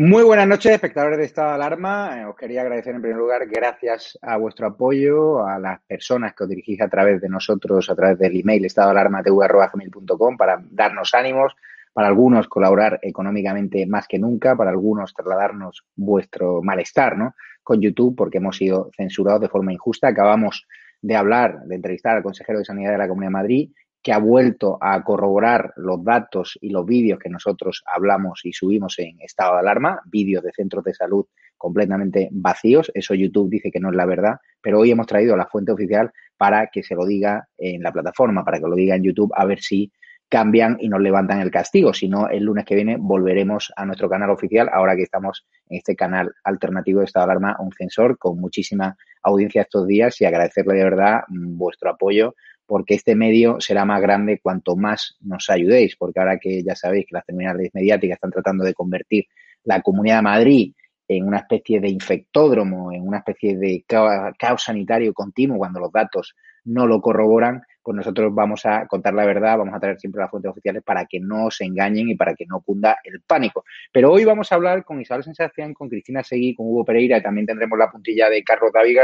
Muy 0.00 0.22
buenas 0.22 0.46
noches, 0.46 0.70
espectadores 0.70 1.18
de 1.18 1.24
Estado 1.24 1.48
de 1.48 1.54
Alarma. 1.56 2.20
Eh, 2.20 2.24
os 2.24 2.36
quería 2.36 2.60
agradecer 2.60 2.94
en 2.94 3.02
primer 3.02 3.18
lugar, 3.18 3.44
gracias 3.48 4.16
a 4.22 4.36
vuestro 4.36 4.68
apoyo, 4.68 5.44
a 5.44 5.58
las 5.58 5.80
personas 5.88 6.36
que 6.36 6.44
os 6.44 6.48
dirigís 6.48 6.80
a 6.80 6.88
través 6.88 7.20
de 7.20 7.28
nosotros, 7.28 7.90
a 7.90 7.96
través 7.96 8.16
del 8.16 8.38
email 8.38 8.64
estadoalarmatv.com 8.64 10.36
para 10.36 10.62
darnos 10.70 11.14
ánimos, 11.14 11.52
para 11.92 12.06
algunos 12.06 12.46
colaborar 12.46 13.00
económicamente 13.02 13.84
más 13.86 14.06
que 14.06 14.20
nunca, 14.20 14.54
para 14.54 14.70
algunos 14.70 15.12
trasladarnos 15.12 15.84
vuestro 15.96 16.62
malestar 16.62 17.18
¿no? 17.18 17.34
con 17.64 17.80
YouTube 17.80 18.14
porque 18.14 18.38
hemos 18.38 18.56
sido 18.56 18.92
censurados 18.96 19.40
de 19.40 19.48
forma 19.48 19.72
injusta. 19.72 20.06
Acabamos 20.06 20.64
de 21.02 21.16
hablar, 21.16 21.62
de 21.64 21.74
entrevistar 21.74 22.16
al 22.16 22.22
consejero 22.22 22.60
de 22.60 22.64
Sanidad 22.64 22.92
de 22.92 22.98
la 22.98 23.08
Comunidad 23.08 23.30
de 23.30 23.32
Madrid 23.32 23.70
que 24.02 24.12
ha 24.12 24.18
vuelto 24.18 24.78
a 24.80 25.02
corroborar 25.02 25.72
los 25.76 26.02
datos 26.04 26.58
y 26.60 26.70
los 26.70 26.86
vídeos 26.86 27.18
que 27.18 27.28
nosotros 27.28 27.82
hablamos 27.86 28.40
y 28.44 28.52
subimos 28.52 28.98
en 28.98 29.20
estado 29.20 29.54
de 29.54 29.60
alarma, 29.60 30.00
vídeos 30.06 30.42
de 30.42 30.52
centros 30.52 30.84
de 30.84 30.94
salud 30.94 31.26
completamente 31.56 32.28
vacíos. 32.30 32.90
Eso 32.94 33.14
YouTube 33.14 33.50
dice 33.50 33.70
que 33.70 33.80
no 33.80 33.90
es 33.90 33.96
la 33.96 34.06
verdad, 34.06 34.36
pero 34.62 34.78
hoy 34.78 34.92
hemos 34.92 35.06
traído 35.06 35.36
la 35.36 35.46
fuente 35.46 35.72
oficial 35.72 36.12
para 36.36 36.68
que 36.68 36.82
se 36.82 36.94
lo 36.94 37.04
diga 37.04 37.48
en 37.58 37.82
la 37.82 37.92
plataforma, 37.92 38.44
para 38.44 38.58
que 38.60 38.68
lo 38.68 38.76
diga 38.76 38.94
en 38.94 39.02
YouTube, 39.02 39.32
a 39.34 39.44
ver 39.44 39.60
si 39.60 39.92
cambian 40.28 40.76
y 40.78 40.88
nos 40.88 41.00
levantan 41.00 41.40
el 41.40 41.50
castigo. 41.50 41.92
Si 41.92 42.08
no, 42.08 42.28
el 42.28 42.44
lunes 42.44 42.64
que 42.64 42.74
viene 42.74 42.96
volveremos 42.98 43.72
a 43.76 43.84
nuestro 43.86 44.08
canal 44.08 44.30
oficial, 44.30 44.68
ahora 44.72 44.94
que 44.94 45.02
estamos 45.02 45.46
en 45.68 45.78
este 45.78 45.96
canal 45.96 46.32
alternativo 46.44 47.00
de 47.00 47.06
estado 47.06 47.26
de 47.26 47.32
alarma, 47.32 47.56
un 47.58 47.72
censor 47.72 48.18
con 48.18 48.38
muchísima 48.38 48.96
audiencia 49.22 49.62
estos 49.62 49.86
días 49.86 50.20
y 50.20 50.26
agradecerle 50.26 50.74
de 50.74 50.84
verdad 50.84 51.20
vuestro 51.28 51.90
apoyo 51.90 52.34
porque 52.68 52.94
este 52.94 53.16
medio 53.16 53.60
será 53.60 53.86
más 53.86 54.02
grande 54.02 54.40
cuanto 54.42 54.76
más 54.76 55.16
nos 55.22 55.48
ayudéis, 55.48 55.96
porque 55.96 56.20
ahora 56.20 56.38
que 56.38 56.62
ya 56.62 56.76
sabéis 56.76 57.06
que 57.06 57.14
las 57.14 57.24
terminales 57.24 57.70
mediáticas 57.72 58.16
están 58.16 58.30
tratando 58.30 58.62
de 58.62 58.74
convertir 58.74 59.24
la 59.64 59.80
Comunidad 59.80 60.16
de 60.16 60.22
Madrid 60.22 60.74
en 61.08 61.26
una 61.26 61.38
especie 61.38 61.80
de 61.80 61.88
infectódromo, 61.88 62.92
en 62.92 63.08
una 63.08 63.18
especie 63.18 63.56
de 63.56 63.82
caos 63.86 64.62
sanitario 64.62 65.14
continuo 65.14 65.56
cuando 65.56 65.80
los 65.80 65.90
datos 65.90 66.36
no 66.64 66.86
lo 66.86 67.00
corroboran, 67.00 67.62
pues 67.82 67.96
nosotros 67.96 68.34
vamos 68.34 68.66
a 68.66 68.86
contar 68.86 69.14
la 69.14 69.24
verdad, 69.24 69.56
vamos 69.56 69.74
a 69.74 69.80
traer 69.80 69.98
siempre 69.98 70.20
las 70.20 70.30
fuentes 70.30 70.50
oficiales 70.50 70.82
para 70.84 71.06
que 71.06 71.20
no 71.20 71.50
se 71.50 71.64
engañen 71.64 72.10
y 72.10 72.16
para 72.16 72.34
que 72.34 72.44
no 72.44 72.60
cunda 72.60 72.98
el 73.02 73.22
pánico. 73.22 73.64
Pero 73.90 74.12
hoy 74.12 74.26
vamos 74.26 74.52
a 74.52 74.56
hablar 74.56 74.84
con 74.84 75.00
Isabel 75.00 75.24
Sensación, 75.24 75.72
con 75.72 75.88
Cristina 75.88 76.22
Seguí, 76.22 76.54
con 76.54 76.66
Hugo 76.66 76.84
Pereira 76.84 77.16
y 77.16 77.22
también 77.22 77.46
tendremos 77.46 77.78
la 77.78 77.90
puntilla 77.90 78.28
de 78.28 78.44
Carlos 78.44 78.72
David 78.74 78.98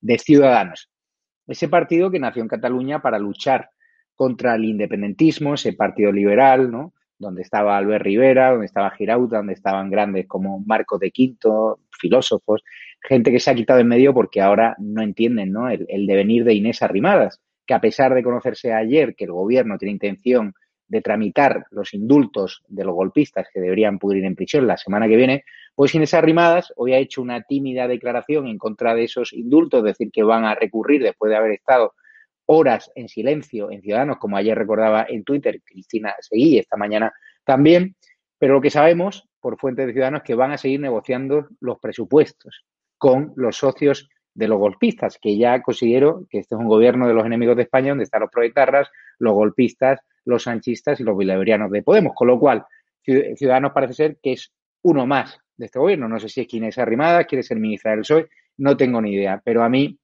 de 0.00 0.18
Ciudadanos. 0.18 0.88
Ese 1.48 1.68
partido 1.68 2.10
que 2.10 2.20
nació 2.20 2.42
en 2.42 2.48
Cataluña 2.48 3.00
para 3.00 3.18
luchar 3.18 3.70
contra 4.14 4.54
el 4.54 4.64
independentismo, 4.64 5.54
ese 5.54 5.72
partido 5.72 6.12
liberal, 6.12 6.70
¿no? 6.70 6.92
Donde 7.18 7.42
estaba 7.42 7.76
Albert 7.76 8.04
Rivera, 8.04 8.50
donde 8.50 8.66
estaba 8.66 8.90
Girauta, 8.90 9.38
donde 9.38 9.54
estaban 9.54 9.90
grandes 9.90 10.26
como 10.26 10.60
Marcos 10.60 11.00
de 11.00 11.10
Quinto, 11.10 11.80
filósofos, 11.98 12.62
gente 13.00 13.32
que 13.32 13.40
se 13.40 13.50
ha 13.50 13.54
quitado 13.54 13.80
en 13.80 13.88
medio 13.88 14.12
porque 14.12 14.40
ahora 14.40 14.76
no 14.78 15.02
entienden, 15.02 15.52
¿no? 15.52 15.68
El, 15.68 15.86
el 15.88 16.06
devenir 16.06 16.44
de 16.44 16.54
Inés 16.54 16.82
Arrimadas, 16.82 17.40
que 17.66 17.74
a 17.74 17.80
pesar 17.80 18.14
de 18.14 18.22
conocerse 18.22 18.72
ayer 18.72 19.14
que 19.14 19.24
el 19.24 19.32
gobierno 19.32 19.78
tiene 19.78 19.92
intención 19.92 20.54
de 20.86 21.00
tramitar 21.00 21.66
los 21.70 21.94
indultos 21.94 22.62
de 22.68 22.84
los 22.84 22.94
golpistas 22.94 23.46
que 23.52 23.60
deberían 23.60 23.98
pudrir 23.98 24.24
en 24.24 24.34
prisión 24.34 24.66
la 24.66 24.76
semana 24.76 25.06
que 25.06 25.16
viene, 25.16 25.44
pues 25.78 25.94
Inés 25.94 26.12
Arrimadas 26.12 26.72
hoy 26.74 26.92
ha 26.92 26.98
hecho 26.98 27.22
una 27.22 27.42
tímida 27.42 27.86
declaración 27.86 28.48
en 28.48 28.58
contra 28.58 28.96
de 28.96 29.04
esos 29.04 29.32
indultos, 29.32 29.78
es 29.78 29.84
decir, 29.84 30.10
que 30.10 30.24
van 30.24 30.44
a 30.44 30.56
recurrir 30.56 31.00
después 31.04 31.30
de 31.30 31.36
haber 31.36 31.52
estado 31.52 31.94
horas 32.46 32.90
en 32.96 33.08
silencio 33.08 33.70
en 33.70 33.80
Ciudadanos, 33.80 34.18
como 34.18 34.36
ayer 34.36 34.58
recordaba 34.58 35.06
en 35.08 35.22
Twitter 35.22 35.62
Cristina 35.64 36.16
Seguí 36.18 36.58
esta 36.58 36.76
mañana 36.76 37.12
también, 37.44 37.94
pero 38.38 38.54
lo 38.54 38.60
que 38.60 38.70
sabemos 38.70 39.28
por 39.38 39.56
fuentes 39.56 39.86
de 39.86 39.92
Ciudadanos 39.92 40.22
es 40.22 40.26
que 40.26 40.34
van 40.34 40.50
a 40.50 40.58
seguir 40.58 40.80
negociando 40.80 41.46
los 41.60 41.78
presupuestos 41.78 42.64
con 42.98 43.32
los 43.36 43.56
socios 43.56 44.08
de 44.34 44.48
los 44.48 44.58
golpistas, 44.58 45.16
que 45.22 45.38
ya 45.38 45.62
considero 45.62 46.26
que 46.28 46.40
este 46.40 46.56
es 46.56 46.60
un 46.60 46.66
gobierno 46.66 47.06
de 47.06 47.14
los 47.14 47.24
enemigos 47.24 47.54
de 47.54 47.62
España 47.62 47.90
donde 47.90 48.02
están 48.02 48.22
los 48.22 48.32
proetarras, 48.32 48.90
los 49.20 49.32
golpistas, 49.32 50.00
los 50.24 50.42
sanchistas 50.42 50.98
y 50.98 51.04
los 51.04 51.16
bileberianos 51.16 51.70
de 51.70 51.84
Podemos, 51.84 52.14
con 52.16 52.26
lo 52.26 52.40
cual 52.40 52.66
Ciudadanos 53.04 53.70
parece 53.70 53.94
ser 53.94 54.18
que 54.20 54.32
es 54.32 54.52
uno 54.82 55.06
más 55.06 55.38
de 55.58 55.66
este 55.66 55.78
gobierno. 55.78 56.08
No 56.08 56.18
sé 56.18 56.28
si 56.28 56.40
es 56.40 56.46
quien 56.46 56.64
es 56.64 56.78
arrimada, 56.78 57.24
quiere 57.24 57.42
ser 57.42 57.58
ministra 57.58 57.90
del 57.90 58.00
PSOE, 58.00 58.28
no 58.56 58.76
tengo 58.76 59.02
ni 59.02 59.12
idea, 59.12 59.42
pero 59.44 59.62
a 59.62 59.68
mí 59.68 59.98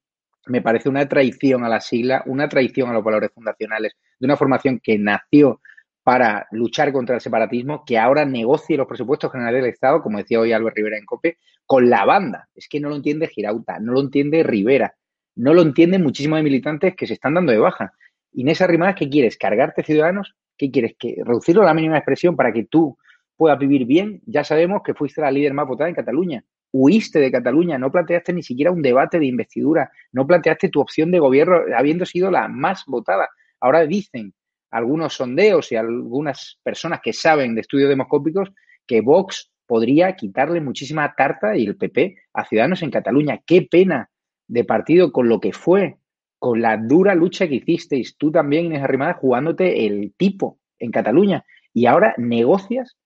me 0.46 0.60
parece 0.60 0.88
una 0.88 1.08
traición 1.08 1.64
a 1.64 1.68
la 1.68 1.80
sigla, 1.80 2.22
una 2.26 2.48
traición 2.48 2.90
a 2.90 2.92
los 2.92 3.02
valores 3.02 3.30
fundacionales 3.32 3.96
de 4.18 4.26
una 4.26 4.36
formación 4.36 4.80
que 4.82 4.98
nació 4.98 5.60
para 6.02 6.46
luchar 6.50 6.92
contra 6.92 7.14
el 7.14 7.22
separatismo, 7.22 7.82
que 7.86 7.96
ahora 7.96 8.26
negocie 8.26 8.76
los 8.76 8.86
presupuestos 8.86 9.32
generales 9.32 9.62
del 9.62 9.72
Estado, 9.72 10.02
como 10.02 10.18
decía 10.18 10.38
hoy 10.38 10.52
Álvaro 10.52 10.74
Rivera 10.74 10.98
en 10.98 11.06
COPE, 11.06 11.38
con 11.64 11.88
la 11.88 12.04
banda. 12.04 12.48
Es 12.54 12.68
que 12.68 12.78
no 12.78 12.90
lo 12.90 12.96
entiende 12.96 13.26
Girauta, 13.26 13.78
no 13.80 13.92
lo 13.92 14.00
entiende 14.00 14.42
Rivera, 14.42 14.94
no 15.36 15.54
lo 15.54 15.62
entienden 15.62 16.02
muchísimos 16.02 16.42
militantes 16.42 16.94
que 16.94 17.06
se 17.06 17.14
están 17.14 17.32
dando 17.32 17.52
de 17.52 17.58
baja. 17.58 17.94
Inés 18.32 18.60
Arrimadas, 18.60 18.96
¿qué 18.96 19.08
quieres? 19.08 19.38
¿Cargarte 19.38 19.82
ciudadanos? 19.82 20.34
¿Qué 20.58 20.70
quieres? 20.70 20.94
¿Que 20.98 21.16
¿Reducirlo 21.24 21.62
a 21.62 21.66
la 21.66 21.74
mínima 21.74 21.96
expresión 21.96 22.36
para 22.36 22.52
que 22.52 22.64
tú 22.64 22.98
puedas 23.36 23.58
vivir 23.58 23.86
bien? 23.86 24.22
Ya 24.26 24.44
sabemos 24.44 24.82
que 24.84 24.94
fuiste 24.94 25.20
la 25.20 25.30
líder 25.30 25.54
más 25.54 25.66
votada 25.66 25.88
en 25.88 25.94
Cataluña. 25.94 26.44
Huiste 26.72 27.20
de 27.20 27.30
Cataluña, 27.30 27.78
no 27.78 27.90
planteaste 27.90 28.32
ni 28.32 28.42
siquiera 28.42 28.72
un 28.72 28.82
debate 28.82 29.18
de 29.18 29.26
investidura, 29.26 29.92
no 30.12 30.26
planteaste 30.26 30.68
tu 30.68 30.80
opción 30.80 31.10
de 31.10 31.20
gobierno 31.20 31.60
habiendo 31.76 32.04
sido 32.04 32.30
la 32.30 32.48
más 32.48 32.84
votada. 32.86 33.28
Ahora 33.60 33.86
dicen 33.86 34.34
algunos 34.70 35.14
sondeos 35.14 35.70
y 35.70 35.76
algunas 35.76 36.58
personas 36.64 37.00
que 37.00 37.12
saben 37.12 37.54
de 37.54 37.60
estudios 37.60 37.88
demoscópicos 37.88 38.50
que 38.86 39.00
Vox 39.00 39.52
podría 39.66 40.16
quitarle 40.16 40.60
muchísima 40.60 41.14
tarta 41.16 41.56
y 41.56 41.64
el 41.64 41.76
PP 41.76 42.16
a 42.32 42.44
Ciudadanos 42.44 42.82
en 42.82 42.90
Cataluña. 42.90 43.40
Qué 43.46 43.62
pena 43.62 44.10
de 44.48 44.64
partido 44.64 45.12
con 45.12 45.28
lo 45.28 45.40
que 45.40 45.52
fue 45.52 45.96
con 46.44 46.60
la 46.60 46.76
dura 46.76 47.14
lucha 47.14 47.48
que 47.48 47.54
hicisteis, 47.54 48.18
tú 48.18 48.30
también, 48.30 48.66
Inés 48.66 48.82
Arrimada, 48.82 49.14
jugándote 49.14 49.86
el 49.86 50.12
tipo 50.14 50.58
en 50.78 50.90
Cataluña. 50.90 51.46
Y 51.72 51.86
ahora 51.86 52.14
negocias 52.18 52.98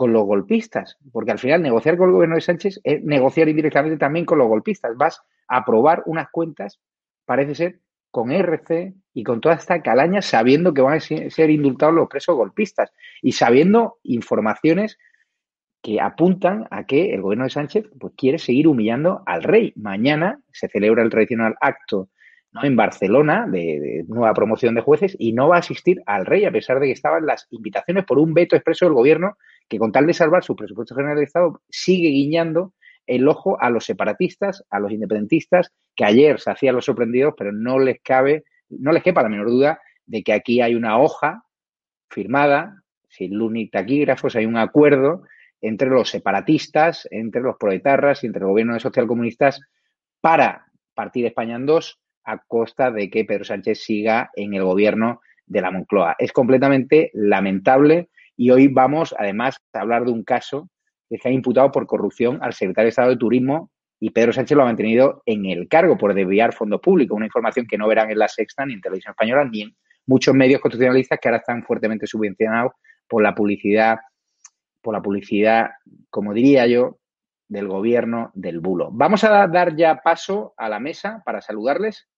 con 0.00 0.14
los 0.14 0.24
golpistas, 0.24 0.96
porque 1.12 1.30
al 1.30 1.38
final 1.38 1.60
negociar 1.60 1.98
con 1.98 2.08
el 2.08 2.14
gobierno 2.14 2.36
de 2.36 2.40
Sánchez 2.40 2.80
es 2.84 3.04
negociar 3.04 3.50
indirectamente 3.50 3.98
también 3.98 4.24
con 4.24 4.38
los 4.38 4.48
golpistas. 4.48 4.96
Vas 4.96 5.20
a 5.46 5.58
aprobar 5.58 6.04
unas 6.06 6.30
cuentas, 6.30 6.80
parece 7.26 7.54
ser, 7.54 7.80
con 8.10 8.32
RC 8.32 8.94
y 9.12 9.24
con 9.24 9.42
toda 9.42 9.56
esta 9.56 9.82
calaña, 9.82 10.22
sabiendo 10.22 10.72
que 10.72 10.80
van 10.80 10.94
a 10.94 11.00
ser 11.00 11.50
indultados 11.50 11.94
los 11.94 12.08
presos 12.08 12.34
golpistas 12.34 12.94
y 13.20 13.32
sabiendo 13.32 13.98
informaciones 14.02 14.96
que 15.82 16.00
apuntan 16.00 16.66
a 16.70 16.86
que 16.86 17.12
el 17.12 17.20
gobierno 17.20 17.44
de 17.44 17.50
Sánchez 17.50 17.90
pues, 18.00 18.14
quiere 18.16 18.38
seguir 18.38 18.68
humillando 18.68 19.22
al 19.26 19.42
rey. 19.42 19.74
Mañana 19.76 20.40
se 20.50 20.68
celebra 20.68 21.02
el 21.02 21.10
tradicional 21.10 21.56
acto 21.60 22.08
¿no? 22.52 22.64
en 22.64 22.74
Barcelona 22.74 23.46
de, 23.46 24.06
nueva 24.08 24.32
promoción 24.32 24.74
de 24.74 24.80
jueces 24.80 25.14
y 25.18 25.34
no 25.34 25.48
va 25.48 25.56
a 25.56 25.60
asistir 25.60 26.02
al 26.06 26.24
rey 26.24 26.46
a 26.46 26.50
pesar 26.50 26.80
de 26.80 26.86
que 26.86 26.92
estaban 26.92 27.26
las 27.26 27.46
invitaciones 27.50 28.06
por 28.06 28.18
un 28.18 28.32
veto 28.32 28.56
expreso 28.56 28.86
del 28.86 28.94
gobierno 28.94 29.36
que 29.70 29.78
con 29.78 29.92
tal 29.92 30.06
de 30.06 30.12
salvar 30.12 30.42
su 30.42 30.56
presupuesto 30.56 30.96
general 30.96 31.16
de 31.16 31.24
Estado 31.24 31.62
sigue 31.70 32.08
guiñando 32.08 32.74
el 33.06 33.26
ojo 33.28 33.56
a 33.62 33.70
los 33.70 33.84
separatistas, 33.84 34.64
a 34.68 34.80
los 34.80 34.90
independentistas, 34.90 35.72
que 35.94 36.04
ayer 36.04 36.40
se 36.40 36.50
hacían 36.50 36.74
los 36.74 36.84
sorprendidos, 36.84 37.34
pero 37.38 37.52
no 37.52 37.78
les 37.78 38.00
cabe, 38.02 38.44
no 38.68 38.90
les 38.92 39.02
quepa 39.02 39.22
la 39.22 39.28
menor 39.28 39.48
duda 39.48 39.80
de 40.06 40.22
que 40.24 40.32
aquí 40.32 40.60
hay 40.60 40.74
una 40.74 40.98
hoja 40.98 41.44
firmada, 42.10 42.82
sin 43.08 43.34
luz 43.34 43.52
taquígrafos, 43.70 44.34
hay 44.34 44.44
un 44.44 44.56
acuerdo 44.56 45.22
entre 45.60 45.88
los 45.88 46.10
separatistas, 46.10 47.06
entre 47.10 47.40
los 47.40 47.56
proetarras 47.56 48.24
y 48.24 48.26
entre 48.26 48.40
el 48.40 48.48
gobierno 48.48 48.74
de 48.74 48.80
socialcomunistas 48.80 49.60
para 50.20 50.66
partir 50.94 51.26
España 51.26 51.56
en 51.56 51.66
dos, 51.66 52.00
a 52.24 52.38
costa 52.38 52.90
de 52.90 53.08
que 53.08 53.24
Pedro 53.24 53.44
Sánchez 53.44 53.82
siga 53.82 54.30
en 54.34 54.54
el 54.54 54.64
gobierno 54.64 55.20
de 55.46 55.60
la 55.60 55.70
Moncloa. 55.70 56.16
Es 56.18 56.32
completamente 56.32 57.10
lamentable 57.14 58.08
y 58.40 58.50
hoy 58.50 58.68
vamos 58.68 59.14
además 59.18 59.58
a 59.74 59.80
hablar 59.80 60.06
de 60.06 60.12
un 60.12 60.24
caso 60.24 60.70
que 61.10 61.18
se 61.18 61.28
ha 61.28 61.30
imputado 61.30 61.70
por 61.70 61.86
corrupción 61.86 62.38
al 62.40 62.54
secretario 62.54 62.86
de 62.86 62.88
Estado 62.88 63.10
de 63.10 63.18
Turismo 63.18 63.70
y 64.00 64.12
Pedro 64.12 64.32
Sánchez 64.32 64.56
lo 64.56 64.62
ha 64.62 64.64
mantenido 64.64 65.22
en 65.26 65.44
el 65.44 65.68
cargo 65.68 65.98
por 65.98 66.14
desviar 66.14 66.54
fondos 66.54 66.80
públicos, 66.80 67.14
una 67.14 67.26
información 67.26 67.66
que 67.66 67.76
no 67.76 67.86
verán 67.86 68.10
en 68.10 68.18
la 68.18 68.28
Sexta 68.28 68.64
ni 68.64 68.72
en 68.72 68.80
Televisión 68.80 69.10
Española 69.10 69.44
ni 69.44 69.60
en 69.60 69.76
muchos 70.06 70.34
medios 70.34 70.62
constitucionalistas 70.62 71.18
que 71.20 71.28
ahora 71.28 71.40
están 71.40 71.62
fuertemente 71.64 72.06
subvencionados 72.06 72.72
por 73.06 73.22
la 73.22 73.34
publicidad, 73.34 73.98
por 74.80 74.94
la 74.94 75.02
publicidad, 75.02 75.72
como 76.08 76.32
diría 76.32 76.66
yo, 76.66 76.98
del 77.46 77.68
gobierno 77.68 78.30
del 78.32 78.60
bulo. 78.60 78.88
Vamos 78.90 79.22
a 79.22 79.46
dar 79.48 79.76
ya 79.76 80.00
paso 80.00 80.54
a 80.56 80.70
la 80.70 80.80
mesa 80.80 81.20
para 81.26 81.42
saludarles. 81.42 82.08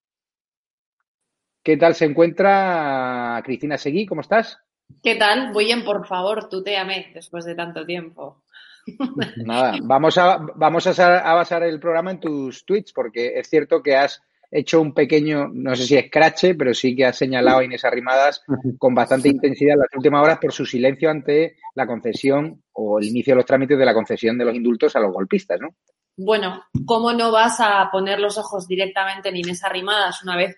¿Qué 1.61 1.75
tal 1.75 1.95
se 1.95 2.05
encuentra 2.05 3.41
Cristina 3.43 3.77
Seguí? 3.77 4.05
¿Cómo 4.05 4.21
estás? 4.21 4.63
¿Qué 5.01 5.15
tal? 5.15 5.53
Bien, 5.53 5.83
por 5.83 6.07
favor, 6.07 6.49
tuteame 6.49 7.11
después 7.13 7.45
de 7.45 7.55
tanto 7.55 7.85
tiempo. 7.85 8.43
Nada, 9.37 9.77
vamos 9.81 10.17
a, 10.17 10.37
vamos 10.55 10.87
a, 10.87 11.33
basar 11.35 11.63
el 11.63 11.79
programa 11.79 12.11
en 12.11 12.19
tus 12.19 12.65
tweets, 12.65 12.93
porque 12.93 13.37
es 13.37 13.49
cierto 13.49 13.81
que 13.81 13.95
has 13.95 14.21
hecho 14.51 14.79
un 14.79 14.93
pequeño, 14.93 15.49
no 15.51 15.75
sé 15.75 15.83
si 15.83 15.97
es 15.97 16.11
crache, 16.11 16.53
pero 16.53 16.73
sí 16.73 16.95
que 16.95 17.05
has 17.05 17.17
señalado 17.17 17.59
a 17.59 17.63
Inés 17.63 17.83
Arrimadas 17.85 18.43
con 18.77 18.93
bastante 18.93 19.29
intensidad 19.29 19.73
en 19.73 19.79
las 19.79 19.95
últimas 19.95 20.23
horas 20.23 20.37
por 20.39 20.53
su 20.53 20.65
silencio 20.65 21.09
ante 21.09 21.57
la 21.73 21.87
concesión 21.87 22.63
o 22.73 22.99
el 22.99 23.05
inicio 23.05 23.33
de 23.33 23.37
los 23.37 23.45
trámites 23.45 23.79
de 23.79 23.85
la 23.85 23.95
concesión 23.95 24.37
de 24.37 24.45
los 24.45 24.55
indultos 24.55 24.95
a 24.95 24.99
los 24.99 25.11
golpistas, 25.11 25.59
¿no? 25.59 25.69
Bueno, 26.15 26.63
¿cómo 26.85 27.11
no 27.13 27.31
vas 27.31 27.59
a 27.59 27.89
poner 27.91 28.19
los 28.19 28.37
ojos 28.37 28.67
directamente 28.67 29.29
en 29.29 29.37
Inés 29.37 29.63
Arrimadas 29.63 30.21
una 30.21 30.37
vez 30.37 30.55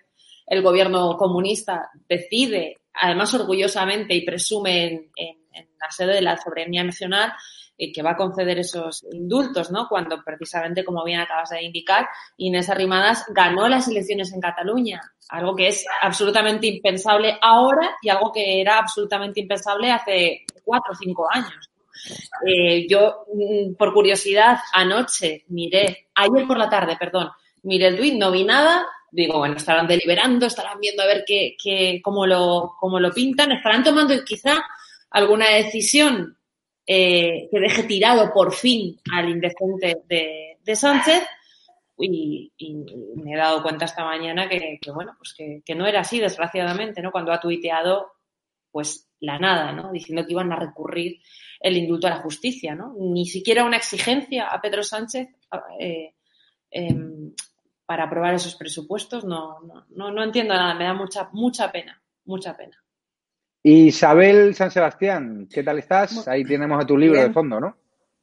el 0.48 0.62
gobierno 0.62 1.16
comunista 1.18 1.90
decide, 2.08 2.78
además 3.02 3.34
orgullosamente 3.34 4.14
y 4.14 4.26
presume 4.26 5.10
en, 5.16 5.36
la 5.54 5.92
sede 5.92 6.16
de 6.16 6.22
la 6.22 6.38
soberanía 6.38 6.84
nacional, 6.84 7.34
eh, 7.78 7.92
que 7.92 8.02
va 8.02 8.12
a 8.12 8.18
conceder 8.18 8.58
esos 8.58 9.06
indultos, 9.12 9.72
¿no? 9.72 9.88
Cuando 9.88 10.24
precisamente, 10.24 10.84
como 10.84 11.04
bien 11.04 11.20
acabas 11.20 11.50
de 11.50 11.64
indicar, 11.64 12.08
Inés 12.38 12.70
Arrimadas 12.70 13.26
ganó 13.30 13.68
las 13.68 13.88
elecciones 13.88 14.34
en 14.34 14.42
Cataluña, 14.42 15.02
algo 15.30 15.56
que 15.56 15.68
es 15.68 15.86
absolutamente 16.02 16.68
impensable 16.68 17.38
ahora 17.42 17.96
y 18.02 18.10
algo 18.10 18.32
que 18.32 18.62
era 18.62 18.80
absolutamente 18.80 19.42
impensable 19.42 19.92
hace 19.92 20.46
cuatro 20.64 20.94
o 20.94 20.96
cinco 20.96 21.28
años. 21.30 21.70
Eh, 22.46 22.88
yo, 22.88 23.26
mm, 23.34 23.76
por 23.76 23.94
curiosidad, 23.94 24.60
anoche 24.74 25.46
miré, 25.48 26.10
ayer 26.16 26.48
por 26.48 26.58
la 26.58 26.70
tarde, 26.70 26.98
perdón, 27.00 27.30
miré 27.64 27.88
el 27.88 27.98
tweet, 27.98 28.18
no 28.18 28.32
vi 28.32 28.44
nada, 28.44 28.86
digo, 29.16 29.40
bueno, 29.40 29.56
estarán 29.56 29.88
deliberando, 29.88 30.46
estarán 30.46 30.80
viendo 30.80 31.02
a 31.02 31.08
ver 31.08 31.24
qué, 31.26 31.56
qué, 31.62 32.02
cómo, 32.04 32.28
lo, 32.28 32.76
cómo 32.80 33.00
lo 33.00 33.12
pintan, 33.12 33.52
estarán 33.52 33.84
tomando 33.84 34.14
quizá 34.24 34.64
alguna 35.10 35.50
decisión 35.50 36.38
eh, 36.86 37.48
que 37.50 37.60
deje 37.60 37.84
tirado 37.84 38.32
por 38.34 38.54
fin 38.54 39.00
al 39.12 39.30
indecente 39.30 40.02
de, 40.06 40.58
de 40.62 40.76
Sánchez. 40.76 41.24
Y, 41.98 42.52
me 43.16 43.34
he 43.34 43.38
dado 43.38 43.64
cuenta 43.64 43.86
esta 43.86 44.04
mañana 44.04 44.50
que, 44.50 44.80
bueno, 44.94 45.14
pues 45.18 45.34
que, 45.34 45.76
no 45.76 45.88
era 45.88 46.02
así, 46.02 46.20
desgraciadamente, 46.20 47.02
¿no? 47.02 47.12
Cuando 47.12 47.32
ha 47.32 47.40
tuiteado, 47.40 48.12
pues 48.70 49.08
la 49.22 49.40
nada, 49.40 49.72
¿no? 49.72 49.94
Diciendo 49.94 50.26
que 50.26 50.34
iban 50.34 50.52
a 50.52 50.58
recurrir 50.58 51.22
el 51.62 51.78
indulto 51.78 52.08
a 52.08 52.10
la 52.10 52.18
justicia, 52.18 52.76
¿no? 52.76 52.94
Ni 53.00 53.26
siquiera 53.26 53.64
una 53.64 53.78
exigencia 53.78 54.48
a 54.48 54.60
Pedro 54.60 54.84
Sánchez 54.84 55.30
eh, 55.80 56.14
eh, 56.70 56.96
para 57.86 58.06
aprobar 58.06 58.34
esos 58.34 58.56
presupuestos, 58.56 59.24
no, 59.26 59.60
no, 59.90 60.12
no, 60.12 60.24
entiendo 60.24 60.54
nada, 60.54 60.74
me 60.74 60.86
da 60.86 60.94
mucha, 60.94 61.30
mucha 61.34 61.72
pena, 61.72 62.02
mucha 62.26 62.56
pena. 62.56 62.82
Isabel 63.62 64.56
San 64.56 64.72
Sebastián, 64.72 65.48
¿qué 65.52 65.64
tal 65.64 65.80
estás? 65.80 66.28
Ahí 66.28 66.44
tenemos 66.44 66.84
a 66.84 66.86
tu 66.86 66.98
libro 66.98 67.18
bien. 67.18 67.28
de 67.28 67.34
fondo, 67.34 67.60
¿no? 67.60 67.78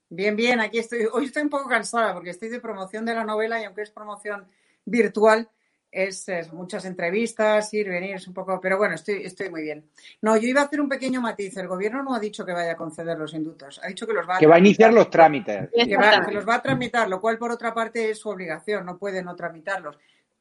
Bien, 0.09 0.37
bien, 0.37 0.61
aquí 0.61 0.79
estoy. 0.79 1.07
Hoy 1.13 1.25
estoy 1.25 1.43
un 1.43 1.49
poco 1.49 1.69
cansada 1.69 2.13
porque 2.13 2.31
estoy 2.31 2.49
de 2.49 2.61
promoción 2.61 3.05
de 3.05 3.15
la 3.15 3.25
novela 3.25 3.61
y 3.61 3.65
aunque 3.65 3.83
es 3.83 3.91
promoción 3.91 4.47
virtual, 4.85 5.49
es, 5.93 6.27
es, 6.31 6.51
muchas 6.55 6.87
entrevistas, 6.87 7.73
ir, 7.75 7.91
venir, 7.91 8.17
es 8.17 8.27
un 8.27 8.33
poco, 8.33 8.59
pero 8.61 8.79
bueno, 8.79 8.95
estoy, 8.95 9.25
estoy 9.25 9.51
muy 9.51 9.61
bien. 9.61 9.85
No, 10.23 10.39
yo 10.39 10.49
iba 10.49 10.63
a 10.63 10.65
hacer 10.65 10.81
un 10.81 10.89
pequeño 10.89 11.21
matiz. 11.21 11.55
El 11.59 11.69
gobierno 11.69 12.03
no 12.03 12.15
ha 12.15 12.19
dicho 12.19 12.47
que 12.47 12.53
vaya 12.53 12.73
a 12.73 12.77
conceder 12.77 13.19
los 13.19 13.35
indultos, 13.35 13.79
ha 13.85 13.89
dicho 13.89 14.07
que 14.07 14.15
los 14.15 14.27
va 14.27 14.37
a 14.37 14.39
que 14.39 14.47
va 14.47 14.57
a 14.57 14.59
iniciar 14.59 14.95
los 14.95 15.11
trámites. 15.11 15.69
Que, 15.71 15.97
va, 15.97 16.25
que 16.25 16.33
los 16.33 16.49
va 16.49 16.57
a 16.57 16.63
tramitar, 16.63 17.09
lo 17.11 17.21
cual 17.21 17.37
por 17.37 17.53
otra 17.53 17.75
parte 17.75 18.11
es 18.11 18.19
su 18.19 18.31
obligación, 18.31 18.87
no 18.87 18.97
puede 18.97 19.23
no 19.23 19.37
tramitarlos. 19.37 19.99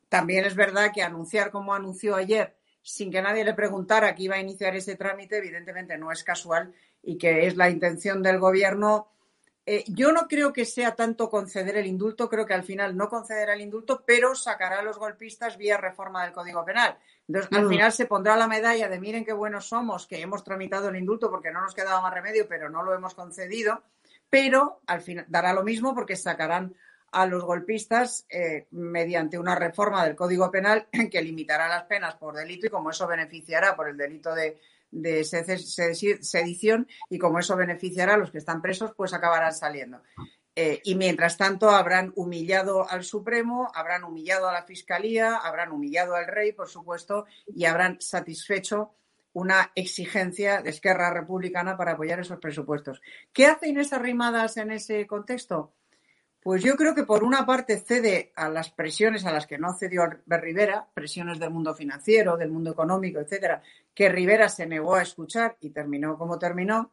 También 0.08 0.46
es 0.46 0.56
verdad 0.56 0.92
que 0.94 1.04
anunciar 1.04 1.52
como 1.52 1.74
anunció 1.74 2.16
ayer, 2.16 2.56
sin 2.82 3.12
que 3.12 3.22
nadie 3.22 3.44
le 3.44 3.54
preguntara 3.54 4.16
que 4.16 4.24
iba 4.24 4.36
a 4.36 4.40
iniciar 4.40 4.76
ese 4.76 4.96
trámite, 4.96 5.38
evidentemente 5.38 5.98
no 5.98 6.12
es 6.14 6.24
casual 6.24 6.74
y 7.04 7.18
que 7.18 7.46
es 7.46 7.58
la 7.58 7.70
intención 7.70 8.24
del 8.24 8.40
gobierno 8.40 9.08
eh, 9.66 9.84
yo 9.88 10.12
no 10.12 10.28
creo 10.28 10.52
que 10.52 10.66
sea 10.66 10.96
tanto 10.96 11.30
conceder 11.30 11.78
el 11.78 11.86
indulto, 11.86 12.28
creo 12.30 12.46
que 12.46 12.54
al 12.54 12.64
final 12.64 12.98
no 12.98 13.10
concederá 13.10 13.54
el 13.54 13.62
indulto, 13.62 14.04
pero 14.06 14.34
sacará 14.34 14.80
a 14.80 14.84
los 14.84 14.98
golpistas 14.98 15.58
vía 15.58 15.78
reforma 15.78 16.24
del 16.24 16.34
Código 16.34 16.66
Penal. 16.66 16.98
Entonces, 17.28 17.52
al 17.58 17.68
final 17.68 17.92
se 17.92 18.08
pondrá 18.08 18.36
la 18.36 18.48
medalla 18.48 18.90
de 18.90 19.00
miren 19.00 19.24
qué 19.24 19.34
buenos 19.34 19.68
somos, 19.68 20.08
que 20.08 20.20
hemos 20.20 20.44
tramitado 20.44 20.90
el 20.90 20.96
indulto 20.96 21.30
porque 21.30 21.52
no 21.52 21.62
nos 21.62 21.76
quedaba 21.76 22.02
más 22.02 22.14
remedio, 22.14 22.48
pero 22.48 22.70
no 22.70 22.82
lo 22.82 22.96
hemos 22.96 23.14
concedido, 23.14 23.84
pero 24.30 24.82
al 24.88 25.02
final 25.02 25.26
dará 25.28 25.54
lo 25.54 25.64
mismo 25.64 25.94
porque 25.94 26.16
sacarán 26.16 26.76
a 27.12 27.26
los 27.26 27.44
golpistas 27.44 28.26
eh, 28.30 28.68
mediante 28.72 29.38
una 29.38 29.54
reforma 29.54 30.04
del 30.06 30.16
Código 30.16 30.50
Penal 30.50 30.88
que 31.12 31.22
limitará 31.22 31.68
las 31.68 31.84
penas 31.84 32.16
por 32.16 32.36
delito 32.36 32.66
y 32.66 32.70
como 32.70 32.90
eso 32.90 33.06
beneficiará 33.06 33.76
por 33.76 33.90
el 33.90 33.98
delito 33.98 34.34
de 34.34 34.60
de 34.92 35.24
sedición 35.24 36.88
y 37.10 37.18
como 37.18 37.40
eso 37.40 37.56
beneficiará 37.56 38.16
a 38.16 38.18
los 38.18 38.32
que 38.32 38.38
están 38.38 38.62
presos, 38.62 38.92
pues 38.96 39.14
acabarán 39.14 39.54
saliendo. 39.54 40.02
Eh, 40.54 40.82
y 40.84 40.96
mientras 40.96 41.38
tanto 41.38 41.70
habrán 41.70 42.12
humillado 42.16 42.90
al 42.90 43.04
Supremo, 43.04 43.72
habrán 43.74 44.04
humillado 44.04 44.50
a 44.50 44.54
la 44.54 44.64
Fiscalía, 44.64 45.38
habrán 45.38 45.72
humillado 45.72 46.16
al 46.16 46.28
Rey, 46.28 46.52
por 46.52 46.68
supuesto, 46.68 47.26
y 47.48 47.66
habrán 47.66 48.02
satisfecho 48.02 48.92
una 49.34 49.72
exigencia 49.76 50.62
de 50.62 50.72
Esquerra 50.72 51.14
Republicana 51.14 51.78
para 51.78 51.94
apoyar 51.94 52.20
esos 52.20 52.40
presupuestos. 52.40 53.02
¿Qué 53.32 53.46
hacen 53.46 53.80
esas 53.80 54.02
rimadas 54.02 54.58
en 54.58 54.72
ese 54.72 55.08
contexto? 55.08 55.74
Pues 56.42 56.64
yo 56.64 56.76
creo 56.76 56.96
que 56.96 57.04
por 57.04 57.24
una 57.24 57.46
parte 57.46 57.78
cede 57.80 58.32
a 58.36 58.50
las 58.50 58.72
presiones 58.72 59.26
a 59.26 59.32
las 59.32 59.46
que 59.46 59.60
no 59.60 59.76
cedió 59.76 60.10
Rivera, 60.26 60.88
presiones 60.92 61.38
del 61.38 61.52
mundo 61.52 61.76
financiero, 61.76 62.36
del 62.36 62.50
mundo 62.50 62.72
económico, 62.72 63.20
etcétera, 63.20 63.62
que 63.94 64.10
Rivera 64.10 64.50
se 64.50 64.66
negó 64.66 64.96
a 64.96 65.04
escuchar 65.04 65.58
y 65.62 65.70
terminó 65.70 66.18
como 66.18 66.40
terminó. 66.40 66.92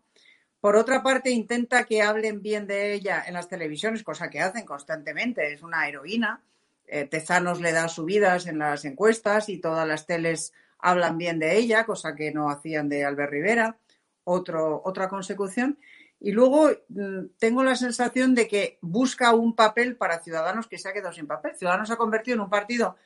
Por 0.61 0.77
otra 0.77 1.03
parte, 1.03 1.31
intenta 1.31 1.85
que 1.85 2.03
hablen 2.03 2.43
bien 2.43 2.67
de 2.67 2.93
ella 2.93 3.25
en 3.27 3.33
las 3.35 3.49
televisiones, 3.49 4.03
cosa 4.03 4.29
que 4.29 4.41
hacen 4.41 4.67
constantemente. 4.67 5.51
Es 5.53 5.63
una 5.63 5.89
heroína. 5.89 6.43
Eh, 6.87 7.07
Tezanos 7.07 7.61
le 7.61 7.73
da 7.73 7.89
subidas 7.89 8.47
en 8.49 8.59
las 8.59 8.85
encuestas 8.85 9.49
y 9.49 9.59
todas 9.59 9.89
las 9.89 10.05
teles 10.05 10.53
hablan 10.79 11.17
bien 11.17 11.39
de 11.39 11.57
ella, 11.57 11.87
cosa 11.87 12.15
que 12.15 12.33
no 12.33 12.51
hacían 12.51 12.91
de 12.91 13.05
Albert 13.05 13.33
Rivera. 13.33 13.79
Otro, 14.25 14.83
otra 14.85 15.09
consecución. 15.09 15.79
Y 16.21 16.33
luego 16.33 16.71
mm, 16.89 17.27
tengo 17.39 17.63
la 17.63 17.77
sensación 17.77 18.35
de 18.35 18.49
que 18.49 18.79
busca 18.81 19.35
un 19.35 19.55
papel 19.55 19.97
para 19.97 20.21
Ciudadanos 20.21 20.67
que 20.67 20.79
se 20.79 20.89
ha 20.89 20.93
quedado 20.93 21.13
sin 21.13 21.27
papel. 21.27 21.57
Ciudadanos 21.57 21.89
se 21.89 21.95
ha 21.95 21.99
convertido 21.99 22.37
en 22.37 22.41
un 22.41 22.51
partido 22.51 22.97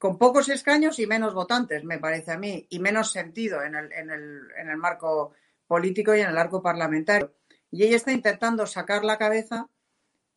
con 0.00 0.16
pocos 0.16 0.48
escaños 0.48 0.98
y 0.98 1.06
menos 1.06 1.34
votantes, 1.34 1.84
me 1.84 1.98
parece 1.98 2.32
a 2.32 2.38
mí, 2.38 2.66
y 2.70 2.78
menos 2.78 3.12
sentido 3.12 3.62
en 3.62 3.74
el, 3.74 3.92
en 3.92 4.10
el, 4.10 4.40
en 4.56 4.70
el 4.70 4.76
marco 4.78 5.34
político 5.66 6.14
y 6.14 6.20
en 6.20 6.30
el 6.30 6.38
arco 6.38 6.62
parlamentario. 6.62 7.34
Y 7.70 7.84
ella 7.84 7.96
está 7.96 8.10
intentando 8.10 8.66
sacar 8.66 9.04
la 9.04 9.18
cabeza 9.18 9.68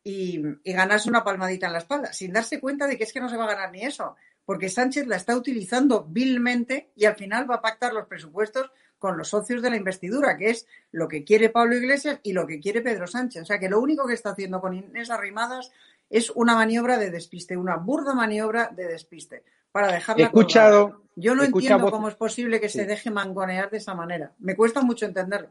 y, 0.02 0.42
y, 0.64 0.72
ganarse 0.74 1.08
una 1.08 1.24
palmadita 1.24 1.66
en 1.66 1.72
la 1.72 1.78
espalda, 1.78 2.12
sin 2.12 2.34
darse 2.34 2.60
cuenta 2.60 2.86
de 2.86 2.98
que 2.98 3.04
es 3.04 3.12
que 3.12 3.20
no 3.20 3.30
se 3.30 3.38
va 3.38 3.44
a 3.44 3.54
ganar 3.54 3.72
ni 3.72 3.82
eso, 3.82 4.16
porque 4.44 4.68
Sánchez 4.68 5.06
la 5.06 5.16
está 5.16 5.34
utilizando 5.34 6.04
vilmente 6.04 6.92
y 6.94 7.06
al 7.06 7.16
final 7.16 7.50
va 7.50 7.56
a 7.56 7.62
pactar 7.62 7.94
los 7.94 8.06
presupuestos 8.06 8.70
con 9.04 9.18
los 9.18 9.28
socios 9.28 9.60
de 9.60 9.68
la 9.68 9.76
investidura, 9.76 10.34
que 10.38 10.48
es 10.48 10.66
lo 10.90 11.08
que 11.08 11.24
quiere 11.24 11.50
Pablo 11.50 11.76
Iglesias 11.76 12.20
y 12.22 12.32
lo 12.32 12.46
que 12.46 12.58
quiere 12.58 12.80
Pedro 12.80 13.06
Sánchez. 13.06 13.42
O 13.42 13.44
sea 13.44 13.58
que 13.58 13.68
lo 13.68 13.78
único 13.78 14.06
que 14.06 14.14
está 14.14 14.30
haciendo 14.30 14.62
con 14.62 14.72
Inés 14.72 15.10
Arrimadas 15.10 15.70
es 16.08 16.30
una 16.30 16.54
maniobra 16.54 16.96
de 16.96 17.10
despiste, 17.10 17.54
una 17.54 17.76
burda 17.76 18.14
maniobra 18.14 18.70
de 18.74 18.88
despiste, 18.88 19.42
para 19.70 19.92
dejarla 19.92 20.22
he 20.22 20.26
escuchado, 20.28 20.84
colgada. 20.84 21.04
Yo 21.16 21.34
no 21.34 21.44
entiendo 21.44 21.90
cómo 21.90 22.08
es 22.08 22.14
posible 22.14 22.62
que 22.62 22.70
sí. 22.70 22.78
se 22.78 22.86
deje 22.86 23.10
mangonear 23.10 23.68
de 23.68 23.76
esa 23.76 23.92
manera. 23.94 24.32
Me 24.38 24.56
cuesta 24.56 24.80
mucho 24.80 25.04
entenderlo. 25.04 25.50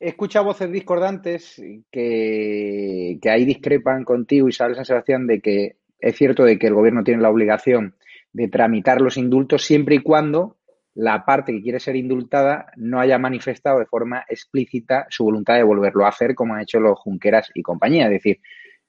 He 0.00 0.08
escuchado 0.08 0.46
voces 0.46 0.72
discordantes 0.72 1.62
que, 1.92 3.20
que 3.22 3.30
ahí 3.30 3.44
discrepan 3.44 4.02
contigo, 4.02 4.48
Isabel 4.48 4.74
San 4.74 4.84
Sebastián, 4.84 5.28
de 5.28 5.40
que 5.40 5.76
es 6.00 6.16
cierto 6.16 6.42
de 6.42 6.58
que 6.58 6.66
el 6.66 6.74
gobierno 6.74 7.04
tiene 7.04 7.22
la 7.22 7.30
obligación 7.30 7.94
de 8.32 8.48
tramitar 8.48 9.00
los 9.00 9.16
indultos 9.16 9.64
siempre 9.64 9.94
y 9.94 10.02
cuando 10.02 10.55
la 10.96 11.26
parte 11.26 11.52
que 11.52 11.62
quiere 11.62 11.78
ser 11.78 11.94
indultada 11.94 12.72
no 12.76 12.98
haya 12.98 13.18
manifestado 13.18 13.78
de 13.78 13.86
forma 13.86 14.24
explícita 14.28 15.06
su 15.10 15.24
voluntad 15.24 15.54
de 15.54 15.62
volverlo 15.62 16.06
a 16.06 16.08
hacer, 16.08 16.34
como 16.34 16.54
han 16.54 16.62
hecho 16.62 16.80
los 16.80 16.98
Junqueras 16.98 17.50
y 17.54 17.62
compañía. 17.62 18.06
Es 18.06 18.12
decir, 18.12 18.40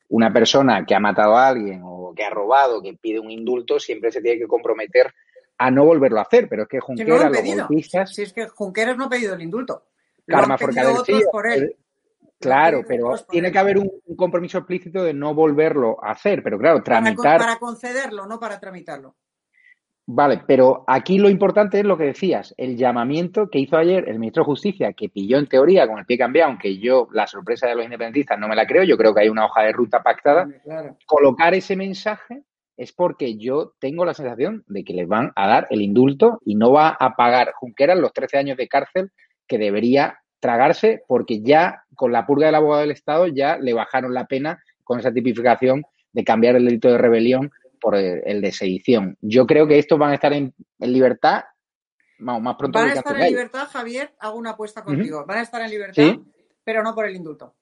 una 0.08 0.32
persona 0.32 0.86
que 0.86 0.96
ha 0.96 1.02
matado 1.02 1.36
a 1.36 1.50
alguien 1.50 1.82
o 1.84 2.14
que 2.16 2.24
ha 2.24 2.30
robado, 2.30 2.82
que 2.82 2.94
pide 2.94 3.20
un 3.20 3.30
indulto, 3.30 3.78
siempre 3.78 4.10
se 4.14 4.22
tiene 4.22 4.40
que 4.40 4.48
comprometer 4.48 5.14
a 5.58 5.70
no 5.70 5.84
volverlo 5.84 6.20
a 6.20 6.22
hacer. 6.22 6.48
Pero 6.48 6.64
es 6.64 6.70
que 6.70 6.80
Junqueras, 6.80 7.26
no 7.26 7.30
los 7.30 7.56
golpistas... 7.68 8.16
Si 8.16 8.22
es 8.22 8.32
que 8.32 8.48
Junqueras 8.48 8.96
no 8.96 9.06
ha 9.06 9.10
pedido 9.10 9.36
el 9.36 9.42
indulto. 9.42 9.84
Karma 10.26 10.58
Forcadell 10.58 11.24
por 11.30 11.52
él. 11.52 11.76
Claro, 12.40 12.84
pero 12.88 13.16
tiene 13.30 13.52
que 13.52 13.58
haber 13.58 13.80
un, 13.80 13.92
un, 14.06 14.16
compromiso 14.16 14.60
explícito 14.60 15.04
de 15.04 15.14
no 15.14 15.34
volverlo 15.34 15.98
a 16.02 16.12
hacer. 16.12 16.42
Pero 16.42 16.58
claro, 16.58 16.82
tramitar... 16.82 17.40
Para, 17.40 17.40
para 17.40 17.60
concederlo, 17.60 18.26
no 18.28 18.40
para 18.40 18.62
tramitarlo. 18.62 19.16
Vale, 20.10 20.42
pero 20.48 20.86
aquí 20.88 21.18
lo 21.18 21.30
importante 21.30 21.80
es 21.80 21.86
lo 21.86 21.98
que 21.98 22.06
decías, 22.06 22.56
el 22.58 22.78
llamamiento 22.78 23.50
que 23.50 23.60
hizo 23.60 23.76
ayer 23.76 24.08
el 24.08 24.20
ministro 24.20 24.44
de 24.44 24.46
Justicia, 24.46 24.94
que 24.94 25.10
pilló 25.10 25.38
en 25.38 25.48
teoría 25.48 25.86
con 25.86 26.00
el 26.00 26.06
pie 26.06 26.18
cambiado, 26.18 26.50
aunque 26.50 26.78
yo 26.78 27.10
la 27.12 27.28
sorpresa 27.28 27.68
de 27.68 27.76
los 27.76 27.84
independentistas 27.84 28.40
no 28.40 28.48
me 28.48 28.56
la 28.56 28.66
creo, 28.66 28.84
yo 28.84 28.98
creo 28.98 29.14
que 29.14 29.22
hay 29.22 29.30
una 29.30 29.46
hoja 29.46 29.64
de 29.64 29.74
ruta 29.74 30.02
pactada. 30.02 30.48
Claro. 30.64 30.96
Colocar 31.06 31.54
ese 31.54 31.76
mensaje 31.76 32.44
es 32.78 32.94
porque 32.94 33.36
yo 33.38 33.74
tengo 33.80 34.06
la 34.06 34.14
sensación 34.14 34.64
de 34.68 34.86
que 34.86 34.94
les 34.94 35.10
van 35.10 35.34
a 35.36 35.46
dar 35.46 35.68
el 35.72 35.82
indulto 35.82 36.40
y 36.46 36.56
no 36.56 36.72
va 36.72 36.96
a 36.98 37.18
pagar 37.18 37.52
Junqueras 37.56 38.00
los 38.00 38.14
13 38.14 38.38
años 38.38 38.58
de 38.58 38.70
cárcel 38.70 39.12
que 39.46 39.58
debería 39.58 40.20
tragarse 40.40 41.04
porque 41.06 41.42
ya 41.42 41.84
con 41.96 42.14
la 42.14 42.26
purga 42.26 42.46
del 42.46 42.56
abogado 42.56 42.82
del 42.82 42.92
Estado 42.92 43.28
ya 43.28 43.58
le 43.58 43.74
bajaron 43.74 44.14
la 44.14 44.26
pena 44.26 44.64
con 44.86 45.00
esa 45.00 45.12
tipificación 45.12 45.84
de 46.14 46.24
cambiar 46.24 46.56
el 46.56 46.64
delito 46.64 46.90
de 46.90 46.98
rebelión 46.98 47.52
por 47.80 47.96
el 47.96 48.42
de 48.42 48.52
sedición. 48.52 49.18
Yo 49.22 49.46
creo 49.46 49.68
que 49.68 49.80
estos 49.80 49.98
van 49.98 50.12
a 50.12 50.16
estar 50.16 50.34
en, 50.34 50.54
en 50.80 50.94
libertad 50.94 51.44
vamos, 52.20 52.42
más 52.42 52.56
pronto 52.56 52.80
Van 52.80 52.90
a 52.90 52.94
estar 52.94 53.16
en 53.16 53.22
hay. 53.22 53.32
libertad, 53.32 53.68
Javier, 53.72 54.16
hago 54.20 54.38
una 54.38 54.52
apuesta 54.52 54.84
contigo. 54.84 55.20
Uh 55.20 55.22
-huh. 55.22 55.28
Van 55.28 55.38
a 55.40 55.42
estar 55.42 55.62
en 55.62 55.70
libertad 55.70 56.04
¿Sí? 56.04 56.24
pero 56.64 56.84
no 56.84 56.94
por 56.94 57.06
el 57.06 57.16
indulto. 57.16 57.56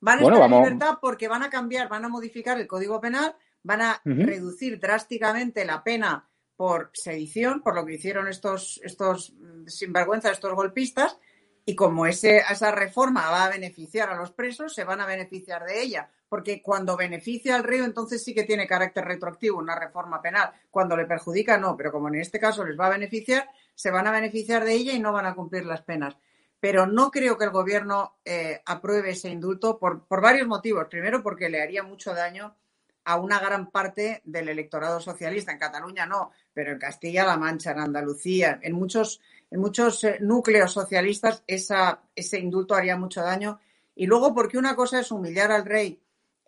Van 0.00 0.18
a 0.18 0.22
estar 0.22 0.42
en 0.42 0.50
libertad 0.50 0.98
porque 1.00 1.28
van 1.28 1.42
a 1.42 1.50
cambiar, 1.50 1.88
van 1.88 2.04
a 2.04 2.08
modificar 2.08 2.58
el 2.58 2.66
Código 2.66 3.00
Penal, 3.00 3.36
van 3.62 3.82
a 3.82 4.00
reducir 4.04 4.80
drásticamente 4.80 5.64
la 5.64 5.84
pena 5.84 6.28
por 6.56 6.90
sedición, 6.92 7.62
por 7.62 7.74
lo 7.74 7.86
que 7.86 7.94
hicieron 7.94 8.28
estos, 8.28 8.80
estos 8.84 9.32
mm, 9.32 9.66
sinvergüenzas, 9.66 10.32
estos 10.32 10.54
golpistas, 10.54 11.18
y 11.64 11.74
como 11.76 12.06
ese, 12.06 12.38
esa 12.38 12.72
reforma 12.72 13.30
va 13.30 13.44
a 13.44 13.50
beneficiar 13.50 14.10
a 14.10 14.16
los 14.16 14.32
presos, 14.32 14.74
se 14.74 14.84
van 14.84 15.00
a 15.00 15.06
beneficiar 15.06 15.64
de 15.64 15.80
ella. 15.80 16.10
Porque 16.28 16.62
cuando 16.62 16.96
beneficia 16.96 17.54
al 17.54 17.62
río, 17.62 17.84
entonces 17.84 18.24
sí 18.24 18.34
que 18.34 18.44
tiene 18.44 18.66
carácter 18.66 19.04
retroactivo 19.04 19.58
una 19.58 19.78
reforma 19.78 20.20
penal. 20.20 20.50
Cuando 20.70 20.96
le 20.96 21.04
perjudica, 21.04 21.58
no. 21.58 21.76
Pero 21.76 21.92
como 21.92 22.08
en 22.08 22.16
este 22.16 22.40
caso 22.40 22.64
les 22.64 22.78
va 22.78 22.86
a 22.86 22.90
beneficiar, 22.90 23.48
se 23.74 23.90
van 23.90 24.06
a 24.06 24.12
beneficiar 24.12 24.64
de 24.64 24.72
ella 24.72 24.92
y 24.92 24.98
no 24.98 25.12
van 25.12 25.26
a 25.26 25.34
cumplir 25.34 25.66
las 25.66 25.82
penas. 25.82 26.16
Pero 26.58 26.86
no 26.86 27.10
creo 27.10 27.36
que 27.36 27.44
el 27.44 27.50
gobierno 27.50 28.16
eh, 28.24 28.60
apruebe 28.64 29.10
ese 29.10 29.28
indulto 29.28 29.78
por, 29.78 30.06
por 30.06 30.20
varios 30.20 30.48
motivos. 30.48 30.86
Primero, 30.88 31.22
porque 31.22 31.48
le 31.48 31.60
haría 31.60 31.82
mucho 31.82 32.14
daño 32.14 32.56
a 33.04 33.16
una 33.16 33.38
gran 33.38 33.70
parte 33.70 34.22
del 34.24 34.48
electorado 34.48 35.00
socialista. 35.00 35.52
En 35.52 35.58
Cataluña 35.58 36.06
no, 36.06 36.30
pero 36.52 36.72
en 36.72 36.78
Castilla-La 36.78 37.36
Mancha, 37.36 37.72
en 37.72 37.80
Andalucía, 37.80 38.58
en 38.62 38.72
muchos 38.72 39.20
en 39.52 39.60
muchos 39.60 40.02
eh, 40.04 40.16
núcleos 40.20 40.72
socialistas 40.72 41.44
ese 41.46 42.38
indulto 42.38 42.74
haría 42.74 42.96
mucho 42.96 43.20
daño. 43.20 43.60
Y 43.94 44.06
luego, 44.06 44.34
porque 44.34 44.56
una 44.56 44.74
cosa 44.74 45.00
es 45.00 45.12
humillar 45.12 45.52
al 45.52 45.66
rey, 45.66 46.00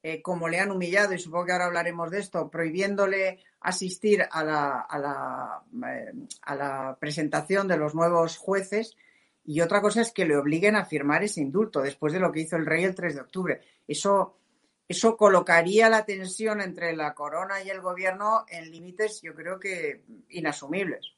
eh, 0.02 0.22
como 0.22 0.48
le 0.48 0.58
han 0.58 0.70
humillado, 0.70 1.12
y 1.12 1.18
supongo 1.18 1.44
que 1.44 1.52
ahora 1.52 1.66
hablaremos 1.66 2.10
de 2.10 2.20
esto, 2.20 2.50
prohibiéndole 2.50 3.44
asistir 3.60 4.26
a 4.30 4.42
la, 4.42 4.80
a 4.80 4.98
la, 4.98 5.62
eh, 5.86 6.12
a 6.42 6.54
la 6.54 6.96
presentación 6.98 7.68
de 7.68 7.76
los 7.76 7.94
nuevos 7.94 8.38
jueces, 8.38 8.96
y 9.44 9.60
otra 9.60 9.82
cosa 9.82 10.00
es 10.00 10.10
que 10.10 10.24
le 10.24 10.38
obliguen 10.38 10.74
a 10.74 10.86
firmar 10.86 11.22
ese 11.22 11.42
indulto 11.42 11.82
después 11.82 12.14
de 12.14 12.20
lo 12.20 12.32
que 12.32 12.40
hizo 12.40 12.56
el 12.56 12.64
rey 12.64 12.84
el 12.84 12.94
3 12.94 13.16
de 13.16 13.20
octubre. 13.20 13.60
Eso, 13.86 14.38
eso 14.88 15.14
colocaría 15.18 15.90
la 15.90 16.06
tensión 16.06 16.62
entre 16.62 16.96
la 16.96 17.12
corona 17.12 17.62
y 17.62 17.68
el 17.68 17.82
gobierno 17.82 18.46
en 18.48 18.70
límites, 18.70 19.20
yo 19.20 19.34
creo 19.34 19.60
que 19.60 20.04
inasumibles. 20.30 21.14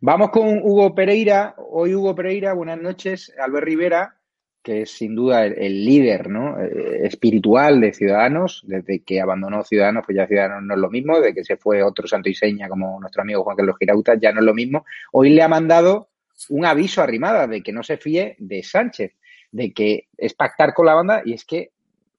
Vamos 0.00 0.30
con 0.30 0.60
Hugo 0.62 0.94
Pereira. 0.94 1.54
Hoy 1.58 1.94
Hugo 1.94 2.14
Pereira, 2.14 2.54
buenas 2.54 2.80
noches. 2.80 3.30
Albert 3.38 3.66
Rivera, 3.66 4.16
que 4.62 4.82
es 4.82 4.90
sin 4.92 5.14
duda 5.14 5.44
el, 5.44 5.84
líder 5.84 6.30
¿no? 6.30 6.58
Eh, 6.58 7.06
espiritual 7.06 7.78
de 7.78 7.92
Ciudadanos, 7.92 8.62
desde 8.66 9.02
que 9.02 9.20
abandonó 9.20 9.62
Ciudadanos, 9.62 10.04
pues 10.06 10.16
ya 10.16 10.26
Ciudadanos 10.26 10.62
no 10.62 10.74
es 10.74 10.80
lo 10.80 10.88
mismo, 10.88 11.18
desde 11.18 11.34
que 11.34 11.44
se 11.44 11.58
fue 11.58 11.82
otro 11.82 12.08
santo 12.08 12.30
y 12.30 12.34
seña 12.34 12.70
como 12.70 12.98
nuestro 12.98 13.20
amigo 13.20 13.44
Juan 13.44 13.56
Carlos 13.56 13.76
Girauta, 13.78 14.14
ya 14.14 14.32
no 14.32 14.40
es 14.40 14.46
lo 14.46 14.54
mismo. 14.54 14.86
Hoy 15.12 15.28
le 15.28 15.42
ha 15.42 15.48
mandado 15.48 16.08
un 16.48 16.64
aviso 16.64 17.02
arrimada 17.02 17.46
de 17.46 17.62
que 17.62 17.72
no 17.72 17.82
se 17.82 17.98
fíe 17.98 18.36
de 18.38 18.62
Sánchez, 18.62 19.12
de 19.52 19.74
que 19.74 20.08
es 20.16 20.32
pactar 20.32 20.72
con 20.72 20.86
la 20.86 20.94
banda 20.94 21.20
y 21.22 21.34
es 21.34 21.44
que 21.44 21.73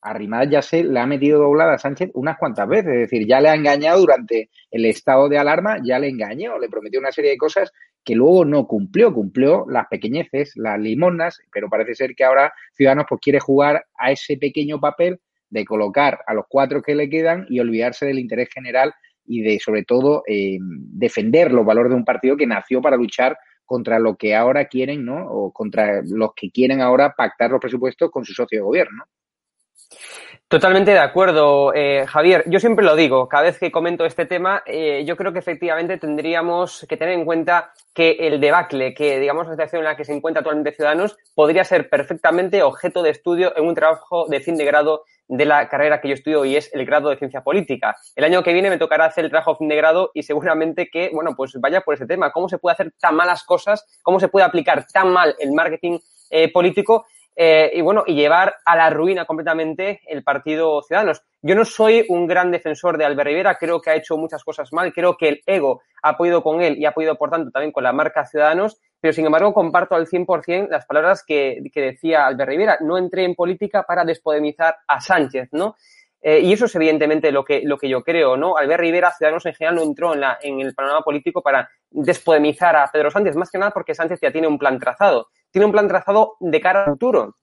Arrimadas 0.05 0.50
ya 0.51 0.62
se 0.62 0.83
le 0.83 1.00
ha 1.00 1.05
metido 1.07 1.39
doblada 1.39 1.74
a 1.74 1.77
Sánchez 1.79 2.12
unas 2.13 2.38
cuantas 2.38 2.67
veces, 2.67 2.93
es 2.93 3.00
decir, 3.09 3.27
ya 3.27 3.41
le 3.41 3.50
ha 3.50 3.55
engañado 3.55 4.00
durante 4.00 4.50
el 4.69 4.85
estado 4.85 5.27
de 5.27 5.39
alarma, 5.39 5.77
ya 5.83 5.97
le 5.97 6.09
engañó, 6.09 6.59
le 6.59 6.69
prometió 6.69 7.00
una 7.00 7.12
serie 7.12 7.31
de 7.31 7.38
cosas 7.38 7.71
que 8.03 8.15
luego 8.15 8.45
no 8.45 8.67
cumplió, 8.67 9.12
cumplió 9.12 9.65
las 9.67 9.88
pequeñeces, 9.88 10.53
las 10.55 10.79
limonas, 10.79 11.41
pero 11.51 11.69
parece 11.69 11.95
ser 11.95 12.15
que 12.15 12.24
ahora 12.24 12.53
Ciudadanos 12.74 13.07
pues 13.09 13.19
quiere 13.19 13.39
jugar 13.39 13.85
a 13.97 14.12
ese 14.12 14.38
pequeño 14.38 14.79
papel 14.79 15.19
de 15.50 15.65
colocar 15.65 16.19
a 16.27 16.35
los 16.35 16.45
cuatro 16.47 16.83
que 16.83 16.93
le 16.93 17.09
quedan 17.09 17.47
y 17.50 17.59
olvidarse 17.59 18.05
del 18.05 18.19
interés 18.19 18.50
general 18.53 18.93
y 19.25 19.41
de, 19.41 19.59
sobre 19.59 19.83
todo, 19.83 20.24
eh, 20.27 20.59
defender 20.62 21.51
los 21.51 21.65
valores 21.65 21.89
de 21.89 21.95
un 21.95 22.05
partido 22.05 22.38
que 22.38 22.45
nació 22.45 22.79
para 22.81 22.95
luchar 22.95 23.38
contra 23.65 23.97
lo 23.97 24.15
que 24.15 24.35
ahora 24.35 24.65
quieren, 24.65 25.03
¿no? 25.03 25.27
O 25.27 25.51
contra 25.51 26.01
los 26.03 26.31
que 26.35 26.51
quieren 26.51 26.81
ahora 26.81 27.13
pactar 27.17 27.50
los 27.50 27.59
presupuestos 27.59 28.12
con 28.12 28.24
su 28.24 28.33
socio 28.33 28.59
de 28.59 28.63
gobierno. 28.63 29.05
Totalmente 30.47 30.91
de 30.91 30.99
acuerdo, 30.99 31.73
eh, 31.73 32.05
Javier. 32.07 32.43
Yo 32.47 32.59
siempre 32.59 32.85
lo 32.85 32.95
digo, 32.95 33.27
cada 33.27 33.43
vez 33.43 33.57
que 33.57 33.71
comento 33.71 34.05
este 34.05 34.27
tema, 34.27 34.61
eh, 34.67 35.03
yo 35.03 35.17
creo 35.17 35.33
que 35.33 35.39
efectivamente 35.39 35.97
tendríamos 35.97 36.85
que 36.87 36.97
tener 36.97 37.15
en 37.15 37.25
cuenta 37.25 37.73
que 37.95 38.11
el 38.11 38.39
debacle, 38.39 38.93
que 38.93 39.19
digamos 39.19 39.47
la 39.47 39.53
situación 39.53 39.79
en 39.79 39.85
la 39.85 39.97
que 39.97 40.05
se 40.05 40.13
encuentra 40.13 40.41
actualmente 40.41 40.71
Ciudadanos, 40.71 41.17
podría 41.33 41.63
ser 41.63 41.89
perfectamente 41.89 42.61
objeto 42.61 43.01
de 43.01 43.09
estudio 43.09 43.57
en 43.57 43.65
un 43.65 43.73
trabajo 43.73 44.27
de 44.27 44.39
fin 44.39 44.55
de 44.55 44.65
grado 44.65 45.03
de 45.27 45.45
la 45.45 45.67
carrera 45.67 45.99
que 45.99 46.09
yo 46.09 46.13
estudio 46.13 46.45
y 46.45 46.55
es 46.55 46.71
el 46.73 46.85
grado 46.85 47.09
de 47.09 47.17
ciencia 47.17 47.41
política. 47.41 47.95
El 48.15 48.25
año 48.25 48.43
que 48.43 48.53
viene 48.53 48.69
me 48.69 48.77
tocará 48.77 49.05
hacer 49.05 49.25
el 49.25 49.31
trabajo 49.31 49.53
de 49.53 49.57
fin 49.57 49.69
de 49.69 49.75
grado 49.75 50.11
y 50.13 50.21
seguramente 50.21 50.89
que, 50.91 51.09
bueno, 51.11 51.35
pues 51.35 51.53
vaya 51.59 51.81
por 51.81 51.95
ese 51.95 52.05
tema. 52.05 52.31
¿Cómo 52.31 52.49
se 52.49 52.59
puede 52.59 52.73
hacer 52.73 52.93
tan 52.99 53.15
malas 53.15 53.43
cosas? 53.43 53.83
¿Cómo 54.03 54.19
se 54.19 54.27
puede 54.27 54.45
aplicar 54.45 54.85
tan 54.85 55.11
mal 55.11 55.35
el 55.39 55.53
marketing 55.53 55.97
eh, 56.29 56.51
político 56.51 57.05
eh, 57.35 57.71
y 57.73 57.81
bueno, 57.81 58.03
y 58.07 58.15
llevar 58.15 58.55
a 58.63 58.75
la 58.75 58.89
ruina 58.89 59.25
completamente 59.25 60.01
el 60.07 60.23
partido 60.23 60.81
Ciudadanos. 60.83 61.21
Yo 61.41 61.53
no 61.53 61.65
soy 61.65 62.05
un 62.09 62.27
gran 62.27 62.51
defensor 62.51 62.97
de 62.97 63.05
Albert 63.05 63.27
Rivera, 63.27 63.55
creo 63.55 63.81
que 63.81 63.89
ha 63.89 63.95
hecho 63.95 64.17
muchas 64.17 64.43
cosas 64.43 64.71
mal, 64.71 64.93
creo 64.93 65.17
que 65.17 65.27
el 65.27 65.41
ego 65.45 65.81
ha 66.01 66.17
podido 66.17 66.41
con 66.41 66.61
él 66.61 66.77
y 66.77 66.85
ha 66.85 66.93
podido, 66.93 67.15
por 67.15 67.29
tanto, 67.29 67.51
también 67.51 67.71
con 67.71 67.83
la 67.83 67.91
marca 67.91 68.25
Ciudadanos, 68.25 68.79
pero 69.01 69.13
sin 69.13 69.25
embargo 69.25 69.53
comparto 69.53 69.95
al 69.95 70.07
100% 70.07 70.69
las 70.69 70.85
palabras 70.85 71.23
que, 71.25 71.61
que 71.73 71.81
decía 71.81 72.25
Albert 72.25 72.49
Rivera. 72.49 72.77
No 72.81 72.97
entré 72.97 73.25
en 73.25 73.35
política 73.35 73.83
para 73.83 74.05
despodemizar 74.05 74.77
a 74.87 75.01
Sánchez, 75.01 75.49
¿no? 75.51 75.75
Eh, 76.22 76.39
y 76.39 76.53
eso 76.53 76.65
es 76.65 76.75
evidentemente 76.75 77.31
lo 77.31 77.45
que, 77.45 77.62
lo 77.63 77.77
que 77.77 77.88
yo 77.88 78.03
creo, 78.03 78.36
¿no? 78.36 78.57
Albert 78.57 78.81
Rivera, 78.81 79.12
Ciudadanos 79.12 79.45
en 79.45 79.53
general, 79.53 79.75
no 79.75 79.84
entró 79.84 80.13
en, 80.13 80.22
la, 80.22 80.39
en 80.41 80.60
el 80.60 80.74
panorama 80.74 81.01
político 81.01 81.41
para 81.41 81.69
despodemizar 81.91 82.75
a 82.75 82.89
Pedro 82.91 83.12
Sánchez, 83.12 83.36
más 83.36 83.51
que 83.51 83.60
nada 83.60 83.72
porque 83.72 83.93
Sánchez 83.93 84.19
ya 84.22 84.31
tiene 84.31 84.48
un 84.48 84.57
plan 84.57 84.79
trazado 84.79 85.27
tiene 85.55 85.67
un 85.67 85.72
plan 85.72 85.88
trazado 85.88 86.36
de 86.41 86.60
cara 86.60 86.84
al 86.84 86.91
futuro. 86.91 87.38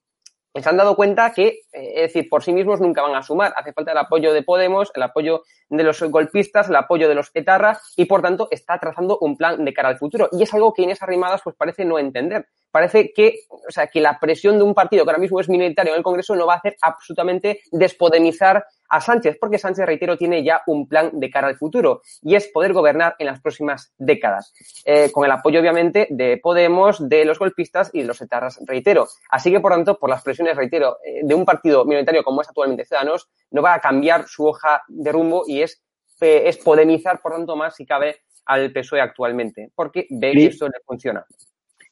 Se 0.55 0.69
han 0.69 0.77
dado 0.77 0.97
cuenta 0.97 1.33
que, 1.33 1.47
eh, 1.73 1.93
es 1.95 2.13
decir, 2.13 2.29
por 2.29 2.45
sí 2.45 2.53
mismos 2.53 2.79
nunca 2.79 3.01
van 3.01 3.15
a 3.15 3.23
sumar. 3.23 3.55
Hace 3.57 3.73
falta 3.73 3.93
el 3.93 3.97
apoyo 3.97 4.35
de 4.35 4.43
Podemos, 4.43 4.91
el 4.95 5.03
apoyo 5.03 5.45
de 5.77 5.85
los 5.85 6.03
golpistas, 6.03 6.69
el 6.69 6.77
apoyo 6.77 7.09
de 7.09 7.15
los 7.15 7.31
etarras 7.35 7.93
y, 7.97 8.05
por 8.05 8.23
tanto, 8.23 8.49
está 8.51 8.79
trazando 8.79 9.19
un 9.21 9.37
plan 9.37 9.65
de 9.65 9.73
cara 9.73 9.89
al 9.89 9.99
futuro. 9.99 10.29
Y 10.33 10.43
es 10.43 10.53
algo 10.55 10.73
que 10.73 10.83
Inés 10.83 11.03
Arrimadas 11.03 11.41
pues 11.43 11.57
parece 11.57 11.85
no 11.85 11.99
entender. 11.99 12.47
Parece 12.71 13.13
que, 13.13 13.41
o 13.51 13.71
sea, 13.71 13.87
que 13.87 14.01
la 14.01 14.19
presión 14.19 14.57
de 14.57 14.65
un 14.65 14.75
partido 14.75 15.05
que 15.05 15.11
ahora 15.11 15.21
mismo 15.21 15.41
es 15.41 15.49
minoritario 15.49 15.93
en 15.93 15.99
el 15.99 16.05
Congreso 16.05 16.35
no 16.35 16.47
va 16.47 16.55
a 16.55 16.59
hacer 16.59 16.77
absolutamente 16.81 17.61
despodemizar 17.71 18.65
a 18.93 19.01
Sánchez, 19.01 19.39
porque 19.41 19.59
Sánchez, 19.59 19.87
reitero, 19.87 20.19
tiene 20.19 20.45
ya 20.45 20.61
un 20.67 20.87
plan 20.87 21.11
de 21.15 21.31
cara 21.31 21.49
al 21.49 21.57
futuro 21.57 22.03
y 22.21 22.35
es 22.35 22.49
poder 22.49 22.75
gobernar 22.75 23.17
en 23.19 23.27
las 23.27 23.41
próximas 23.41 23.95
décadas, 23.97 24.53
eh, 24.85 25.11
con 25.11 25.25
el 25.25 25.33
apoyo, 25.33 25.61
obviamente, 25.61 26.07
de 26.11 26.37
Podemos, 26.37 27.09
de 27.09 27.25
los 27.25 27.39
golpistas 27.39 27.91
y 27.95 28.03
de 28.03 28.07
los 28.07 28.21
etarras, 28.21 28.61
reitero. 28.67 29.09
Así 29.31 29.51
que, 29.51 29.61
por 29.61 29.73
tanto, 29.73 29.99
por 29.99 30.11
las 30.11 30.23
presiones, 30.23 30.57
reitero, 30.57 30.99
eh, 31.05 31.21
de 31.23 31.35
un 31.35 31.47
partido 31.47 31.87
minoritario 31.87 32.23
como 32.23 32.43
es 32.43 32.49
actualmente 32.49 32.85
Ciudadanos, 32.85 33.31
no 33.51 33.63
va 33.63 33.75
a 33.75 33.81
cambiar 33.81 34.29
su 34.29 34.47
hoja 34.47 34.83
de 34.89 35.11
rumbo 35.11 35.45
y 35.47 35.62
es, 35.63 35.83
eh, 36.21 36.43
es 36.47 36.59
podemizar, 36.59 37.21
por 37.21 37.33
tanto, 37.33 37.57
más 37.57 37.77
si 37.77 37.87
cabe 37.87 38.17
al 38.47 38.73
PSOE 38.73 39.01
actualmente, 39.01 39.71
porque 39.75 40.07
ve 40.11 40.33
que 40.33 40.47
esto 40.47 40.67
le 40.67 40.81
funciona. 40.85 41.25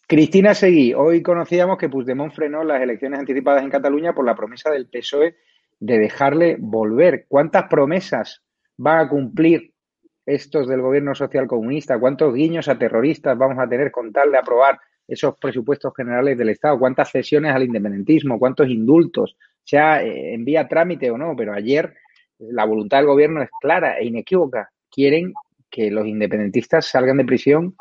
Cristina 0.06 0.54
Seguí, 0.54 0.92
hoy 0.92 1.22
conocíamos 1.22 1.78
que 1.78 1.88
Puigdemont 1.88 2.34
frenó 2.34 2.64
las 2.64 2.82
elecciones 2.82 3.20
anticipadas 3.20 3.62
en 3.62 3.70
Cataluña 3.70 4.12
por 4.12 4.26
la 4.26 4.34
promesa 4.34 4.68
del 4.70 4.88
PSOE 4.88 5.36
de 5.78 5.98
dejarle 5.98 6.56
volver. 6.58 7.26
¿Cuántas 7.28 7.68
promesas 7.68 8.42
van 8.76 8.98
a 8.98 9.08
cumplir 9.08 9.72
estos 10.26 10.66
del 10.66 10.82
gobierno 10.82 11.14
social 11.14 11.46
comunista? 11.46 11.98
¿Cuántos 11.98 12.34
guiños 12.34 12.68
a 12.68 12.78
terroristas 12.78 13.38
vamos 13.38 13.58
a 13.58 13.68
tener 13.68 13.92
con 13.92 14.12
tal 14.12 14.32
de 14.32 14.38
aprobar 14.38 14.78
esos 15.06 15.36
presupuestos 15.38 15.92
generales 15.96 16.36
del 16.36 16.50
Estado? 16.50 16.78
¿Cuántas 16.78 17.10
cesiones 17.10 17.54
al 17.54 17.62
independentismo? 17.62 18.38
¿Cuántos 18.38 18.68
indultos? 18.68 19.36
Sea 19.62 20.02
eh, 20.02 20.34
en 20.34 20.44
vía 20.44 20.66
trámite 20.66 21.10
o 21.10 21.18
no, 21.18 21.34
pero 21.36 21.54
ayer 21.54 21.94
la 22.40 22.64
voluntad 22.64 22.98
del 22.98 23.06
gobierno 23.06 23.42
es 23.42 23.50
clara 23.60 23.98
e 23.98 24.06
inequívoca. 24.06 24.70
Quieren 24.90 25.32
que 25.70 25.90
los 25.90 26.06
independentistas 26.06 26.86
salgan 26.86 27.18
de 27.18 27.24
prisión 27.24 27.76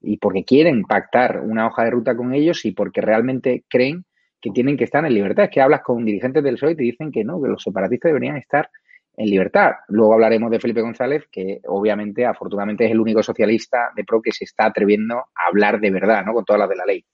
y 0.00 0.18
porque 0.18 0.44
quieren 0.44 0.84
pactar 0.84 1.40
una 1.40 1.66
hoja 1.66 1.84
de 1.84 1.90
ruta 1.90 2.16
con 2.16 2.34
ellos 2.34 2.64
y 2.64 2.72
porque 2.72 3.00
realmente 3.00 3.64
creen 3.68 4.04
que 4.40 4.50
tienen 4.50 4.76
que 4.76 4.84
estar 4.84 5.04
en 5.04 5.14
libertad. 5.14 5.44
Es 5.44 5.50
que 5.50 5.60
hablas 5.60 5.82
con 5.82 6.04
dirigentes 6.04 6.42
del 6.42 6.54
PSOE 6.54 6.72
y 6.72 6.76
te 6.76 6.82
dicen 6.82 7.10
que 7.10 7.24
no, 7.24 7.40
que 7.40 7.48
los 7.48 7.62
separatistas 7.62 8.10
deberían 8.10 8.36
estar 8.36 8.68
en 9.16 9.30
libertad. 9.30 9.72
Luego 9.88 10.14
hablaremos 10.14 10.50
de 10.50 10.60
Felipe 10.60 10.82
González, 10.82 11.24
que 11.30 11.60
obviamente, 11.66 12.26
afortunadamente, 12.26 12.84
es 12.84 12.90
el 12.90 13.00
único 13.00 13.22
socialista 13.22 13.90
de 13.94 14.04
PRO 14.04 14.20
que 14.20 14.32
se 14.32 14.44
está 14.44 14.66
atreviendo 14.66 15.16
a 15.16 15.48
hablar 15.48 15.80
de 15.80 15.90
verdad, 15.90 16.24
¿no? 16.24 16.32
Con 16.32 16.44
todas 16.44 16.60
las 16.60 16.68
de 16.68 16.76
la 16.76 16.84
ley. 16.84 17.04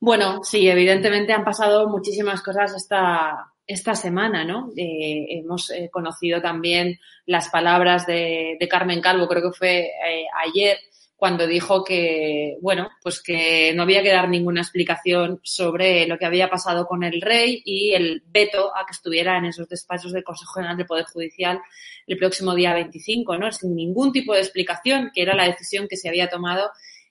Bueno, 0.00 0.42
sí, 0.42 0.68
evidentemente 0.68 1.32
han 1.32 1.44
pasado 1.44 1.88
muchísimas 1.88 2.40
cosas 2.42 2.74
esta, 2.74 3.52
esta 3.70 3.94
semana, 3.94 4.44
¿no? 4.44 4.72
Eh, 4.76 5.26
hemos 5.30 5.70
eh, 5.70 5.88
conocido 5.92 6.42
también 6.42 6.98
las 7.24 7.50
palabras 7.50 8.04
de, 8.04 8.58
Carmen 8.68 9.00
Calvo, 9.00 9.28
creo 9.28 9.50
que 9.50 9.56
fue 9.56 9.78
eh, 9.86 10.26
ayer, 10.44 10.76
cuando 11.14 11.46
dijo 11.46 11.84
que, 11.84 12.56
bueno, 12.60 12.88
pues 13.00 13.22
que 13.22 13.72
no 13.74 13.82
había 13.82 14.02
que 14.02 14.10
dar 14.10 14.28
ninguna 14.28 14.62
explicación 14.62 15.38
sobre 15.44 16.06
lo 16.06 16.18
que 16.18 16.26
había 16.26 16.50
pasado 16.50 16.86
con 16.86 17.04
el 17.04 17.20
rey 17.20 17.62
y 17.64 17.92
el 17.92 18.24
veto 18.26 18.74
a 18.74 18.86
que 18.86 18.92
estuviera 18.92 19.38
en 19.38 19.44
esos 19.44 19.68
despachos 19.68 20.12
del 20.12 20.24
Consejo 20.24 20.54
General 20.54 20.76
del 20.76 20.86
Poder 20.86 21.04
Judicial 21.04 21.60
el 22.06 22.18
próximo 22.18 22.54
día 22.54 22.74
25, 22.74 23.38
¿no? 23.38 23.52
Sin 23.52 23.76
ningún 23.76 24.12
tipo 24.12 24.34
de 24.34 24.40
explicación, 24.40 25.12
que 25.14 25.22
era 25.22 25.36
la 25.36 25.46
decisión 25.46 25.86
que 25.88 25.96
se 25.96 26.08
había 26.08 26.28
tomado 26.28 26.70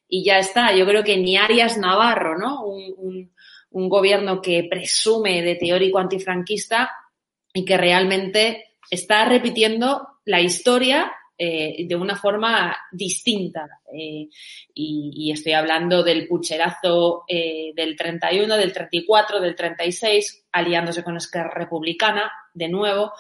y 0.10 0.26
ya 0.26 0.40
está. 0.40 0.76
Yo 0.76 0.86
creo 0.86 1.04
que 1.04 1.16
ni 1.16 1.38
Arias 1.38 1.78
Navarro, 1.78 2.38
¿no? 2.38 2.66
Un, 2.66 3.32
gobierno 3.72 4.42
que 4.42 4.68
presume 4.70 5.42
de 5.42 5.56
teórico 5.56 6.00
antifranquista 6.00 6.92
y 7.54 7.66
que 7.66 7.78
realmente 7.78 8.76
está 8.90 9.26
repitiendo 9.26 10.08
la 10.26 10.42
historia 10.42 11.12
eh, 11.42 11.86
de 11.88 11.96
una 11.96 12.18
forma 12.18 12.76
distinta. 12.92 13.66
Eh, 13.94 14.28
y, 14.74 15.32
estoy 15.32 15.54
hablando 15.54 16.04
del 16.04 16.28
pucherazo 16.28 17.24
eh, 17.30 17.72
del 17.74 17.96
31, 17.96 18.58
del 18.58 18.74
34, 18.74 19.40
del 19.40 19.56
36, 19.56 20.48
aliándose 20.52 21.02
con 21.02 21.16
Esquerra 21.16 21.54
Republicana 21.56 22.30
de 22.54 22.68
nuevo. 22.68 23.14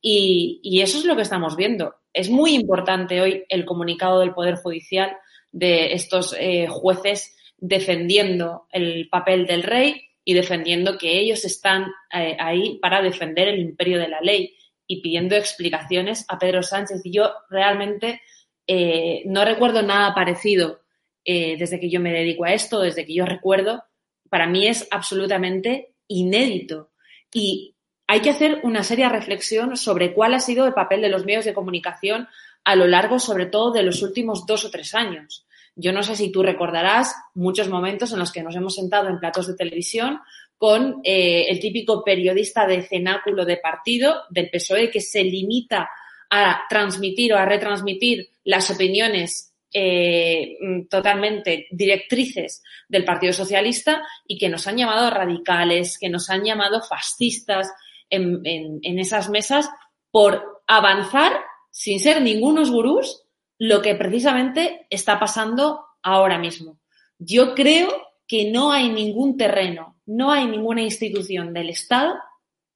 Y 0.00 0.80
eso 0.82 0.98
es 0.98 1.04
lo 1.04 1.16
que 1.16 1.22
estamos 1.22 1.56
viendo. 1.56 1.96
Es 2.12 2.30
muy 2.30 2.54
importante 2.54 3.20
hoy 3.20 3.42
el 3.48 3.64
comunicado 3.64 4.20
del 4.20 4.34
Poder 4.34 4.54
Judicial 4.54 5.16
de 5.50 5.94
estos 5.94 6.36
jueces 6.68 7.34
defendiendo 7.66 8.66
el 8.70 9.08
papel 9.08 9.46
del 9.46 9.62
rey 9.62 10.08
y 10.22 10.34
defendiendo 10.34 10.98
que 10.98 11.18
ellos 11.18 11.44
están 11.44 11.86
ahí 12.10 12.78
para 12.80 13.00
defender 13.00 13.48
el 13.48 13.58
imperio 13.58 13.98
de 13.98 14.08
la 14.08 14.20
ley 14.20 14.54
y 14.86 15.00
pidiendo 15.00 15.34
explicaciones 15.34 16.26
a 16.28 16.38
Pedro 16.38 16.62
Sánchez. 16.62 17.00
Y 17.04 17.12
yo 17.12 17.32
realmente 17.48 18.20
eh, 18.66 19.22
no 19.24 19.44
recuerdo 19.44 19.82
nada 19.82 20.14
parecido 20.14 20.82
eh, 21.24 21.56
desde 21.58 21.80
que 21.80 21.88
yo 21.88 22.00
me 22.00 22.12
dedico 22.12 22.44
a 22.44 22.52
esto, 22.52 22.80
desde 22.80 23.06
que 23.06 23.14
yo 23.14 23.24
recuerdo. 23.24 23.82
Para 24.28 24.46
mí 24.46 24.66
es 24.66 24.86
absolutamente 24.90 25.94
inédito. 26.06 26.90
Y 27.32 27.76
hay 28.06 28.20
que 28.20 28.30
hacer 28.30 28.60
una 28.62 28.82
seria 28.82 29.08
reflexión 29.08 29.76
sobre 29.78 30.12
cuál 30.12 30.34
ha 30.34 30.40
sido 30.40 30.66
el 30.66 30.74
papel 30.74 31.00
de 31.00 31.08
los 31.08 31.24
medios 31.24 31.46
de 31.46 31.54
comunicación 31.54 32.28
a 32.62 32.76
lo 32.76 32.86
largo, 32.86 33.18
sobre 33.18 33.46
todo, 33.46 33.72
de 33.72 33.82
los 33.82 34.02
últimos 34.02 34.46
dos 34.46 34.66
o 34.66 34.70
tres 34.70 34.94
años. 34.94 35.46
Yo 35.76 35.92
no 35.92 36.02
sé 36.02 36.14
si 36.14 36.30
tú 36.30 36.42
recordarás 36.42 37.14
muchos 37.34 37.68
momentos 37.68 38.12
en 38.12 38.20
los 38.20 38.30
que 38.30 38.42
nos 38.42 38.54
hemos 38.54 38.74
sentado 38.74 39.08
en 39.08 39.18
platos 39.18 39.46
de 39.46 39.56
televisión 39.56 40.20
con 40.56 41.00
eh, 41.02 41.46
el 41.48 41.58
típico 41.58 42.04
periodista 42.04 42.66
de 42.66 42.82
cenáculo 42.82 43.44
de 43.44 43.56
partido 43.56 44.22
del 44.30 44.50
PSOE 44.50 44.90
que 44.90 45.00
se 45.00 45.24
limita 45.24 45.90
a 46.30 46.62
transmitir 46.68 47.32
o 47.32 47.38
a 47.38 47.44
retransmitir 47.44 48.30
las 48.44 48.70
opiniones 48.70 49.52
eh, 49.72 50.56
totalmente 50.88 51.66
directrices 51.72 52.62
del 52.88 53.04
Partido 53.04 53.32
Socialista 53.32 54.02
y 54.26 54.38
que 54.38 54.48
nos 54.48 54.68
han 54.68 54.76
llamado 54.76 55.10
radicales, 55.10 55.98
que 55.98 56.08
nos 56.08 56.30
han 56.30 56.44
llamado 56.44 56.80
fascistas 56.82 57.72
en 58.08 58.98
esas 58.98 59.28
mesas 59.28 59.68
por 60.12 60.62
avanzar 60.68 61.32
sin 61.70 61.98
ser 61.98 62.22
ningunos 62.22 62.70
gurús 62.70 63.23
lo 63.66 63.82
que 63.82 63.94
precisamente 63.94 64.86
está 64.90 65.18
pasando 65.18 65.84
ahora 66.02 66.38
mismo. 66.38 66.78
Yo 67.18 67.54
creo 67.54 67.88
que 68.26 68.50
no 68.50 68.72
hay 68.72 68.90
ningún 68.90 69.36
terreno 69.36 69.94
no 70.06 70.30
hay 70.30 70.46
ninguna 70.46 70.82
institución 70.82 71.52
del 71.52 71.70
Estado 71.70 72.14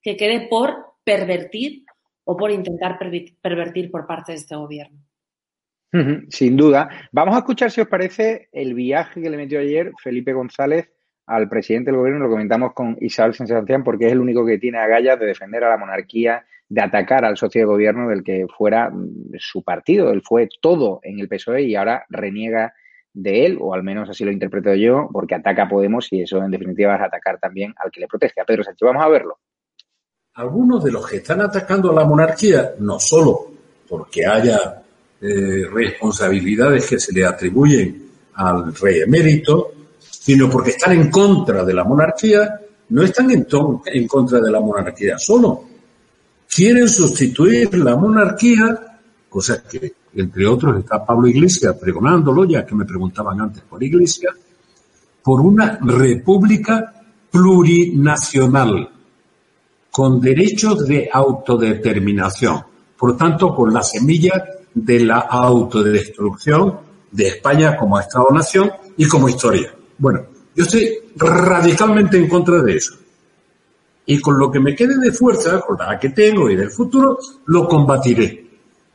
que 0.03 0.17
quede 0.17 0.49
por 0.49 0.95
pervertir 1.05 1.85
o 2.25 2.37
por 2.37 2.51
intentar 2.51 2.99
pervertir 2.99 3.91
por 3.91 4.07
parte 4.07 4.33
de 4.33 4.39
este 4.39 4.57
gobierno. 4.57 4.99
Sin 6.29 6.57
duda. 6.57 7.09
Vamos 7.13 7.35
a 7.35 7.39
escuchar, 7.39 7.71
si 7.71 7.81
os 7.81 7.89
parece, 7.89 8.49
el 8.53 8.75
viaje 8.75 9.23
que 9.23 9.31
le 9.31 9.39
metió 9.39 9.59
ayer 9.59 9.93
Felipe 10.03 10.35
González 10.35 10.91
al 11.27 11.49
presidente 11.49 11.91
del 11.91 11.99
gobierno. 11.99 12.25
Lo 12.25 12.31
comentamos 12.31 12.75
con 12.75 12.97
Isabel 13.01 13.35
Sánchez 13.35 13.65
porque 13.83 14.07
es 14.07 14.13
el 14.13 14.21
único 14.21 14.45
que 14.45 14.59
tiene 14.59 14.79
agallas 14.79 15.19
de 15.19 15.27
defender 15.27 15.65
a 15.65 15.71
la 15.71 15.79
monarquía, 15.79 16.45
de 16.69 16.83
atacar 16.83 17.25
al 17.25 17.37
socio 17.37 17.63
de 17.63 17.67
gobierno 17.67 18.09
del 18.09 18.23
que 18.23 18.47
fuera 18.57 18.91
mm, 18.91 19.37
su 19.39 19.63
partido. 19.63 20.11
Él 20.11 20.23
fue 20.23 20.49
todo 20.61 21.01
en 21.03 21.19
el 21.19 21.29
PSOE 21.29 21.63
y 21.63 21.77
ahora 21.77 22.05
reniega 22.09 22.75
de 23.15 23.47
él, 23.47 23.59
o 23.61 23.75
al 23.75 23.83
menos 23.83 24.09
así 24.09 24.25
lo 24.25 24.31
interpreto 24.31 24.75
yo, 24.75 25.09
porque 25.13 25.35
ataca 25.35 25.65
a 25.65 25.69
Podemos 25.69 26.09
y 26.13 26.23
eso 26.23 26.43
en 26.43 26.51
definitiva 26.51 26.95
es 26.95 27.03
atacar 27.03 27.39
también 27.39 27.75
al 27.83 27.91
que 27.91 28.01
le 28.01 28.07
protege, 28.07 28.41
a 28.41 28.45
Pedro 28.45 28.65
Sánchez. 28.65 28.87
Vamos 28.87 29.05
a 29.05 29.09
verlo. 29.09 29.39
Algunos 30.35 30.85
de 30.85 30.93
los 30.93 31.09
que 31.09 31.17
están 31.17 31.41
atacando 31.41 31.91
a 31.91 31.95
la 31.95 32.05
monarquía, 32.05 32.75
no 32.79 33.01
solo 33.01 33.51
porque 33.89 34.25
haya 34.25 34.83
eh, 35.21 35.65
responsabilidades 35.73 36.89
que 36.89 37.01
se 37.01 37.13
le 37.13 37.25
atribuyen 37.25 38.09
al 38.35 38.73
rey 38.75 39.01
emérito, 39.01 39.73
sino 39.99 40.49
porque 40.49 40.71
están 40.71 40.93
en 40.93 41.11
contra 41.11 41.65
de 41.65 41.75
la 41.75 41.83
monarquía, 41.83 42.61
no 42.91 43.03
están 43.03 43.31
en, 43.31 43.47
en 43.87 44.07
contra 44.07 44.41
de 44.41 44.51
la 44.51 44.61
monarquía 44.61 45.19
solo. 45.19 45.65
Quieren 46.49 46.89
sustituir 46.89 47.77
la 47.79 47.97
monarquía, 47.97 48.99
cosa 49.29 49.63
que 49.63 49.95
entre 50.15 50.47
otros 50.47 50.79
está 50.79 51.05
Pablo 51.05 51.29
Iglesias 51.29 51.77
pregonándolo, 51.81 52.45
ya 52.45 52.65
que 52.65 52.75
me 52.75 52.85
preguntaban 52.85 53.41
antes 53.41 53.63
por 53.63 53.83
Iglesias, 53.83 54.35
por 55.23 55.41
una 55.41 55.79
república 55.81 56.95
plurinacional, 57.31 58.89
con 59.91 60.21
derechos 60.21 60.87
de 60.87 61.09
autodeterminación, 61.13 62.63
por 62.97 63.17
tanto, 63.17 63.55
con 63.55 63.73
la 63.73 63.83
semilla 63.83 64.45
de 64.75 65.01
la 65.01 65.19
autodestrucción 65.19 66.79
de 67.11 67.29
España 67.29 67.77
como 67.77 67.99
Estado-nación 67.99 68.71
y 68.97 69.07
como 69.07 69.29
historia. 69.29 69.75
Bueno, 69.99 70.27
yo 70.55 70.65
estoy 70.65 70.99
radicalmente 71.17 72.19
en 72.19 72.29
contra 72.29 72.63
de 72.63 72.77
eso. 72.77 72.95
Y 74.11 74.19
con 74.21 74.39
lo 74.39 74.51
que 74.51 74.59
me 74.59 74.75
quede 74.75 74.97
de 74.99 75.13
fuerza, 75.13 75.61
con 75.61 75.77
la 75.77 75.99
que 75.99 76.09
tengo 76.09 76.49
y 76.49 76.57
del 76.57 76.71
futuro, 76.71 77.19
lo 77.45 77.69
combatiré. 77.69 78.47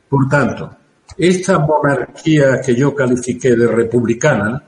Por 0.08 0.28
tanto, 0.28 0.76
esta 1.16 1.60
monarquía 1.60 2.60
que 2.60 2.74
yo 2.74 2.92
califiqué 2.92 3.54
de 3.54 3.68
republicana 3.68 4.60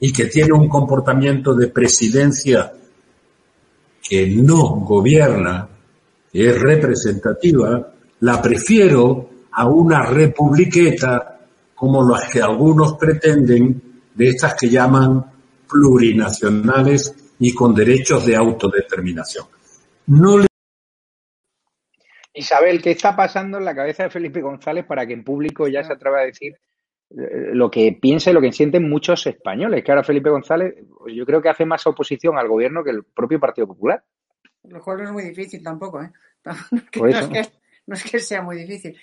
y 0.00 0.12
que 0.12 0.26
tiene 0.26 0.52
un 0.52 0.68
comportamiento 0.68 1.54
de 1.54 1.68
presidencia 1.68 2.72
que 4.02 4.26
no 4.26 4.80
gobierna, 4.80 5.68
que 6.32 6.48
es 6.48 6.60
representativa, 6.60 7.92
la 8.18 8.42
prefiero 8.42 9.28
a 9.52 9.68
una 9.68 10.04
republiqueta 10.06 11.38
como 11.76 12.02
las 12.02 12.28
que 12.28 12.42
algunos 12.42 12.94
pretenden, 12.94 13.80
de 14.12 14.28
estas 14.28 14.54
que 14.54 14.68
llaman 14.68 15.24
plurinacionales 15.70 17.14
y 17.38 17.54
con 17.54 17.72
derechos 17.72 18.26
de 18.26 18.34
autodeterminación. 18.34 19.46
No 20.08 20.38
Isabel, 22.32 22.80
¿qué 22.80 22.92
está 22.92 23.14
pasando 23.14 23.58
en 23.58 23.64
la 23.64 23.74
cabeza 23.74 24.04
de 24.04 24.10
Felipe 24.10 24.40
González 24.40 24.86
para 24.86 25.06
que 25.06 25.12
en 25.12 25.22
público 25.22 25.68
ya 25.68 25.84
se 25.84 25.92
atreva 25.92 26.20
a 26.20 26.24
decir 26.24 26.58
eh, 27.10 27.50
lo 27.52 27.70
que 27.70 27.98
piensa 28.00 28.30
y 28.30 28.32
lo 28.32 28.40
que 28.40 28.52
sienten 28.52 28.88
muchos 28.88 29.26
españoles? 29.26 29.84
Que 29.84 29.92
ahora 29.92 30.04
Felipe 30.04 30.30
González, 30.30 30.76
yo 31.08 31.26
creo 31.26 31.42
que 31.42 31.50
hace 31.50 31.66
más 31.66 31.86
oposición 31.86 32.38
al 32.38 32.48
gobierno 32.48 32.82
que 32.82 32.90
el 32.90 33.04
propio 33.04 33.38
Partido 33.38 33.66
Popular. 33.66 34.02
Lo 34.62 34.80
cual 34.80 34.98
no 34.98 35.04
es 35.04 35.10
muy 35.10 35.24
difícil 35.24 35.62
tampoco, 35.62 36.02
¿eh? 36.02 36.10
No 37.86 37.94
es, 37.96 38.04
que, 38.04 38.18
sea 38.18 38.40
muy 38.40 38.56
difícil. 38.56 38.96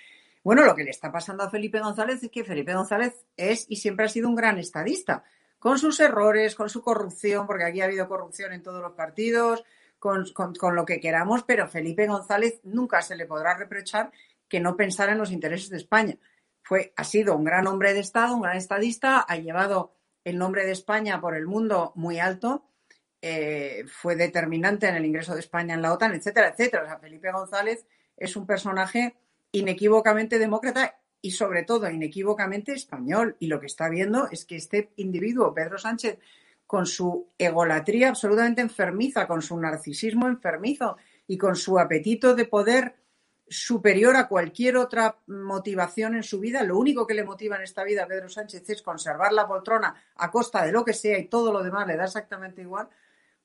Bueno, 0.43 0.65
lo 0.65 0.75
que 0.75 0.83
le 0.83 0.91
está 0.91 1.11
pasando 1.11 1.43
a 1.43 1.49
Felipe 1.49 1.79
González 1.79 2.23
es 2.23 2.31
que 2.31 2.43
Felipe 2.43 2.73
González 2.73 3.25
es 3.37 3.65
y 3.69 3.75
siempre 3.75 4.05
ha 4.05 4.09
sido 4.09 4.27
un 4.27 4.35
gran 4.35 4.57
estadista, 4.57 5.23
con 5.59 5.77
sus 5.77 5.99
errores, 5.99 6.55
con 6.55 6.69
su 6.69 6.81
corrupción, 6.81 7.45
porque 7.45 7.65
aquí 7.65 7.81
ha 7.81 7.85
habido 7.85 8.07
corrupción 8.07 8.53
en 8.53 8.63
todos 8.63 8.81
los 8.81 8.93
partidos, 8.93 9.63
con, 9.99 10.25
lo 10.75 10.85
que 10.85 10.99
queramos, 10.99 11.43
pero 11.43 11.67
Felipe 11.67 12.07
González 12.07 12.59
nunca 12.63 13.01
se 13.01 13.15
le 13.15 13.25
podrá 13.25 13.57
reprochar 13.57 14.11
que 14.47 14.59
no 14.59 14.75
pensara 14.75 15.13
en 15.13 15.17
los 15.17 15.31
intereses 15.31 15.69
de 15.69 15.77
España. 15.77 16.17
Fue, 16.61 16.93
ha 16.95 17.03
sido 17.03 17.35
un 17.35 17.43
gran 17.43 17.67
hombre 17.67 17.93
de 17.93 17.99
Estado, 17.99 18.35
un 18.35 18.41
gran 18.41 18.57
estadista, 18.57 19.19
ha 19.19 19.35
llevado 19.37 19.95
el 20.23 20.37
nombre 20.37 20.65
de 20.65 20.71
España 20.71 21.21
por 21.21 21.35
el 21.35 21.45
mundo 21.45 21.91
muy 21.95 22.19
alto, 22.19 22.65
eh, 23.21 23.85
fue 23.87 24.15
determinante 24.15 24.87
en 24.87 24.95
el 24.95 25.05
ingreso 25.05 25.33
de 25.33 25.39
España 25.39 25.73
en 25.73 25.81
la 25.81 25.93
OTAN, 25.93 26.13
etcétera, 26.13 26.49
etcétera. 26.49 26.83
O 26.83 26.85
sea, 26.85 26.99
Felipe 26.99 27.31
González 27.31 27.85
es 28.17 28.35
un 28.35 28.45
personaje 28.45 29.15
inequívocamente 29.51 30.37
demócrata 30.37 30.99
y 31.21 31.31
sobre 31.31 31.63
todo 31.63 31.89
inequívocamente 31.89 32.73
español. 32.73 33.35
Y 33.39 33.47
lo 33.47 33.59
que 33.59 33.65
está 33.65 33.89
viendo 33.89 34.27
es 34.29 34.45
que 34.45 34.57
este 34.57 34.91
individuo, 34.97 35.55
Pedro 35.55 35.79
Sánchez, 35.79 36.19
con 36.65 36.85
su 36.85 37.29
egolatría 37.37 38.09
absolutamente 38.09 38.61
enfermiza, 38.61 39.27
con 39.27 39.41
su 39.41 39.57
narcisismo 39.59 40.27
enfermizo 40.27 40.97
y 41.27 41.37
con 41.37 41.55
su 41.55 41.77
apetito 41.77 42.35
de 42.35 42.45
poder 42.45 42.95
superior 43.47 44.15
a 44.15 44.27
cualquier 44.27 44.77
otra 44.77 45.19
motivación 45.27 46.15
en 46.15 46.23
su 46.23 46.39
vida. 46.39 46.63
Lo 46.63 46.77
único 46.77 47.05
que 47.05 47.13
le 47.13 47.23
motiva 47.23 47.57
en 47.57 47.61
esta 47.61 47.83
vida 47.83 48.03
a 48.03 48.07
Pedro 48.07 48.29
Sánchez 48.29 48.67
es 48.69 48.81
conservar 48.81 49.31
la 49.33 49.47
poltrona 49.47 49.95
a 50.15 50.31
costa 50.31 50.65
de 50.65 50.71
lo 50.71 50.83
que 50.83 50.93
sea 50.93 51.17
y 51.19 51.27
todo 51.27 51.53
lo 51.53 51.63
demás 51.63 51.87
le 51.87 51.95
da 51.95 52.05
exactamente 52.05 52.61
igual, 52.61 52.89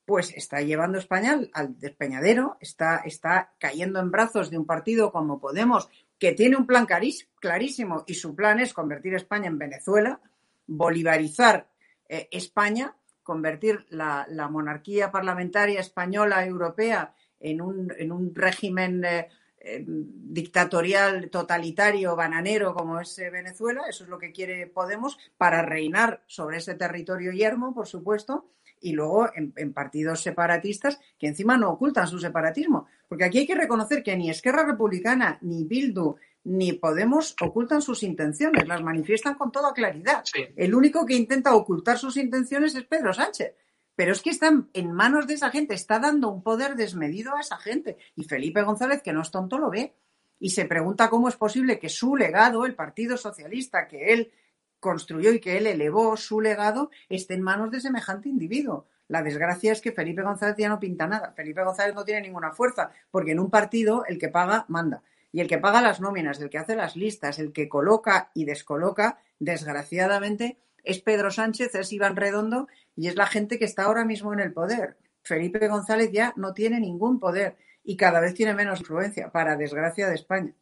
pues 0.06 0.32
está 0.34 0.62
llevando 0.62 0.98
España 0.98 1.38
al, 1.52 1.78
despeñadero, 1.78 2.56
está, 2.60 3.02
está 3.04 3.52
cayendo 3.58 4.00
en 4.00 4.10
brazos 4.10 4.50
de 4.50 4.58
un 4.58 4.66
partido 4.66 5.12
como 5.12 5.38
Podemos, 5.38 5.88
que 6.18 6.32
tiene 6.32 6.56
un 6.56 6.66
plan 6.66 6.86
clarísimo 6.86 8.04
y 8.06 8.14
su 8.14 8.34
plan 8.34 8.58
es 8.60 8.72
convertir 8.72 9.14
España 9.14 9.48
en 9.48 9.58
Venezuela, 9.58 10.20
bolivarizar 10.66 11.68
eh, 12.08 12.28
España 12.30 12.96
convertir 13.30 13.86
la, 13.90 14.26
monarquía 14.50 15.12
parlamentaria 15.12 15.78
española 15.78 16.44
europea 16.44 17.14
en 17.38 17.60
un, 17.60 17.92
en 17.96 18.10
un 18.10 18.34
régimen 18.34 19.04
eh, 19.04 19.28
eh, 19.60 19.84
dictatorial, 19.86 21.30
totalitario, 21.30 22.16
bananero 22.16 22.74
como 22.74 22.98
es 22.98 23.16
eh, 23.20 23.30
Venezuela. 23.30 23.82
Eso 23.88 24.02
es 24.02 24.10
lo 24.10 24.18
que 24.18 24.32
quiere 24.32 24.66
Podemos 24.66 25.16
para 25.38 25.62
reinar 25.62 26.24
sobre 26.26 26.56
ese 26.56 26.74
territorio 26.74 27.30
yermo, 27.30 27.72
por 27.72 27.86
supuesto, 27.86 28.50
y 28.80 28.94
luego 28.94 29.30
en, 29.32 29.72
partidos 29.72 30.20
separatistas 30.22 30.98
que 31.16 31.28
encima 31.28 31.56
no 31.56 31.70
ocultan 31.70 32.08
su 32.08 32.18
separatismo. 32.18 32.88
Porque 33.08 33.26
aquí 33.26 33.38
hay 33.38 33.46
que 33.46 33.54
reconocer 33.54 34.02
que 34.02 34.16
ni 34.16 34.28
Esquerra 34.28 34.66
Republicana, 34.66 35.38
ni 35.40 35.62
Bildu, 35.62 36.16
ni 36.44 36.72
Podemos 36.72 37.36
ocultan 37.40 37.82
sus 37.82 38.02
intenciones, 38.02 38.66
las 38.66 38.82
manifiestan 38.82 39.34
con 39.34 39.52
toda 39.52 39.72
claridad. 39.72 40.24
El 40.56 40.74
único 40.74 41.04
que 41.04 41.14
intenta 41.14 41.54
ocultar 41.54 41.98
sus 41.98 42.16
intenciones 42.16 42.74
es 42.74 42.84
Pedro 42.84 43.12
Sánchez. 43.12 43.54
Pero 43.94 44.12
es 44.12 44.22
que 44.22 44.30
están 44.30 44.70
en 44.72 44.92
manos 44.92 45.26
de 45.26 45.34
esa 45.34 45.50
gente, 45.50 45.74
está 45.74 45.98
dando 45.98 46.30
un 46.30 46.42
poder 46.42 46.74
desmedido 46.74 47.36
a 47.36 47.40
esa 47.40 47.58
gente. 47.58 47.98
Y 48.16 48.24
Felipe 48.24 48.62
González, 48.62 49.02
que 49.02 49.12
no 49.12 49.20
es 49.20 49.30
tonto, 49.30 49.58
lo 49.58 49.68
ve. 49.68 49.94
Y 50.38 50.50
se 50.50 50.64
pregunta 50.64 51.10
cómo 51.10 51.28
es 51.28 51.36
posible 51.36 51.78
que 51.78 51.90
su 51.90 52.16
legado, 52.16 52.64
el 52.64 52.74
Partido 52.74 53.18
Socialista, 53.18 53.86
que 53.86 54.14
él 54.14 54.32
construyó 54.78 55.32
y 55.32 55.40
que 55.40 55.58
él 55.58 55.66
elevó 55.66 56.16
su 56.16 56.40
legado 56.40 56.90
esté 57.10 57.34
en 57.34 57.42
manos 57.42 57.70
de 57.70 57.80
semejante 57.80 58.30
individuo. 58.30 58.86
La 59.06 59.22
desgracia 59.22 59.72
es 59.72 59.82
que 59.82 59.92
Felipe 59.92 60.22
González 60.22 60.56
ya 60.56 60.68
no 60.70 60.80
pinta 60.80 61.06
nada. 61.06 61.32
Felipe 61.32 61.62
González 61.62 61.94
no 61.94 62.04
tiene 62.04 62.22
ninguna 62.22 62.52
fuerza, 62.52 62.90
porque 63.10 63.32
en 63.32 63.40
un 63.40 63.50
partido 63.50 64.04
el 64.06 64.18
que 64.18 64.28
paga 64.28 64.64
manda. 64.68 65.02
Y 65.32 65.40
el 65.40 65.48
que 65.48 65.58
paga 65.58 65.80
las 65.80 66.00
nóminas, 66.00 66.40
el 66.40 66.50
que 66.50 66.58
hace 66.58 66.74
las 66.76 66.96
listas, 66.96 67.38
el 67.38 67.52
que 67.52 67.68
coloca 67.68 68.30
y 68.34 68.44
descoloca, 68.44 69.18
desgraciadamente, 69.38 70.58
es 70.82 71.00
Pedro 71.00 71.30
Sánchez, 71.30 71.74
es 71.74 71.92
Iván 71.92 72.16
Redondo 72.16 72.68
y 72.96 73.08
es 73.08 73.16
la 73.16 73.26
gente 73.26 73.58
que 73.58 73.64
está 73.64 73.84
ahora 73.84 74.04
mismo 74.04 74.32
en 74.32 74.40
el 74.40 74.52
poder. 74.52 74.96
Felipe 75.22 75.68
González 75.68 76.10
ya 76.12 76.32
no 76.36 76.52
tiene 76.54 76.80
ningún 76.80 77.18
poder 77.18 77.56
y 77.84 77.96
cada 77.96 78.20
vez 78.20 78.34
tiene 78.34 78.54
menos 78.54 78.80
influencia, 78.80 79.30
para 79.30 79.56
desgracia 79.56 80.08
de 80.08 80.14
España. 80.14 80.54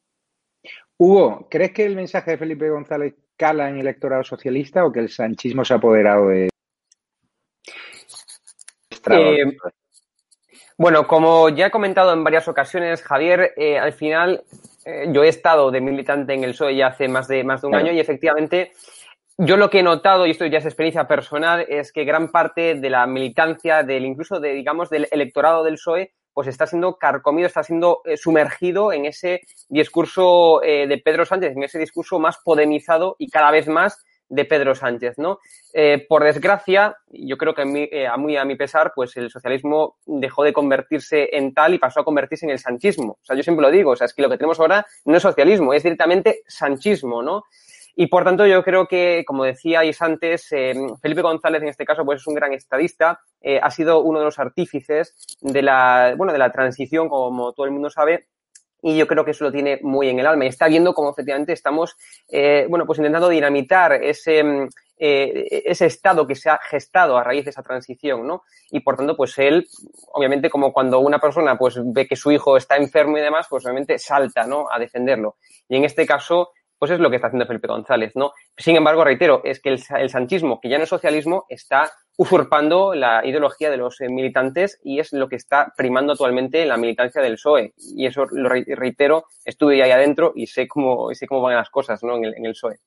Hugo, 0.96 1.46
¿crees 1.50 1.72
que 1.72 1.86
el 1.86 1.96
mensaje 1.96 2.32
de 2.32 2.38
Felipe 2.38 2.68
González 2.68 3.14
cala 3.36 3.68
en 3.68 3.76
el 3.76 3.80
electorado 3.82 4.24
socialista 4.24 4.84
o 4.84 4.92
que 4.92 5.00
el 5.00 5.08
sanchismo 5.08 5.64
se 5.64 5.74
ha 5.74 5.76
apoderado 5.76 6.28
de... 6.28 6.48
Eh, 9.10 9.56
bueno, 10.78 11.06
como 11.06 11.50
ya 11.50 11.66
he 11.66 11.70
comentado 11.70 12.12
en 12.14 12.24
varias 12.24 12.48
ocasiones, 12.48 13.02
Javier, 13.02 13.52
eh, 13.56 13.78
al 13.78 13.92
final 13.92 14.44
eh, 14.86 15.08
yo 15.12 15.22
he 15.22 15.28
estado 15.28 15.70
de 15.70 15.82
militante 15.82 16.32
en 16.32 16.44
el 16.44 16.52
PSOE 16.52 16.76
ya 16.76 16.86
hace 16.86 17.08
más 17.08 17.28
de, 17.28 17.44
más 17.44 17.60
de 17.60 17.66
un 17.66 17.74
año 17.74 17.92
y 17.92 18.00
efectivamente 18.00 18.72
yo 19.40 19.56
lo 19.56 19.70
que 19.70 19.80
he 19.80 19.82
notado, 19.84 20.26
y 20.26 20.32
esto 20.32 20.46
ya 20.46 20.58
es 20.58 20.64
experiencia 20.64 21.06
personal, 21.06 21.64
es 21.68 21.92
que 21.92 22.04
gran 22.04 22.32
parte 22.32 22.74
de 22.74 22.90
la 22.90 23.06
militancia, 23.06 23.84
del 23.84 24.04
incluso 24.04 24.40
de, 24.40 24.52
digamos, 24.52 24.90
del 24.90 25.06
electorado 25.12 25.62
del 25.62 25.74
PSOE, 25.74 26.12
pues 26.34 26.48
está 26.48 26.66
siendo 26.66 26.96
carcomido, 26.96 27.46
está 27.46 27.62
siendo 27.62 28.00
eh, 28.04 28.16
sumergido 28.16 28.92
en 28.92 29.06
ese 29.06 29.42
discurso 29.68 30.62
eh, 30.64 30.86
de 30.88 30.98
Pedro 30.98 31.24
Sánchez, 31.24 31.52
en 31.56 31.62
ese 31.62 31.78
discurso 31.78 32.18
más 32.18 32.38
podemizado 32.44 33.14
y 33.18 33.30
cada 33.30 33.50
vez 33.50 33.68
más 33.68 34.04
de 34.28 34.44
Pedro 34.44 34.74
Sánchez, 34.74 35.18
¿no? 35.18 35.38
Eh, 35.72 36.04
por 36.08 36.24
desgracia, 36.24 36.96
yo 37.08 37.36
creo 37.38 37.54
que 37.54 37.62
a, 38.06 38.16
muy 38.16 38.36
a 38.36 38.44
mi 38.44 38.56
pesar, 38.56 38.92
pues 38.94 39.16
el 39.16 39.30
socialismo 39.30 39.96
dejó 40.06 40.44
de 40.44 40.52
convertirse 40.52 41.30
en 41.32 41.54
tal 41.54 41.74
y 41.74 41.78
pasó 41.78 42.00
a 42.00 42.04
convertirse 42.04 42.46
en 42.46 42.50
el 42.50 42.58
sanchismo. 42.58 43.12
O 43.12 43.24
sea, 43.24 43.36
yo 43.36 43.42
siempre 43.42 43.62
lo 43.62 43.70
digo, 43.70 43.92
o 43.92 43.96
sea, 43.96 44.06
es 44.06 44.14
que 44.14 44.22
lo 44.22 44.28
que 44.28 44.36
tenemos 44.36 44.60
ahora 44.60 44.86
no 45.04 45.16
es 45.16 45.22
socialismo, 45.22 45.72
es 45.72 45.82
directamente 45.82 46.42
sanchismo, 46.46 47.22
¿no? 47.22 47.44
Y 48.00 48.06
por 48.06 48.22
tanto, 48.22 48.46
yo 48.46 48.62
creo 48.62 48.86
que, 48.86 49.24
como 49.26 49.42
decíais 49.42 50.00
antes, 50.02 50.52
eh, 50.52 50.72
Felipe 51.02 51.20
González, 51.20 51.62
en 51.62 51.68
este 51.68 51.84
caso, 51.84 52.04
pues 52.04 52.20
es 52.20 52.26
un 52.28 52.36
gran 52.36 52.52
estadista, 52.52 53.20
eh, 53.40 53.58
ha 53.60 53.72
sido 53.72 54.02
uno 54.02 54.20
de 54.20 54.24
los 54.26 54.38
artífices 54.38 55.16
de 55.40 55.62
la, 55.62 56.14
bueno, 56.16 56.32
de 56.32 56.38
la 56.38 56.52
transición, 56.52 57.08
como 57.08 57.52
todo 57.54 57.66
el 57.66 57.72
mundo 57.72 57.90
sabe, 57.90 58.28
y 58.82 58.96
yo 58.96 59.06
creo 59.06 59.24
que 59.24 59.32
eso 59.32 59.44
lo 59.44 59.52
tiene 59.52 59.78
muy 59.82 60.08
en 60.08 60.18
el 60.18 60.26
alma. 60.26 60.44
Y 60.44 60.48
está 60.48 60.68
viendo 60.68 60.94
cómo 60.94 61.10
efectivamente 61.10 61.52
estamos, 61.52 61.96
eh, 62.28 62.66
bueno, 62.68 62.86
pues 62.86 62.98
intentando 62.98 63.28
dinamitar 63.28 63.92
ese, 63.94 64.68
ese 64.96 65.86
estado 65.86 66.26
que 66.26 66.34
se 66.34 66.50
ha 66.50 66.58
gestado 66.58 67.16
a 67.16 67.24
raíz 67.24 67.44
de 67.44 67.50
esa 67.50 67.62
transición, 67.62 68.26
¿no? 68.26 68.42
Y 68.70 68.80
por 68.80 68.96
tanto, 68.96 69.16
pues 69.16 69.38
él, 69.38 69.66
obviamente, 70.12 70.50
como 70.50 70.72
cuando 70.72 71.00
una 71.00 71.18
persona 71.18 71.56
pues 71.56 71.80
ve 71.84 72.06
que 72.06 72.16
su 72.16 72.30
hijo 72.30 72.56
está 72.56 72.76
enfermo 72.76 73.18
y 73.18 73.20
demás, 73.20 73.46
pues 73.48 73.64
obviamente 73.64 73.98
salta, 73.98 74.46
¿no? 74.46 74.66
A 74.70 74.78
defenderlo. 74.78 75.36
Y 75.68 75.76
en 75.76 75.84
este 75.84 76.06
caso, 76.06 76.50
pues 76.78 76.92
es 76.92 77.00
lo 77.00 77.10
que 77.10 77.16
está 77.16 77.28
haciendo 77.28 77.46
Felipe 77.46 77.68
González, 77.68 78.12
¿no? 78.14 78.32
Sin 78.56 78.76
embargo, 78.76 79.04
reitero, 79.04 79.42
es 79.44 79.60
que 79.60 79.70
el, 79.70 80.10
sanchismo, 80.10 80.60
que 80.60 80.68
ya 80.68 80.78
no 80.78 80.84
es 80.84 80.90
socialismo, 80.90 81.44
está 81.48 81.90
usurpando 82.18 82.94
la 82.94 83.24
ideología 83.24 83.70
de 83.70 83.76
los 83.76 84.00
eh, 84.00 84.08
militantes 84.08 84.80
y 84.82 84.98
es 84.98 85.12
lo 85.12 85.28
que 85.28 85.36
está 85.36 85.72
primando 85.76 86.12
actualmente 86.12 86.66
la 86.66 86.76
militancia 86.76 87.22
del 87.22 87.34
PSOE. 87.34 87.72
Y 87.76 88.06
eso 88.06 88.26
lo 88.32 88.48
reitero, 88.48 89.26
estuve 89.44 89.82
ahí 89.82 89.92
adentro 89.92 90.32
y 90.34 90.48
sé 90.48 90.66
cómo, 90.66 91.14
sé 91.14 91.28
cómo 91.28 91.42
van 91.42 91.54
las 91.54 91.70
cosas 91.70 92.02
¿no? 92.02 92.16
en, 92.16 92.24
el, 92.24 92.34
en 92.34 92.46
el 92.46 92.52
PSOE. 92.52 92.80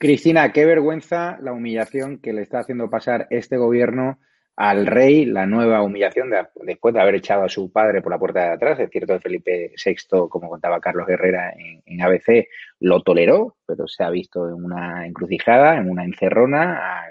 Cristina, 0.00 0.52
qué 0.52 0.66
vergüenza 0.66 1.38
la 1.40 1.52
humillación 1.52 2.18
que 2.18 2.32
le 2.32 2.42
está 2.42 2.58
haciendo 2.58 2.90
pasar 2.90 3.28
este 3.30 3.56
gobierno 3.56 4.18
al 4.58 4.86
rey 4.86 5.24
la 5.24 5.46
nueva 5.46 5.82
humillación 5.82 6.32
después 6.62 6.92
de 6.92 7.00
haber 7.00 7.14
echado 7.14 7.44
a 7.44 7.48
su 7.48 7.70
padre 7.70 8.02
por 8.02 8.10
la 8.10 8.18
puerta 8.18 8.40
de 8.40 8.54
atrás. 8.54 8.80
Es 8.80 8.90
cierto 8.90 9.14
que 9.14 9.20
Felipe 9.20 9.72
VI, 9.84 10.28
como 10.28 10.48
contaba 10.48 10.80
Carlos 10.80 11.08
Herrera 11.08 11.52
en, 11.86 12.02
ABC, 12.02 12.48
lo 12.80 13.00
toleró, 13.02 13.56
pero 13.64 13.86
se 13.86 14.02
ha 14.02 14.10
visto 14.10 14.48
en 14.48 14.54
una 14.54 15.06
encrucijada, 15.06 15.76
en 15.78 15.88
una 15.88 16.04
encerrona, 16.04 16.78
ha 16.80 17.10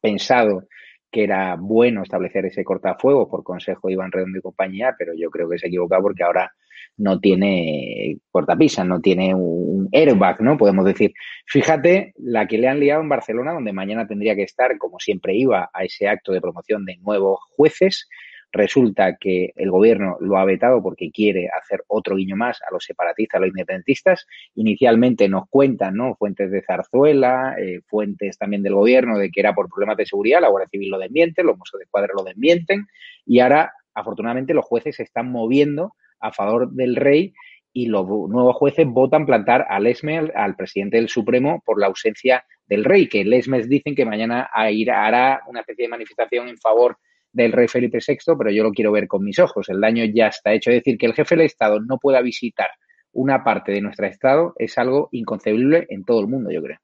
pensado 0.00 0.64
que 1.10 1.24
era 1.24 1.56
bueno 1.56 2.02
establecer 2.02 2.46
ese 2.46 2.64
cortafuego 2.64 3.28
por 3.28 3.42
consejo 3.42 3.88
de 3.88 3.94
Iván 3.94 4.12
Redondo 4.12 4.38
y 4.38 4.42
compañía, 4.42 4.94
pero 4.98 5.12
yo 5.14 5.30
creo 5.30 5.48
que 5.48 5.58
se 5.58 5.66
ha 5.66 5.68
equivocado 5.68 6.02
porque 6.02 6.24
ahora 6.24 6.52
no 6.98 7.20
tiene 7.20 8.18
cortapisas, 8.30 8.86
no 8.86 9.00
tiene 9.00 9.34
un 9.34 9.88
airbag, 9.92 10.40
¿no? 10.40 10.56
Podemos 10.56 10.84
decir. 10.84 11.12
Fíjate 11.46 12.12
la 12.16 12.46
que 12.46 12.58
le 12.58 12.68
han 12.68 12.80
liado 12.80 13.02
en 13.02 13.08
Barcelona, 13.08 13.52
donde 13.52 13.72
mañana 13.72 14.06
tendría 14.06 14.34
que 14.34 14.42
estar, 14.42 14.76
como 14.78 14.98
siempre 14.98 15.34
iba, 15.34 15.70
a 15.72 15.84
ese 15.84 16.08
acto 16.08 16.32
de 16.32 16.40
promoción 16.40 16.84
de 16.84 16.96
nuevos 16.98 17.40
jueces. 17.56 18.08
Resulta 18.52 19.16
que 19.16 19.52
el 19.56 19.70
gobierno 19.70 20.16
lo 20.20 20.38
ha 20.38 20.44
vetado 20.44 20.82
porque 20.82 21.10
quiere 21.10 21.48
hacer 21.48 21.84
otro 21.88 22.16
guiño 22.16 22.36
más 22.36 22.60
a 22.62 22.72
los 22.72 22.84
separatistas, 22.84 23.38
a 23.38 23.40
los 23.40 23.48
independentistas. 23.50 24.26
Inicialmente 24.54 25.28
nos 25.28 25.48
cuentan, 25.48 25.94
¿no? 25.94 26.14
Fuentes 26.14 26.50
de 26.50 26.62
Zarzuela, 26.62 27.56
eh, 27.58 27.80
fuentes 27.86 28.38
también 28.38 28.62
del 28.62 28.74
gobierno 28.74 29.18
de 29.18 29.30
que 29.30 29.40
era 29.40 29.54
por 29.54 29.68
problemas 29.68 29.96
de 29.96 30.06
seguridad, 30.06 30.40
la 30.40 30.48
Guardia 30.48 30.70
Civil 30.70 30.90
lo 30.90 30.98
desmiente, 30.98 31.42
los 31.42 31.58
Mossos 31.58 31.80
de 31.80 31.86
Cuadra 31.86 32.12
lo 32.16 32.24
desmienten 32.24 32.86
y 33.26 33.40
ahora, 33.40 33.72
afortunadamente, 33.94 34.54
los 34.54 34.64
jueces 34.64 34.96
se 34.96 35.02
están 35.02 35.30
moviendo 35.30 35.94
a 36.20 36.32
favor 36.32 36.70
del 36.70 36.96
rey 36.96 37.34
y 37.72 37.86
los 37.88 38.06
nuevos 38.06 38.56
jueces 38.56 38.86
votan 38.86 39.26
plantar 39.26 39.66
al 39.68 39.86
ESME, 39.86 40.32
al, 40.34 40.56
presidente 40.56 40.96
del 40.96 41.10
Supremo, 41.10 41.62
por 41.66 41.78
la 41.78 41.88
ausencia 41.88 42.46
del 42.66 42.84
rey, 42.84 43.06
que 43.06 43.20
el 43.20 43.32
ESME 43.34 43.64
dicen 43.64 43.94
que 43.94 44.06
mañana 44.06 44.48
hará 44.50 45.42
una 45.46 45.60
especie 45.60 45.84
de 45.84 45.90
manifestación 45.90 46.48
en 46.48 46.56
favor 46.56 46.96
del 47.36 47.52
rey 47.52 47.68
Felipe 47.68 47.98
VI, 48.06 48.34
pero 48.38 48.50
yo 48.50 48.62
lo 48.62 48.72
quiero 48.72 48.90
ver 48.90 49.06
con 49.06 49.22
mis 49.22 49.38
ojos. 49.38 49.68
El 49.68 49.80
daño 49.80 50.04
ya 50.06 50.28
está 50.28 50.54
hecho. 50.54 50.70
Es 50.70 50.76
decir, 50.76 50.96
que 50.96 51.06
el 51.06 51.12
jefe 51.12 51.36
del 51.36 51.44
Estado 51.44 51.80
no 51.80 51.98
pueda 51.98 52.22
visitar 52.22 52.70
una 53.12 53.44
parte 53.44 53.72
de 53.72 53.82
nuestro 53.82 54.06
Estado 54.06 54.54
es 54.58 54.76
algo 54.78 55.08
inconcebible 55.12 55.86
en 55.90 56.04
todo 56.04 56.20
el 56.20 56.28
mundo, 56.28 56.50
yo 56.50 56.62
creo. 56.62 56.78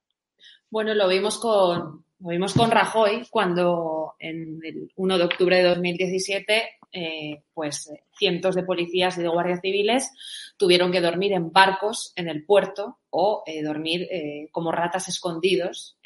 Bueno, 0.70 0.94
lo 0.94 1.08
vimos 1.08 1.38
con, 1.38 2.04
lo 2.20 2.28
vimos 2.28 2.52
con 2.54 2.70
Rajoy 2.70 3.26
cuando 3.30 4.14
en 4.18 4.60
el 4.62 4.90
1 4.94 5.18
de 5.18 5.24
octubre 5.24 5.56
de 5.56 5.62
2017 5.62 6.62
eh, 6.92 7.42
pues 7.54 7.90
cientos 8.18 8.54
de 8.54 8.64
policías 8.64 9.16
y 9.16 9.22
de 9.22 9.28
guardias 9.28 9.60
civiles 9.62 10.10
tuvieron 10.58 10.92
que 10.92 11.00
dormir 11.00 11.32
en 11.32 11.50
barcos 11.50 12.12
en 12.16 12.28
el 12.28 12.44
puerto 12.44 12.98
o 13.08 13.42
eh, 13.46 13.62
dormir 13.62 14.06
eh, 14.10 14.48
como 14.52 14.72
ratas 14.72 15.08
escondidos. 15.08 15.98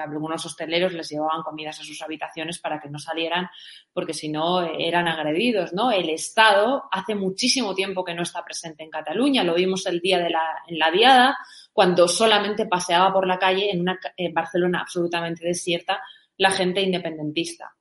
Algunos 0.00 0.44
hosteleros 0.44 0.92
les 0.92 1.08
llevaban 1.08 1.42
comidas 1.42 1.80
a 1.80 1.84
sus 1.84 2.00
habitaciones 2.02 2.58
para 2.58 2.80
que 2.80 2.88
no 2.88 2.98
salieran 2.98 3.48
porque 3.92 4.14
si 4.14 4.28
no 4.28 4.62
eran 4.62 5.08
agredidos, 5.08 5.72
¿no? 5.72 5.90
El 5.90 6.10
Estado 6.10 6.84
hace 6.90 7.14
muchísimo 7.14 7.74
tiempo 7.74 8.04
que 8.04 8.14
no 8.14 8.22
está 8.22 8.44
presente 8.44 8.84
en 8.84 8.90
Cataluña. 8.90 9.44
Lo 9.44 9.54
vimos 9.54 9.86
el 9.86 10.00
día 10.00 10.18
de 10.18 10.30
la, 10.30 10.42
en 10.66 10.78
la 10.78 10.90
diada 10.90 11.38
cuando 11.72 12.08
solamente 12.08 12.66
paseaba 12.66 13.12
por 13.12 13.26
la 13.26 13.38
calle 13.38 13.70
en 13.70 13.80
una 13.80 13.98
en 14.16 14.34
Barcelona 14.34 14.80
absolutamente 14.80 15.46
desierta 15.46 16.02
la 16.36 16.50
gente 16.50 16.80
independentista. 16.80 17.74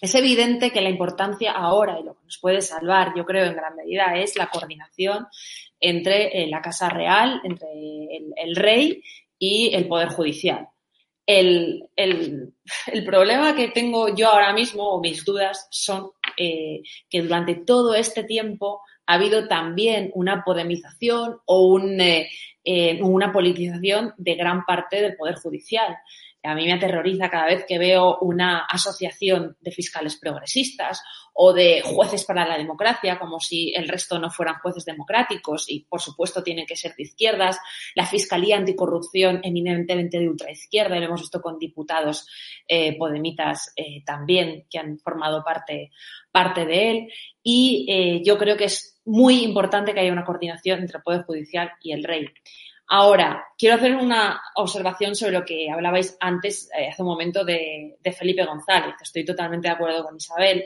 Es 0.00 0.14
evidente 0.14 0.70
que 0.70 0.80
la 0.80 0.88
importancia 0.88 1.52
ahora 1.52 2.00
y 2.00 2.04
lo 2.04 2.14
que 2.14 2.24
nos 2.24 2.38
puede 2.38 2.62
salvar, 2.62 3.12
yo 3.14 3.26
creo, 3.26 3.44
en 3.44 3.54
gran 3.54 3.76
medida, 3.76 4.16
es 4.16 4.34
la 4.36 4.48
coordinación 4.48 5.26
entre 5.78 6.42
eh, 6.42 6.46
la 6.48 6.62
Casa 6.62 6.88
Real, 6.88 7.40
entre 7.44 7.68
el, 8.36 8.56
rey 8.56 9.02
y 9.38 9.74
el 9.74 9.86
Poder 9.86 10.08
Judicial. 10.08 10.68
El, 11.32 12.52
problema 13.06 13.54
que 13.54 13.68
tengo 13.68 14.14
yo 14.14 14.28
ahora 14.28 14.52
mismo, 14.52 14.88
o 14.90 15.00
mis 15.00 15.24
dudas, 15.24 15.68
son 15.70 16.10
eh, 16.36 16.82
que 17.08 17.22
durante 17.22 17.54
todo 17.54 17.94
este 17.94 18.24
tiempo 18.24 18.80
ha 19.06 19.14
habido 19.14 19.46
también 19.46 20.10
una 20.14 20.42
podemización 20.44 21.38
o 21.44 21.80
eh, 21.80 22.28
eh, 22.64 23.00
una 23.02 23.32
politización 23.32 24.12
de 24.16 24.34
gran 24.34 24.64
parte 24.64 25.00
del 25.00 25.16
Poder 25.16 25.36
Judicial. 25.36 25.96
A 26.42 26.54
mí 26.54 26.64
me 26.64 26.72
aterroriza 26.72 27.28
cada 27.28 27.46
vez 27.46 27.64
que 27.66 27.78
veo 27.78 28.18
una 28.20 28.60
asociación 28.60 29.56
de 29.60 29.72
fiscales 29.72 30.16
progresistas 30.16 31.02
o 31.34 31.52
de 31.52 31.82
jueces 31.82 32.24
para 32.24 32.46
la 32.46 32.56
democracia, 32.56 33.18
como 33.18 33.40
si 33.40 33.72
el 33.74 33.88
resto 33.88 34.18
no 34.18 34.30
fueran 34.30 34.58
jueces 34.62 34.84
democráticos 34.84 35.66
y, 35.68 35.80
por 35.80 36.00
supuesto, 36.00 36.42
tienen 36.42 36.66
que 36.66 36.76
ser 36.76 36.94
de 36.96 37.02
izquierdas. 37.04 37.58
La 37.94 38.06
Fiscalía 38.06 38.56
Anticorrupción 38.56 39.40
eminentemente 39.42 40.18
de 40.18 40.28
ultraizquierda, 40.28 40.98
lo 40.98 41.06
hemos 41.06 41.20
visto 41.20 41.40
con 41.40 41.58
diputados 41.58 42.26
eh, 42.66 42.96
podemitas 42.96 43.72
eh, 43.76 44.02
también 44.04 44.66
que 44.70 44.78
han 44.78 44.98
formado 44.98 45.42
parte, 45.44 45.90
parte 46.30 46.64
de 46.64 46.90
él. 46.90 47.08
Y 47.42 47.86
eh, 47.88 48.22
yo 48.24 48.38
creo 48.38 48.56
que 48.56 48.64
es 48.64 49.00
muy 49.04 49.42
importante 49.42 49.92
que 49.92 50.00
haya 50.00 50.12
una 50.12 50.24
coordinación 50.24 50.80
entre 50.80 50.98
el 50.98 51.02
Poder 51.02 51.22
Judicial 51.24 51.70
y 51.82 51.92
el 51.92 52.04
Rey. 52.04 52.26
Ahora, 52.92 53.46
quiero 53.56 53.76
hacer 53.76 53.94
una 53.94 54.42
observación 54.56 55.14
sobre 55.14 55.30
lo 55.30 55.44
que 55.44 55.70
hablabais 55.70 56.16
antes, 56.18 56.68
eh, 56.76 56.88
hace 56.88 57.02
un 57.02 57.08
momento, 57.08 57.44
de, 57.44 57.96
Felipe 58.18 58.44
González. 58.44 58.96
Estoy 59.00 59.24
totalmente 59.24 59.68
de 59.68 59.74
acuerdo 59.74 60.02
con 60.02 60.16
Isabel. 60.16 60.64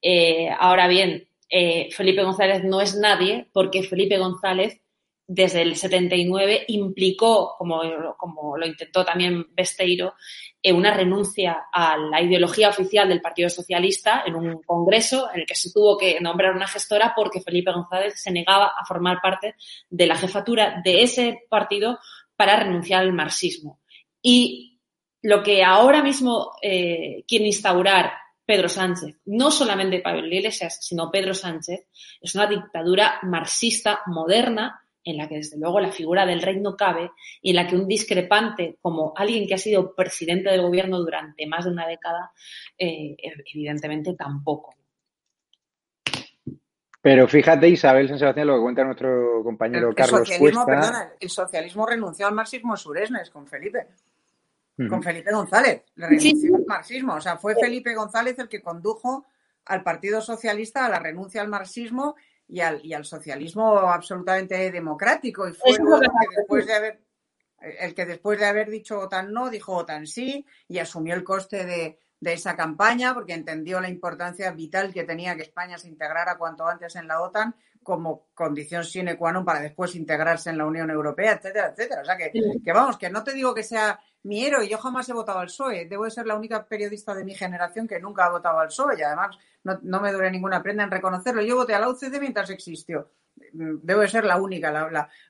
Eh, 0.00 0.48
ahora 0.56 0.86
bien, 0.86 1.26
eh, 1.48 1.88
Felipe 1.90 2.22
González 2.22 2.62
no 2.62 2.80
es 2.80 2.94
nadie 2.94 3.48
porque 3.52 3.82
Felipe 3.82 4.18
González 4.18 4.80
desde 5.26 5.62
el 5.62 5.76
79 5.76 6.64
implicó, 6.68 7.54
como, 7.56 7.82
como 8.16 8.56
lo 8.56 8.66
intentó 8.66 9.04
también 9.04 9.46
Besteiro, 9.54 10.14
eh, 10.62 10.72
una 10.72 10.92
renuncia 10.92 11.66
a 11.72 11.96
la 11.96 12.20
ideología 12.20 12.68
oficial 12.68 13.08
del 13.08 13.22
Partido 13.22 13.48
Socialista 13.48 14.22
en 14.26 14.34
un 14.34 14.62
congreso 14.62 15.28
en 15.32 15.40
el 15.40 15.46
que 15.46 15.54
se 15.54 15.72
tuvo 15.72 15.96
que 15.96 16.20
nombrar 16.20 16.54
una 16.54 16.68
gestora 16.68 17.14
porque 17.16 17.40
Felipe 17.40 17.72
González 17.72 18.14
se 18.16 18.30
negaba 18.30 18.72
a 18.76 18.84
formar 18.84 19.20
parte 19.22 19.54
de 19.88 20.06
la 20.06 20.16
jefatura 20.16 20.80
de 20.84 21.02
ese 21.02 21.44
partido 21.48 21.98
para 22.36 22.56
renunciar 22.56 23.00
al 23.00 23.12
marxismo. 23.12 23.80
Y 24.20 24.80
lo 25.22 25.42
que 25.42 25.64
ahora 25.64 26.02
mismo 26.02 26.52
eh, 26.60 27.24
quiere 27.26 27.46
instaurar 27.46 28.12
Pedro 28.44 28.68
Sánchez, 28.68 29.16
no 29.24 29.50
solamente 29.50 30.00
Pablo 30.00 30.26
Iglesias, 30.26 30.78
sino 30.82 31.10
Pedro 31.10 31.32
Sánchez, 31.32 31.86
es 32.20 32.34
una 32.34 32.46
dictadura 32.46 33.20
marxista 33.22 34.02
moderna 34.06 34.83
en 35.04 35.18
la 35.18 35.28
que 35.28 35.36
desde 35.36 35.58
luego 35.58 35.80
la 35.80 35.92
figura 35.92 36.24
del 36.24 36.42
rey 36.42 36.58
no 36.60 36.76
cabe 36.76 37.10
y 37.42 37.50
en 37.50 37.56
la 37.56 37.66
que 37.66 37.76
un 37.76 37.86
discrepante 37.86 38.78
como 38.80 39.12
alguien 39.16 39.46
que 39.46 39.54
ha 39.54 39.58
sido 39.58 39.94
presidente 39.94 40.50
del 40.50 40.62
gobierno 40.62 40.98
durante 40.98 41.46
más 41.46 41.64
de 41.64 41.70
una 41.70 41.86
década, 41.86 42.32
eh, 42.78 43.16
evidentemente 43.52 44.14
tampoco. 44.14 44.74
Pero 47.04 47.28
fíjate, 47.28 47.68
Isabel 47.68 48.08
San 48.08 48.18
Sebastián, 48.18 48.46
lo 48.46 48.54
que 48.54 48.62
cuenta 48.62 48.82
nuestro 48.82 49.42
compañero 49.44 49.90
el, 49.90 49.94
Carlos 49.94 50.20
socialismo, 50.20 50.64
Perdona, 50.64 51.12
el 51.20 51.28
socialismo 51.28 51.86
renunció 51.86 52.26
al 52.26 52.34
marxismo 52.34 52.74
suresnes 52.78 53.28
con 53.28 53.46
Felipe. 53.46 53.88
Con 54.88 55.02
Felipe 55.02 55.30
González. 55.30 55.82
Renunció 55.94 56.56
al 56.56 56.64
marxismo. 56.66 57.14
O 57.14 57.20
sea, 57.20 57.36
fue 57.36 57.54
Felipe 57.56 57.94
González 57.94 58.38
el 58.38 58.48
que 58.48 58.62
condujo 58.62 59.26
al 59.66 59.82
Partido 59.82 60.22
Socialista 60.22 60.86
a 60.86 60.88
la 60.88 60.98
renuncia 60.98 61.42
al 61.42 61.48
marxismo 61.48 62.16
y 62.48 62.60
al, 62.60 62.84
y 62.84 62.92
al 62.92 63.04
socialismo 63.04 63.78
absolutamente 63.78 64.70
democrático. 64.70 65.48
Y 65.48 65.52
fue 65.52 65.70
el 65.72 65.78
que 65.78 66.36
después 66.36 66.66
de 66.66 66.74
haber 66.74 67.04
el 67.60 67.94
que 67.94 68.04
después 68.04 68.38
de 68.38 68.44
haber 68.44 68.68
dicho 68.68 68.98
OTAN 68.98 69.32
no, 69.32 69.48
dijo 69.48 69.74
OTAN 69.74 70.06
sí 70.06 70.44
y 70.68 70.78
asumió 70.78 71.14
el 71.14 71.24
coste 71.24 71.64
de, 71.64 71.98
de, 72.20 72.32
esa 72.34 72.54
campaña 72.56 73.14
porque 73.14 73.32
entendió 73.32 73.80
la 73.80 73.88
importancia 73.88 74.50
vital 74.50 74.92
que 74.92 75.04
tenía 75.04 75.34
que 75.34 75.42
España 75.44 75.78
se 75.78 75.88
integrara 75.88 76.36
cuanto 76.36 76.66
antes 76.66 76.94
en 76.96 77.08
la 77.08 77.22
OTAN 77.22 77.54
como 77.82 78.28
condición 78.34 78.82
sine 78.82 79.14
qua 79.16 79.30
non 79.30 79.44
para 79.44 79.60
después 79.60 79.94
integrarse 79.94 80.50
en 80.50 80.58
la 80.58 80.66
Unión 80.66 80.90
Europea, 80.90 81.36
etcétera, 81.36 81.70
etcétera. 81.70 82.00
O 82.00 82.04
sea 82.04 82.16
que, 82.16 82.32
que 82.32 82.72
vamos, 82.72 82.96
que 82.96 83.12
no 83.12 83.22
te 83.22 83.36
digo 83.36 83.54
que 83.54 83.62
sea 83.62 84.00
mi 84.24 84.44
héroe, 84.44 84.68
yo 84.68 84.78
jamás 84.78 85.08
he 85.08 85.12
votado 85.12 85.38
al 85.38 85.46
PSOE, 85.46 85.86
debo 85.86 86.04
de 86.04 86.10
ser 86.10 86.26
la 86.26 86.34
única 86.34 86.64
periodista 86.64 87.14
de 87.14 87.24
mi 87.24 87.34
generación 87.34 87.86
que 87.86 88.00
nunca 88.00 88.24
ha 88.24 88.30
votado 88.30 88.58
al 88.58 88.68
PSOE 88.68 88.98
y 88.98 89.02
además 89.02 89.36
no, 89.62 90.00
me 90.00 90.12
duele 90.12 90.30
ninguna 90.30 90.62
prenda 90.62 90.84
en 90.84 90.90
reconocerlo. 90.90 91.42
Yo 91.42 91.56
voté 91.56 91.74
a 91.74 91.78
la 91.78 91.88
UCD 91.90 92.18
mientras 92.20 92.50
existió. 92.50 93.10
Debo 93.52 94.00
de 94.00 94.08
ser 94.08 94.24
la 94.24 94.36
única, 94.36 94.70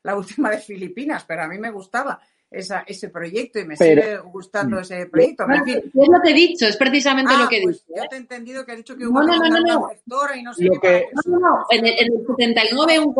la, 0.02 0.16
última 0.16 0.50
de 0.50 0.58
Filipinas, 0.58 1.24
pero 1.24 1.42
a 1.42 1.48
mí 1.48 1.58
me 1.58 1.70
gustaba 1.70 2.20
esa, 2.50 2.84
ese 2.86 3.08
proyecto 3.08 3.58
y 3.58 3.64
me 3.64 3.76
sigue 3.76 4.18
gustando 4.18 4.78
ese 4.78 5.06
proyecto. 5.06 5.44
es 5.44 5.90
lo 5.94 6.20
que 6.22 6.30
he 6.30 6.34
dicho, 6.34 6.66
es 6.66 6.76
precisamente 6.76 7.36
lo 7.36 7.48
que 7.48 7.58
he 7.58 7.62
pues 7.62 7.84
dicho. 7.84 8.00
Yo 8.00 8.08
te 8.08 8.14
he 8.14 8.18
entendido 8.18 8.64
que 8.64 8.72
ha 8.72 8.76
dicho 8.76 8.96
que 8.96 9.06
hubo 9.06 9.22
no, 9.22 9.36
no, 9.36 9.48
no, 9.48 9.60
no. 9.60 9.90
y 10.36 10.42
no 10.42 10.54
sé 10.54 10.70
qué. 10.80 11.08
No, 11.26 11.38
no, 11.40 11.66
en 11.70 11.86
el, 11.86 12.24
79 12.26 12.98
un, 13.00 13.14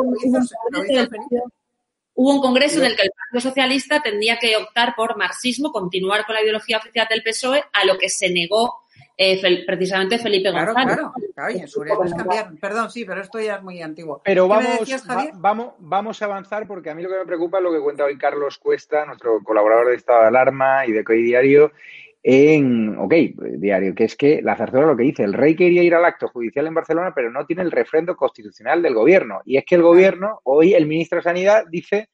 hubo 2.15 2.35
un 2.35 2.41
congreso 2.41 2.79
en 2.79 2.87
el 2.87 2.97
que 2.97 3.03
el 3.03 3.11
Partido 3.11 3.51
Socialista 3.51 4.01
tendría 4.01 4.39
que 4.39 4.57
optar 4.57 4.95
por 4.97 5.17
marxismo, 5.17 5.73
continuar 5.73 6.25
con 6.27 6.35
la 6.35 6.43
ideología 6.43 6.79
oficial 6.79 7.07
del 7.09 7.23
PSOE, 7.23 7.65
a 7.73 7.85
lo 7.85 7.99
que 7.99 8.09
se 8.09 8.31
negó 8.31 8.85
eh, 9.17 9.65
precisamente 9.65 10.19
Felipe 10.19 10.51
González. 10.51 10.97
Claro, 10.97 11.13
claro. 11.35 12.57
Perdón, 12.61 12.91
sí, 12.91 13.05
pero 13.05 13.21
esto 13.21 13.39
ya 13.41 13.57
es 13.57 13.63
muy 13.63 13.81
antiguo. 13.81 14.21
Pero 14.25 14.49
vamos, 14.49 14.91
vamos, 15.35 15.75
vamos 15.79 16.23
a 16.23 16.25
avanzar 16.25 16.67
porque 16.67 16.91
a 16.91 16.95
mí 16.95 17.03
lo 17.03 17.09
que 17.09 17.19
me 17.19 17.27
preocupa 17.27 17.59
es 17.59 17.65
lo 17.65 17.73
que 17.73 17.81
cuenta 17.81 18.05
hoy 18.05 18.19
Carlos 18.19 18.59
Cuesta, 18.59 19.05
nuestro 19.05 19.41
colaborador 19.43 19.89
de 19.89 19.97
Estado 19.97 20.23
de 20.23 20.29
Alarma 20.29 20.87
y 20.87 20.93
de 20.93 21.05
COI 21.05 21.23
Diario, 21.23 21.73
en, 22.27 22.97
ok, 22.99 23.13
diario, 23.59 23.95
que 23.95 24.05
es 24.05 24.17
que 24.17 24.41
la 24.41 24.57
Zarzuela 24.57 24.87
lo 24.87 24.97
que 24.97 25.03
dice, 25.03 25.25
el 25.25 25.35
rey 25.35 25.55
quería 25.55 25.83
ir 25.83 25.95
al 25.95 26.07
acto 26.07 26.29
judicial 26.29 26.67
en 26.67 26.73
Barcelona, 26.73 27.13
pero 27.15 27.31
no 27.31 27.45
tiene 27.45 27.61
el 27.61 27.71
refrendo 27.71 28.17
constitucional 28.17 28.81
del 28.81 28.95
gobierno. 28.95 29.43
Y 29.45 29.59
es 29.59 29.65
que 29.67 29.75
el 29.75 29.83
gobierno, 29.83 30.41
hoy 30.45 30.73
el 30.73 30.87
ministro 30.87 31.19
de 31.19 31.25
Sanidad 31.25 31.65
dice 31.69 32.09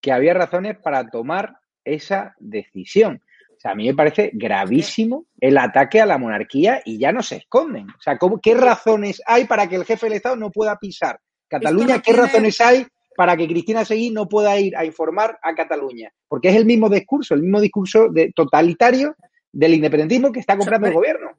que 0.00 0.10
había 0.10 0.32
razones 0.32 0.78
para 0.78 1.06
tomar 1.06 1.54
esa 1.84 2.34
decisión. 2.38 3.20
O 3.50 3.60
sea, 3.60 3.72
a 3.72 3.74
mí 3.74 3.86
me 3.86 3.94
parece 3.94 4.30
gravísimo 4.32 5.26
el 5.38 5.58
ataque 5.58 6.00
a 6.00 6.06
la 6.06 6.16
monarquía 6.16 6.80
y 6.86 6.98
ya 6.98 7.12
no 7.12 7.22
se 7.22 7.36
esconden. 7.36 7.90
O 7.90 8.00
sea, 8.00 8.18
¿qué 8.42 8.54
razones 8.54 9.22
hay 9.26 9.44
para 9.44 9.68
que 9.68 9.76
el 9.76 9.84
jefe 9.84 10.06
del 10.06 10.16
Estado 10.16 10.34
no 10.34 10.50
pueda 10.50 10.78
pisar 10.78 11.20
Cataluña? 11.46 12.00
¿Qué 12.00 12.14
razones 12.14 12.58
hay 12.62 12.86
para 13.14 13.36
que 13.36 13.46
Cristina 13.46 13.84
Seguí 13.84 14.10
no 14.10 14.26
pueda 14.26 14.58
ir 14.58 14.74
a 14.78 14.86
informar 14.86 15.38
a 15.42 15.54
Cataluña? 15.54 16.10
Porque 16.26 16.48
es 16.48 16.56
el 16.56 16.64
mismo 16.64 16.88
discurso, 16.88 17.34
el 17.34 17.42
mismo 17.42 17.60
discurso 17.60 18.08
de 18.08 18.32
totalitario 18.32 19.14
del 19.52 19.74
independentismo 19.74 20.32
que 20.32 20.40
está 20.40 20.56
comprando 20.56 20.88
el 20.88 20.94
gobierno. 20.94 21.36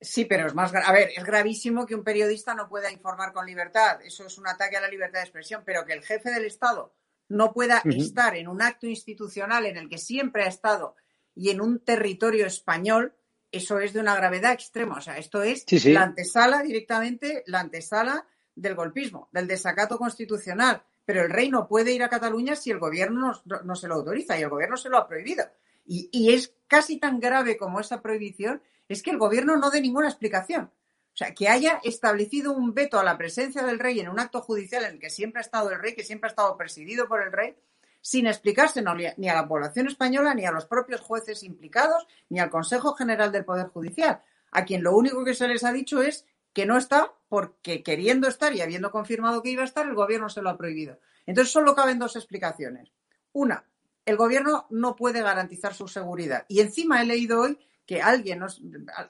Sí, 0.00 0.24
pero 0.24 0.46
es 0.46 0.54
más. 0.54 0.74
A 0.74 0.92
ver, 0.92 1.10
es 1.16 1.24
gravísimo 1.24 1.86
que 1.86 1.94
un 1.94 2.02
periodista 2.02 2.54
no 2.54 2.68
pueda 2.68 2.90
informar 2.90 3.32
con 3.32 3.46
libertad. 3.46 4.00
Eso 4.04 4.26
es 4.26 4.36
un 4.36 4.48
ataque 4.48 4.76
a 4.76 4.80
la 4.80 4.88
libertad 4.88 5.20
de 5.20 5.24
expresión. 5.24 5.62
Pero 5.64 5.84
que 5.86 5.92
el 5.92 6.02
jefe 6.02 6.30
del 6.30 6.44
Estado 6.44 6.92
no 7.28 7.52
pueda 7.52 7.82
estar 7.84 8.36
en 8.36 8.48
un 8.48 8.60
acto 8.62 8.86
institucional 8.86 9.64
en 9.66 9.76
el 9.76 9.88
que 9.88 9.98
siempre 9.98 10.42
ha 10.44 10.48
estado 10.48 10.96
y 11.34 11.50
en 11.50 11.60
un 11.60 11.78
territorio 11.78 12.46
español, 12.46 13.14
eso 13.50 13.78
es 13.78 13.92
de 13.92 14.00
una 14.00 14.16
gravedad 14.16 14.52
extrema. 14.52 14.98
O 14.98 15.00
sea, 15.00 15.18
esto 15.18 15.42
es 15.42 15.64
la 15.86 16.02
antesala 16.02 16.62
directamente, 16.62 17.44
la 17.46 17.60
antesala 17.60 18.26
del 18.54 18.74
golpismo, 18.74 19.28
del 19.32 19.46
desacato 19.46 19.98
constitucional. 19.98 20.82
Pero 21.04 21.22
el 21.22 21.30
rey 21.30 21.48
no 21.48 21.66
puede 21.66 21.92
ir 21.92 22.02
a 22.02 22.08
Cataluña 22.08 22.56
si 22.56 22.70
el 22.70 22.78
gobierno 22.78 23.40
no 23.64 23.76
se 23.76 23.88
lo 23.88 23.94
autoriza 23.94 24.38
y 24.38 24.42
el 24.42 24.50
gobierno 24.50 24.76
se 24.76 24.88
lo 24.88 24.98
ha 24.98 25.08
prohibido. 25.08 25.44
Y, 25.84 26.32
es 26.32 26.54
casi 26.68 26.98
tan 26.98 27.20
grave 27.20 27.56
como 27.56 27.80
esa 27.80 28.00
prohibición, 28.00 28.62
es 28.88 29.02
que 29.02 29.10
el 29.10 29.18
gobierno 29.18 29.56
no 29.56 29.70
dé 29.70 29.80
ninguna 29.80 30.08
explicación. 30.08 30.70
O 31.12 31.16
sea, 31.16 31.34
que 31.34 31.48
haya 31.48 31.80
establecido 31.84 32.52
un 32.52 32.72
veto 32.72 32.98
a 32.98 33.04
la 33.04 33.18
presencia 33.18 33.62
del 33.62 33.78
rey 33.78 34.00
en 34.00 34.08
un 34.08 34.18
acto 34.18 34.40
judicial 34.40 34.84
en 34.84 34.92
el 34.92 34.98
que 34.98 35.10
siempre 35.10 35.40
ha 35.40 35.44
estado 35.44 35.70
el 35.70 35.78
rey, 35.78 35.94
que 35.94 36.04
siempre 36.04 36.28
ha 36.28 36.30
estado 36.30 36.56
presidido 36.56 37.06
por 37.06 37.22
el 37.22 37.32
rey, 37.32 37.54
sin 38.00 38.26
explicarse 38.26 38.82
ni 39.16 39.28
a 39.28 39.34
la 39.34 39.46
población 39.46 39.86
española, 39.86 40.34
ni 40.34 40.44
a 40.44 40.52
los 40.52 40.66
propios 40.66 41.00
jueces 41.00 41.42
implicados, 41.42 42.06
ni 42.30 42.40
al 42.40 42.50
Consejo 42.50 42.94
General 42.94 43.30
del 43.30 43.44
Poder 43.44 43.68
Judicial, 43.68 44.22
a 44.50 44.64
quien 44.64 44.82
lo 44.82 44.96
único 44.96 45.24
que 45.24 45.34
se 45.34 45.48
les 45.48 45.64
ha 45.64 45.72
dicho 45.72 46.02
es 46.02 46.26
que 46.52 46.66
no 46.66 46.76
está 46.76 47.12
porque 47.28 47.82
queriendo 47.82 48.28
estar 48.28 48.54
y 48.54 48.60
habiendo 48.60 48.90
confirmado 48.90 49.42
que 49.42 49.50
iba 49.50 49.62
a 49.62 49.66
estar, 49.66 49.86
el 49.86 49.94
gobierno 49.94 50.28
se 50.28 50.42
lo 50.42 50.50
ha 50.50 50.58
prohibido. 50.58 50.98
Entonces 51.26 51.52
solo 51.52 51.74
caben 51.74 51.98
dos 51.98 52.16
explicaciones. 52.16 52.90
Una, 53.32 53.64
el 54.04 54.16
gobierno 54.16 54.66
no 54.70 54.96
puede 54.96 55.22
garantizar 55.22 55.74
su 55.74 55.88
seguridad. 55.88 56.44
Y 56.48 56.60
encima 56.60 57.00
he 57.00 57.06
leído 57.06 57.40
hoy 57.40 57.58
que 57.86 58.02
alguien, 58.02 58.42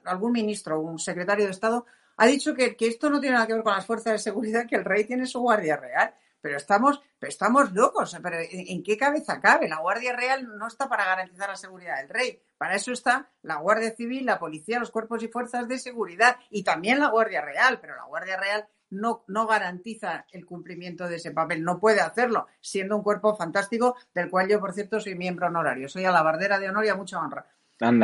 algún 0.04 0.32
ministro, 0.32 0.80
un 0.80 0.98
secretario 0.98 1.44
de 1.44 1.50
Estado, 1.50 1.86
ha 2.16 2.26
dicho 2.26 2.54
que, 2.54 2.76
esto 2.78 3.10
no 3.10 3.20
tiene 3.20 3.34
nada 3.34 3.46
que 3.46 3.54
ver 3.54 3.62
con 3.62 3.74
las 3.74 3.86
fuerzas 3.86 4.12
de 4.12 4.18
seguridad, 4.18 4.66
que 4.66 4.76
el 4.76 4.84
rey 4.84 5.04
tiene 5.04 5.26
su 5.26 5.40
guardia 5.40 5.76
real. 5.76 6.14
Pero 6.40 6.56
estamos, 6.56 7.00
estamos 7.20 7.72
locos. 7.72 8.16
Pero 8.20 8.36
¿en 8.50 8.82
qué 8.82 8.96
cabeza 8.96 9.40
cabe? 9.40 9.68
La 9.68 9.78
Guardia 9.78 10.12
Real 10.12 10.58
no 10.58 10.66
está 10.66 10.88
para 10.88 11.04
garantizar 11.04 11.48
la 11.48 11.56
seguridad 11.56 11.98
del 11.98 12.08
rey. 12.08 12.42
Para 12.58 12.74
eso 12.74 12.90
está 12.90 13.30
la 13.42 13.56
Guardia 13.56 13.94
Civil, 13.94 14.26
la 14.26 14.40
Policía, 14.40 14.80
los 14.80 14.90
cuerpos 14.90 15.22
y 15.22 15.28
fuerzas 15.28 15.68
de 15.68 15.78
seguridad 15.78 16.36
y 16.50 16.64
también 16.64 16.98
la 16.98 17.10
Guardia 17.10 17.42
Real. 17.42 17.78
Pero 17.80 17.94
la 17.94 18.06
Guardia 18.06 18.36
Real 18.36 18.68
no, 18.92 19.24
no 19.26 19.46
garantiza 19.46 20.26
el 20.32 20.44
cumplimiento 20.44 21.08
de 21.08 21.16
ese 21.16 21.30
papel, 21.30 21.64
no 21.64 21.80
puede 21.80 22.00
hacerlo, 22.00 22.46
siendo 22.60 22.96
un 22.96 23.02
cuerpo 23.02 23.34
fantástico, 23.34 23.96
del 24.14 24.30
cual 24.30 24.48
yo, 24.48 24.60
por 24.60 24.72
cierto, 24.72 25.00
soy 25.00 25.14
miembro 25.14 25.46
honorario. 25.46 25.88
Soy 25.88 26.04
a 26.04 26.12
la 26.12 26.22
bardera 26.22 26.58
de 26.58 26.68
honor 26.68 26.84
y 26.84 26.88
a 26.88 26.94
mucha 26.94 27.18
honra. 27.18 27.46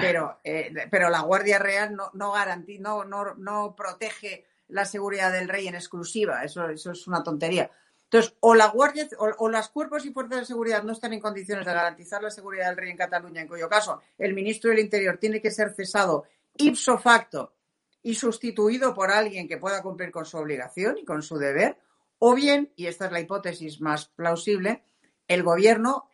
Pero, 0.01 0.40
eh, 0.42 0.72
pero 0.90 1.09
la 1.09 1.20
Guardia 1.20 1.59
Real 1.61 1.94
no, 1.94 2.11
no, 2.14 2.33
garantiza, 2.33 2.83
no, 2.83 3.05
no, 3.05 3.35
no 3.37 3.77
protege 3.77 4.44
la 4.68 4.85
seguridad 4.85 5.31
del 5.31 5.48
rey 5.48 5.68
en 5.68 5.77
exclusiva, 5.77 6.42
eso, 6.42 6.68
eso 6.68 6.90
es 6.90 7.07
una 7.07 7.22
tontería. 7.22 7.70
Entonces, 8.05 8.35
o 8.40 8.57
la 8.57 8.68
Guardia 8.68 9.07
o, 9.18 9.29
o 9.38 9.48
los 9.48 9.68
cuerpos 9.68 10.05
y 10.05 10.12
fuerzas 10.12 10.40
de 10.40 10.46
seguridad 10.46 10.83
no 10.83 10.92
están 10.92 11.12
en 11.12 11.20
condiciones 11.20 11.64
de 11.64 11.72
garantizar 11.72 12.22
la 12.22 12.31
seguridad 12.31 12.66
del 12.66 12.77
rey 12.77 12.90
en 12.90 12.96
Cataluña, 12.96 13.42
en 13.42 13.48
cuyo 13.48 13.68
caso 13.68 14.01
el 14.16 14.35
ministro 14.35 14.70
del 14.70 14.81
Interior 14.81 15.18
tiene 15.18 15.40
que 15.40 15.51
ser 15.53 15.72
cesado 15.74 16.24
ipso 16.57 16.98
facto 16.98 17.53
y 18.02 18.14
sustituido 18.14 18.94
por 18.94 19.11
alguien 19.11 19.48
que 19.48 19.58
pueda 19.58 19.82
cumplir 19.82 20.11
con 20.11 20.24
su 20.24 20.38
obligación 20.38 20.98
y 20.98 21.04
con 21.04 21.22
su 21.22 21.37
deber, 21.37 21.78
o 22.18 22.34
bien, 22.34 22.72
y 22.76 22.87
esta 22.87 23.06
es 23.06 23.12
la 23.12 23.20
hipótesis 23.20 23.80
más 23.80 24.06
plausible, 24.06 24.82
el 25.26 25.42
gobierno 25.42 26.08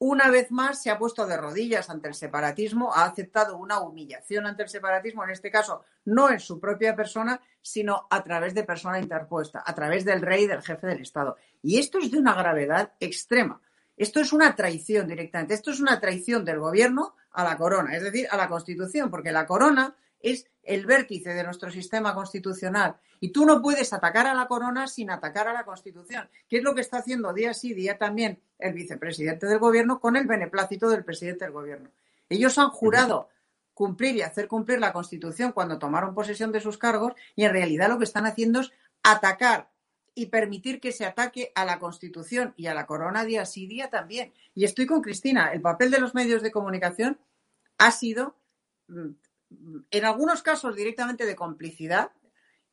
una 0.00 0.30
vez 0.30 0.52
más 0.52 0.80
se 0.80 0.90
ha 0.90 0.98
puesto 0.98 1.26
de 1.26 1.36
rodillas 1.36 1.90
ante 1.90 2.06
el 2.06 2.14
separatismo, 2.14 2.94
ha 2.94 3.04
aceptado 3.04 3.56
una 3.56 3.80
humillación 3.80 4.46
ante 4.46 4.62
el 4.62 4.68
separatismo, 4.68 5.24
en 5.24 5.30
este 5.30 5.50
caso 5.50 5.82
no 6.04 6.30
en 6.30 6.38
su 6.38 6.60
propia 6.60 6.94
persona, 6.94 7.40
sino 7.60 8.06
a 8.08 8.22
través 8.22 8.54
de 8.54 8.62
persona 8.62 9.00
interpuesta, 9.00 9.62
a 9.66 9.74
través 9.74 10.04
del 10.04 10.22
rey, 10.22 10.46
del 10.46 10.62
jefe 10.62 10.86
del 10.86 11.02
Estado. 11.02 11.36
Y 11.62 11.80
esto 11.80 11.98
es 11.98 12.12
de 12.12 12.18
una 12.18 12.34
gravedad 12.34 12.92
extrema. 13.00 13.60
Esto 13.96 14.20
es 14.20 14.32
una 14.32 14.54
traición 14.54 15.08
directamente. 15.08 15.54
Esto 15.54 15.72
es 15.72 15.80
una 15.80 15.98
traición 15.98 16.44
del 16.44 16.60
gobierno 16.60 17.16
a 17.32 17.42
la 17.42 17.56
corona, 17.56 17.96
es 17.96 18.04
decir, 18.04 18.28
a 18.30 18.36
la 18.36 18.48
Constitución, 18.48 19.10
porque 19.10 19.32
la 19.32 19.46
corona 19.46 19.96
es 20.20 20.46
el 20.62 20.86
vértice 20.86 21.30
de 21.30 21.44
nuestro 21.44 21.70
sistema 21.70 22.14
constitucional. 22.14 22.96
Y 23.20 23.30
tú 23.30 23.46
no 23.46 23.62
puedes 23.62 23.92
atacar 23.92 24.26
a 24.26 24.34
la 24.34 24.46
corona 24.46 24.86
sin 24.86 25.10
atacar 25.10 25.48
a 25.48 25.52
la 25.52 25.64
Constitución, 25.64 26.28
que 26.48 26.58
es 26.58 26.62
lo 26.62 26.74
que 26.74 26.82
está 26.82 26.98
haciendo 26.98 27.32
día 27.32 27.54
sí, 27.54 27.74
día 27.74 27.98
también 27.98 28.40
el 28.58 28.74
vicepresidente 28.74 29.46
del 29.46 29.58
gobierno 29.58 29.98
con 29.98 30.16
el 30.16 30.26
beneplácito 30.26 30.88
del 30.88 31.04
presidente 31.04 31.44
del 31.44 31.52
gobierno. 31.52 31.90
Ellos 32.28 32.58
han 32.58 32.68
jurado 32.70 33.28
cumplir 33.74 34.16
y 34.16 34.22
hacer 34.22 34.48
cumplir 34.48 34.78
la 34.78 34.92
Constitución 34.92 35.52
cuando 35.52 35.78
tomaron 35.78 36.14
posesión 36.14 36.52
de 36.52 36.60
sus 36.60 36.78
cargos 36.78 37.14
y 37.34 37.44
en 37.44 37.52
realidad 37.52 37.88
lo 37.88 37.98
que 37.98 38.04
están 38.04 38.26
haciendo 38.26 38.60
es 38.60 38.72
atacar 39.02 39.70
y 40.14 40.26
permitir 40.26 40.80
que 40.80 40.90
se 40.90 41.06
ataque 41.06 41.52
a 41.54 41.64
la 41.64 41.78
Constitución 41.78 42.52
y 42.56 42.66
a 42.66 42.74
la 42.74 42.86
corona 42.86 43.24
día 43.24 43.46
sí 43.46 43.66
día 43.66 43.88
también. 43.88 44.32
Y 44.54 44.64
estoy 44.64 44.86
con 44.86 45.00
Cristina, 45.00 45.52
el 45.52 45.60
papel 45.60 45.92
de 45.92 46.00
los 46.00 46.14
medios 46.14 46.42
de 46.42 46.50
comunicación 46.50 47.18
ha 47.78 47.92
sido 47.92 48.36
mm, 48.88 49.10
en 49.90 50.04
algunos 50.04 50.42
casos 50.42 50.76
directamente 50.76 51.26
de 51.26 51.36
complicidad 51.36 52.10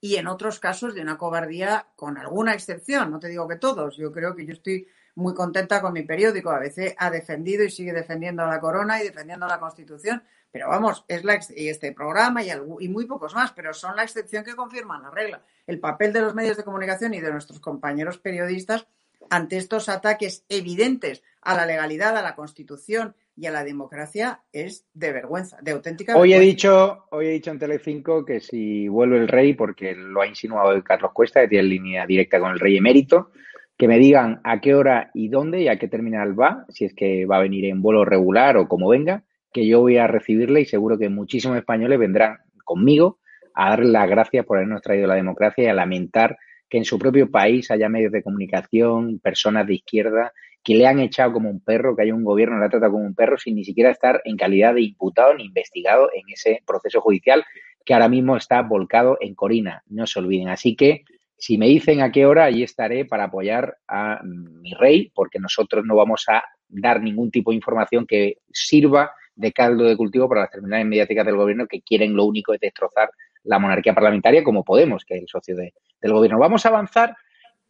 y 0.02 0.18
en 0.18 0.28
otros 0.28 0.60
casos 0.60 0.94
de 0.94 1.02
una 1.02 1.18
cobardía 1.18 1.88
con 1.96 2.18
alguna 2.18 2.54
excepción. 2.54 3.12
No 3.12 3.20
te 3.20 3.30
digo 3.30 3.48
que 3.48 3.56
todos. 3.56 3.98
Yo 3.98 4.12
creo 4.12 4.36
que 4.36 4.46
yo 4.46 4.54
estoy 4.54 4.88
muy 5.16 5.34
contenta 5.34 5.82
con 5.82 5.94
mi 5.94 6.04
periódico. 6.04 6.52
A 6.52 6.60
veces 6.60 6.94
ha 6.98 7.10
defendido 7.10 7.64
y 7.64 7.72
sigue 7.72 7.94
defendiendo 7.94 8.44
a 8.44 8.48
la 8.48 8.60
corona 8.60 9.02
y 9.02 9.06
defendiendo 9.06 9.48
la 9.48 9.60
Constitución. 9.60 10.22
Pero 10.52 10.70
vamos, 10.70 11.06
es 11.08 11.24
la 11.24 11.40
y 11.56 11.70
este 11.70 11.92
programa 11.92 12.44
y, 12.44 12.52
y 12.80 12.90
muy 12.90 13.06
pocos 13.06 13.34
más, 13.34 13.52
pero 13.52 13.74
son 13.74 13.96
la 13.96 14.04
excepción 14.04 14.44
que 14.44 14.56
confirman 14.56 15.04
la 15.04 15.10
regla. 15.10 15.42
El 15.66 15.80
papel 15.80 16.14
de 16.14 16.22
los 16.22 16.36
medios 16.36 16.56
de 16.56 16.64
comunicación 16.64 17.14
y 17.14 17.20
de 17.20 17.32
nuestros 17.32 17.60
compañeros 17.60 18.20
periodistas 18.20 18.88
ante 19.30 19.58
estos 19.58 19.90
ataques 19.90 20.46
evidentes 20.50 21.24
a 21.42 21.56
la 21.56 21.66
legalidad, 21.66 22.16
a 22.16 22.22
la 22.22 22.36
Constitución 22.36 23.16
y 23.38 23.46
a 23.48 23.52
la 23.52 23.64
democracia 23.64 24.42
es 24.52 24.88
de 24.94 25.12
vergüenza, 25.12 25.58
de 25.62 25.72
auténtica 25.72 26.16
hoy 26.16 26.30
vergüenza. 26.30 26.44
He 26.44 26.48
dicho, 26.48 27.06
hoy 27.12 27.28
he 27.28 27.32
dicho 27.32 27.52
en 27.52 27.60
Telecinco 27.60 28.26
que 28.26 28.40
si 28.40 28.88
vuelve 28.88 29.18
el 29.18 29.28
rey, 29.28 29.54
porque 29.54 29.94
lo 29.94 30.22
ha 30.22 30.28
insinuado 30.28 30.82
Carlos 30.84 31.12
Cuesta, 31.14 31.42
que 31.42 31.50
tiene 31.50 31.68
línea 31.68 32.06
directa 32.06 32.40
con 32.40 32.52
el 32.52 32.60
rey 32.60 32.78
emérito, 32.78 33.32
que 33.78 33.88
me 33.88 34.00
digan 34.00 34.40
a 34.44 34.62
qué 34.62 34.74
hora 34.74 35.12
y 35.14 35.28
dónde 35.28 35.62
y 35.62 35.68
a 35.68 35.78
qué 35.78 35.88
terminal 35.88 36.40
va, 36.40 36.66
si 36.70 36.86
es 36.86 36.94
que 36.94 37.26
va 37.26 37.38
a 37.38 37.42
venir 37.42 37.66
en 37.66 37.82
vuelo 37.82 38.06
regular 38.06 38.58
o 38.58 38.68
como 38.68 38.88
venga, 38.88 39.24
que 39.52 39.68
yo 39.68 39.82
voy 39.82 39.98
a 39.98 40.08
recibirle 40.08 40.62
y 40.62 40.66
seguro 40.66 40.98
que 40.98 41.10
muchísimos 41.10 41.58
españoles 41.58 42.00
vendrán 42.00 42.38
conmigo 42.64 43.20
a 43.54 43.72
darle 43.72 43.92
las 43.92 44.10
gracias 44.10 44.46
por 44.46 44.58
habernos 44.58 44.82
traído 44.82 45.08
la 45.08 45.16
democracia 45.16 45.64
y 45.64 45.68
a 45.68 45.74
lamentar 45.74 46.38
que 46.70 46.78
en 46.78 46.86
su 46.86 46.98
propio 46.98 47.30
país 47.30 47.70
haya 47.72 47.90
medios 47.90 48.12
de 48.12 48.24
comunicación, 48.24 49.20
personas 49.20 49.68
de 49.68 49.76
izquierda 49.76 50.34
que 50.66 50.74
le 50.74 50.88
han 50.88 51.00
echado 51.00 51.32
como 51.32 51.50
un 51.50 51.62
perro, 51.62 51.96
que 51.96 52.02
hay 52.02 52.12
un 52.12 52.24
gobierno 52.24 52.58
que 52.58 52.62
la 52.62 52.70
trata 52.70 52.90
como 52.90 53.06
un 53.06 53.14
perro 53.14 53.38
sin 53.38 53.56
ni 53.56 53.64
siquiera 53.64 53.92
estar 53.92 54.20
en 54.26 54.36
calidad 54.36 54.74
de 54.74 54.82
imputado 54.82 55.36
ni 55.36 55.46
investigado 55.46 56.10
en 56.12 56.24
ese 56.28 56.64
proceso 56.66 57.00
judicial 57.02 57.46
que 57.86 57.94
ahora 57.94 58.10
mismo 58.10 58.36
está 58.36 58.64
volcado 58.64 59.18
en 59.22 59.36
Corina. 59.36 59.84
No 59.86 60.08
se 60.08 60.18
olviden. 60.18 60.50
Así 60.50 60.76
que 60.76 61.06
si 61.38 61.60
me 61.60 61.68
dicen 61.68 62.02
a 62.02 62.12
qué 62.12 62.26
hora, 62.26 62.46
allí 62.46 62.64
estaré 62.64 63.06
para 63.06 63.26
apoyar 63.26 63.78
a 63.88 64.22
mi 64.24 64.74
rey, 64.74 65.12
porque 65.14 65.38
nosotros 65.38 65.86
no 65.86 65.96
vamos 65.96 66.26
a 66.30 66.44
dar 66.68 67.00
ningún 67.00 67.30
tipo 67.30 67.52
de 67.52 67.58
información 67.58 68.08
que 68.08 68.40
sirva 68.52 69.12
de 69.36 69.52
caldo 69.52 69.84
de 69.84 69.96
cultivo 69.96 70.28
para 70.28 70.42
las 70.42 70.50
terminales 70.50 70.88
mediáticas 70.88 71.28
del 71.28 71.36
gobierno 71.36 71.68
que 71.68 71.82
quieren 71.82 72.16
lo 72.16 72.26
único 72.26 72.54
es 72.54 72.60
destrozar 72.60 73.12
la 73.44 73.60
monarquía 73.60 73.94
parlamentaria 73.94 74.44
como 74.44 74.64
Podemos, 74.64 75.06
que 75.06 75.16
es 75.16 75.22
el 75.22 75.28
socio 75.28 75.56
de, 75.56 75.76
del 76.02 76.14
gobierno. 76.14 76.40
Vamos 76.40 76.66
a 76.66 76.70
avanzar 76.70 77.16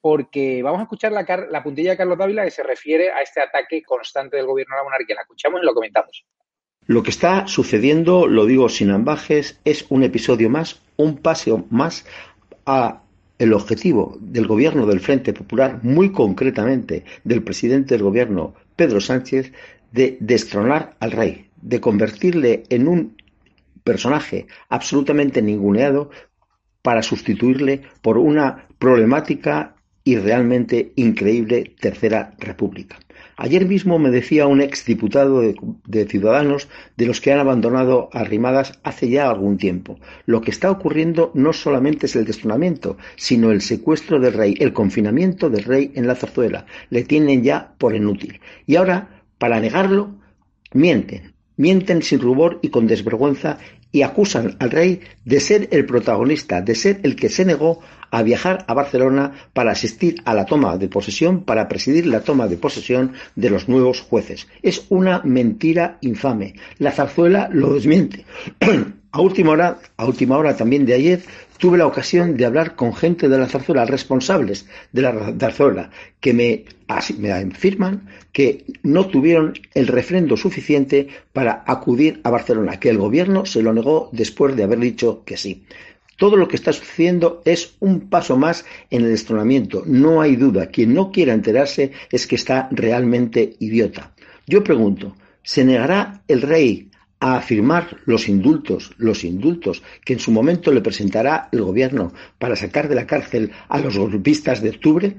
porque 0.05 0.61
vamos 0.61 0.81
a 0.81 0.83
escuchar 0.83 1.11
la, 1.11 1.25
la, 1.49 1.63
puntilla 1.63 1.89
de 1.89 1.97
Carlos 1.97 2.15
Dávila 2.15 2.43
que 2.45 2.51
se 2.51 2.61
refiere 2.61 3.09
a 3.09 3.21
este 3.23 3.41
ataque 3.41 3.81
constante 3.81 4.37
del 4.37 4.45
gobierno 4.45 4.75
a 4.75 4.77
la 4.77 4.83
monarquía. 4.83 5.15
La 5.15 5.23
escuchamos 5.23 5.61
y 5.63 5.65
lo 5.65 5.73
comentamos. 5.73 6.23
Lo 6.85 7.01
que 7.01 7.09
está 7.09 7.47
sucediendo, 7.47 8.27
lo 8.27 8.45
digo 8.45 8.69
sin 8.69 8.91
ambajes, 8.91 9.59
es 9.65 9.87
un 9.89 10.03
episodio 10.03 10.47
más, 10.47 10.79
un 10.95 11.17
paseo 11.17 11.65
más 11.71 12.05
a 12.67 13.01
el 13.39 13.51
objetivo 13.51 14.15
del 14.19 14.45
gobierno 14.45 14.85
del 14.85 14.99
Frente 14.99 15.33
Popular, 15.33 15.79
muy 15.81 16.11
concretamente 16.11 17.03
del 17.23 17.43
presidente 17.43 17.95
del 17.95 18.03
gobierno, 18.03 18.53
Pedro 18.75 19.01
Sánchez, 19.01 19.53
de 19.91 20.17
destronar 20.19 20.97
al 20.99 21.13
rey, 21.13 21.49
de 21.63 21.81
convertirle 21.81 22.61
en 22.69 22.87
un 22.87 23.17
personaje 23.83 24.45
absolutamente 24.69 25.41
ninguneado 25.41 26.11
para 26.83 27.01
sustituirle 27.01 27.81
por 28.03 28.19
una 28.19 28.67
problemática 28.77 29.74
y 30.05 30.17
realmente 30.17 30.93
increíble 30.95 31.73
Tercera 31.81 32.35
República. 32.37 32.97
Ayer 33.37 33.67
mismo 33.67 33.99
me 33.99 34.11
decía 34.11 34.47
un 34.47 34.61
exdiputado 34.61 35.41
de, 35.41 35.55
de 35.87 36.05
Ciudadanos 36.05 36.69
de 36.95 37.05
los 37.05 37.19
que 37.19 37.33
han 37.33 37.39
abandonado 37.39 38.09
Arrimadas 38.13 38.79
hace 38.83 39.09
ya 39.09 39.29
algún 39.29 39.57
tiempo. 39.57 39.99
Lo 40.25 40.39
que 40.39 40.51
está 40.51 40.71
ocurriendo 40.71 41.31
no 41.33 41.51
solamente 41.51 42.05
es 42.05 42.15
el 42.15 42.23
destronamiento, 42.23 42.97
sino 43.17 43.51
el 43.51 43.61
secuestro 43.61 44.19
del 44.21 44.33
rey, 44.33 44.55
el 44.59 44.71
confinamiento 44.71 45.49
del 45.49 45.65
rey 45.65 45.91
en 45.95 46.07
la 46.07 46.15
zarzuela. 46.15 46.65
Le 46.89 47.03
tienen 47.03 47.43
ya 47.43 47.73
por 47.77 47.93
inútil. 47.95 48.39
Y 48.67 48.77
ahora, 48.77 49.21
para 49.37 49.59
negarlo, 49.59 50.15
mienten. 50.71 51.33
Mienten 51.57 52.03
sin 52.03 52.19
rubor 52.19 52.59
y 52.61 52.69
con 52.69 52.85
desvergüenza 52.85 53.57
y 53.95 54.03
acusan 54.03 54.57
al 54.59 54.71
rey 54.71 54.99
de 55.23 55.39
ser 55.39 55.69
el 55.71 55.85
protagonista, 55.85 56.61
de 56.61 56.75
ser 56.75 56.99
el 57.03 57.15
que 57.15 57.29
se 57.29 57.45
negó 57.45 57.79
a 58.11 58.23
viajar 58.23 58.65
a 58.67 58.73
Barcelona 58.73 59.31
para 59.53 59.71
asistir 59.71 60.21
a 60.25 60.33
la 60.33 60.45
toma 60.45 60.77
de 60.77 60.89
posesión, 60.89 61.45
para 61.45 61.69
presidir 61.69 62.05
la 62.05 62.19
toma 62.19 62.49
de 62.49 62.57
posesión 62.57 63.13
de 63.37 63.49
los 63.49 63.69
nuevos 63.69 64.01
jueces. 64.01 64.49
Es 64.61 64.85
una 64.89 65.21
mentira 65.23 65.97
infame. 66.01 66.55
La 66.77 66.91
zarzuela 66.91 67.47
lo 67.49 67.73
desmiente. 67.73 68.25
a 69.11 69.21
última 69.21 69.51
hora, 69.51 69.79
a 69.95 70.05
última 70.05 70.37
hora 70.37 70.57
también 70.57 70.85
de 70.85 70.93
ayer, 70.93 71.23
tuve 71.57 71.77
la 71.77 71.87
ocasión 71.87 72.37
de 72.37 72.45
hablar 72.45 72.75
con 72.75 72.93
gente 72.93 73.29
de 73.29 73.37
la 73.37 73.47
zarzuela, 73.47 73.85
responsables 73.85 74.67
de 74.91 75.01
la 75.01 75.33
zarzuela, 75.39 75.89
que 76.19 76.33
me, 76.33 76.65
me 77.17 77.31
afirman 77.31 78.07
que 78.31 78.65
no 78.83 79.07
tuvieron 79.07 79.53
el 79.73 79.87
refrendo 79.87 80.37
suficiente 80.37 81.07
para 81.33 81.63
acudir 81.65 82.21
a 82.23 82.29
Barcelona, 82.29 82.79
que 82.79 82.89
el 82.89 82.97
gobierno 82.97 83.45
se 83.45 83.61
lo 83.61 83.73
negó 83.73 84.09
después 84.11 84.55
de 84.55 84.63
haber 84.63 84.79
dicho 84.79 85.23
que 85.25 85.37
sí. 85.37 85.65
Todo 86.17 86.37
lo 86.37 86.47
que 86.47 86.55
está 86.55 86.71
sucediendo 86.71 87.41
es 87.43 87.75
un 87.79 88.09
paso 88.09 88.37
más 88.37 88.65
en 88.89 89.03
el 89.03 89.09
destronamiento. 89.09 89.83
No 89.85 90.21
hay 90.21 90.37
duda. 90.37 90.67
Quien 90.67 90.93
no 90.93 91.11
quiera 91.11 91.33
enterarse 91.33 91.91
es 92.09 92.25
que 92.25 92.35
está 92.35 92.69
realmente 92.71 93.55
idiota. 93.59 94.13
Yo 94.47 94.63
pregunto, 94.63 95.15
¿se 95.43 95.65
negará 95.65 96.21
el 96.29 96.41
rey 96.41 96.89
a 97.19 97.37
afirmar 97.37 97.97
los 98.05 98.27
indultos, 98.29 98.93
los 98.97 99.23
indultos 99.23 99.83
que 100.03 100.13
en 100.13 100.19
su 100.19 100.31
momento 100.31 100.71
le 100.71 100.81
presentará 100.81 101.49
el 101.51 101.61
gobierno 101.61 102.13
para 102.37 102.55
sacar 102.55 102.89
de 102.89 102.95
la 102.95 103.07
cárcel 103.07 103.51
a 103.69 103.79
los 103.79 103.97
golpistas 103.97 104.61
de 104.61 104.69
octubre? 104.69 105.15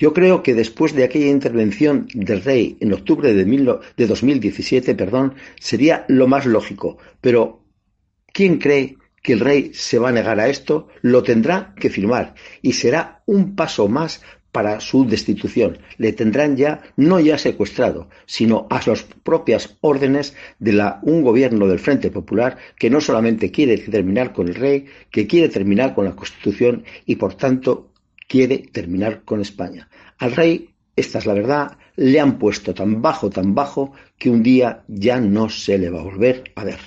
Yo 0.00 0.14
creo 0.14 0.42
que 0.42 0.54
después 0.54 0.94
de 0.94 1.04
aquella 1.04 1.28
intervención 1.28 2.08
del 2.14 2.42
rey 2.42 2.78
en 2.80 2.92
octubre 2.94 3.34
de, 3.34 3.44
mil, 3.44 3.68
de 3.96 4.06
2017, 4.06 4.94
perdón, 4.94 5.34
sería 5.58 6.06
lo 6.08 6.26
más 6.26 6.46
lógico. 6.46 6.96
Pero, 7.20 7.64
¿quién 8.32 8.56
cree 8.56 8.96
que 9.22 9.34
el 9.34 9.40
rey 9.40 9.72
se 9.74 9.98
va 9.98 10.08
a 10.08 10.12
negar 10.12 10.40
a 10.40 10.48
esto? 10.48 10.88
Lo 11.02 11.22
tendrá 11.22 11.74
que 11.78 11.90
firmar 11.90 12.34
y 12.62 12.72
será 12.72 13.22
un 13.26 13.54
paso 13.54 13.88
más 13.88 14.22
para 14.52 14.80
su 14.80 15.06
destitución. 15.06 15.78
Le 15.98 16.12
tendrán 16.12 16.56
ya, 16.56 16.80
no 16.96 17.20
ya 17.20 17.38
secuestrado, 17.38 18.08
sino 18.26 18.66
a 18.70 18.80
las 18.86 19.02
propias 19.02 19.76
órdenes 19.80 20.34
de 20.58 20.72
la, 20.72 21.00
un 21.02 21.22
gobierno 21.22 21.66
del 21.66 21.78
Frente 21.78 22.10
Popular 22.10 22.56
que 22.78 22.90
no 22.90 23.00
solamente 23.00 23.50
quiere 23.50 23.78
terminar 23.78 24.32
con 24.32 24.48
el 24.48 24.54
rey, 24.54 24.86
que 25.10 25.26
quiere 25.26 25.48
terminar 25.48 25.94
con 25.94 26.04
la 26.04 26.16
Constitución 26.16 26.84
y, 27.06 27.16
por 27.16 27.34
tanto, 27.34 27.92
quiere 28.28 28.58
terminar 28.58 29.22
con 29.24 29.40
España. 29.40 29.88
Al 30.18 30.32
rey, 30.32 30.70
esta 30.96 31.18
es 31.18 31.26
la 31.26 31.34
verdad, 31.34 31.78
le 31.96 32.20
han 32.20 32.38
puesto 32.38 32.74
tan 32.74 33.00
bajo, 33.02 33.30
tan 33.30 33.54
bajo, 33.54 33.92
que 34.18 34.30
un 34.30 34.42
día 34.42 34.84
ya 34.88 35.20
no 35.20 35.48
se 35.48 35.78
le 35.78 35.90
va 35.90 36.00
a 36.00 36.04
volver 36.04 36.44
a 36.54 36.64
ver. 36.64 36.78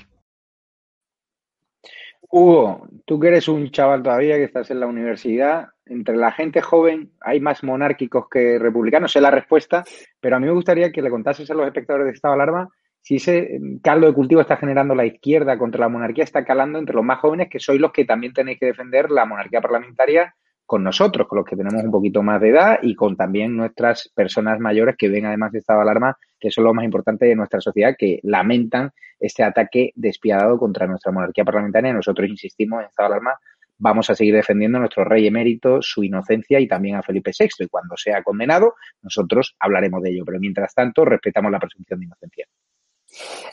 Hugo, 2.30 2.88
tú 3.05 3.20
que 3.20 3.28
eres 3.28 3.47
un 3.47 3.70
chaval 3.70 4.01
todavía, 4.01 4.38
que 4.38 4.45
estás 4.45 4.72
en 4.72 4.80
la 4.80 4.88
universidad, 4.88 5.68
entre 5.86 6.16
la 6.16 6.32
gente 6.32 6.62
joven 6.62 7.12
hay 7.22 7.40
más 7.40 7.64
monárquicos 7.64 8.28
que 8.30 8.58
republicanos, 8.60 9.12
sé 9.12 9.22
la 9.22 9.32
respuesta, 9.32 9.84
pero 10.20 10.36
a 10.36 10.40
mí 10.40 10.46
me 10.48 10.54
gustaría 10.54 10.92
que 10.92 11.02
le 11.02 11.10
contases 11.10 11.50
a 11.52 11.54
los 11.54 11.66
espectadores 11.66 12.06
de 12.06 12.12
Estado 12.14 12.36
de 12.36 12.42
Alarma 12.42 12.70
si 13.04 13.18
ese 13.18 13.60
mm, 13.60 13.78
caldo 13.80 14.08
de 14.08 14.14
cultivo 14.14 14.42
está 14.42 14.58
generando 14.58 14.96
la 14.96 15.06
izquierda 15.06 15.58
contra 15.58 15.82
la 15.82 15.90
monarquía, 15.90 16.24
está 16.24 16.44
calando 16.46 16.80
entre 16.80 16.96
los 16.96 17.04
más 17.04 17.20
jóvenes, 17.20 17.50
que 17.50 17.60
sois 17.60 17.80
los 17.80 17.92
que 17.92 18.06
también 18.06 18.34
tenéis 18.34 18.60
que 18.60 18.66
defender 18.68 19.12
la 19.12 19.26
monarquía 19.26 19.62
parlamentaria 19.62 20.34
con 20.66 20.84
nosotros, 20.84 21.28
con 21.28 21.38
los 21.38 21.46
que 21.46 21.58
tenemos 21.58 21.84
un 21.84 21.92
poquito 21.92 22.24
más 22.24 22.40
de 22.40 22.50
edad 22.50 22.80
y 22.82 22.96
con 22.96 23.18
también 23.18 23.56
nuestras 23.56 24.10
personas 24.16 24.60
mayores 24.60 24.96
que 24.98 25.10
ven 25.10 25.26
además 25.26 25.52
de 25.52 25.60
estado 25.60 25.80
de 25.80 25.84
alarma, 25.84 26.18
que 26.40 26.50
son 26.50 26.64
lo 26.64 26.74
más 26.74 26.86
importante 26.86 27.26
de 27.26 27.36
nuestra 27.36 27.60
sociedad, 27.60 27.96
que 27.98 28.20
lamentan 28.24 28.92
este 29.20 29.44
ataque 29.44 29.92
despiadado 29.96 30.58
contra 30.58 30.88
nuestra 30.88 31.12
monarquía 31.12 31.44
parlamentaria. 31.44 31.94
Nosotros 31.94 32.30
insistimos 32.30 32.80
en 32.80 32.88
estado 32.88 33.10
de 33.10 33.16
alarma, 33.16 33.38
vamos 33.84 34.10
a 34.10 34.16
seguir 34.16 34.34
defendiendo 34.34 34.78
a 34.78 34.80
nuestro 34.80 35.04
rey 35.04 35.28
emérito, 35.28 35.82
su 35.82 36.06
inocencia 36.06 36.58
y 36.60 36.68
también 36.68 36.96
a 36.96 37.04
Felipe 37.04 37.32
VI. 37.38 37.66
Y 37.66 37.68
cuando 37.68 37.98
sea 37.98 38.24
condenado, 38.24 38.76
nosotros 39.02 39.56
hablaremos 39.60 40.02
de 40.02 40.12
ello. 40.12 40.24
Pero 40.26 40.40
mientras 40.40 40.74
tanto, 40.74 41.04
respetamos 41.04 41.52
la 41.52 41.60
presunción 41.60 42.00
de 42.00 42.06
inocencia. 42.06 42.48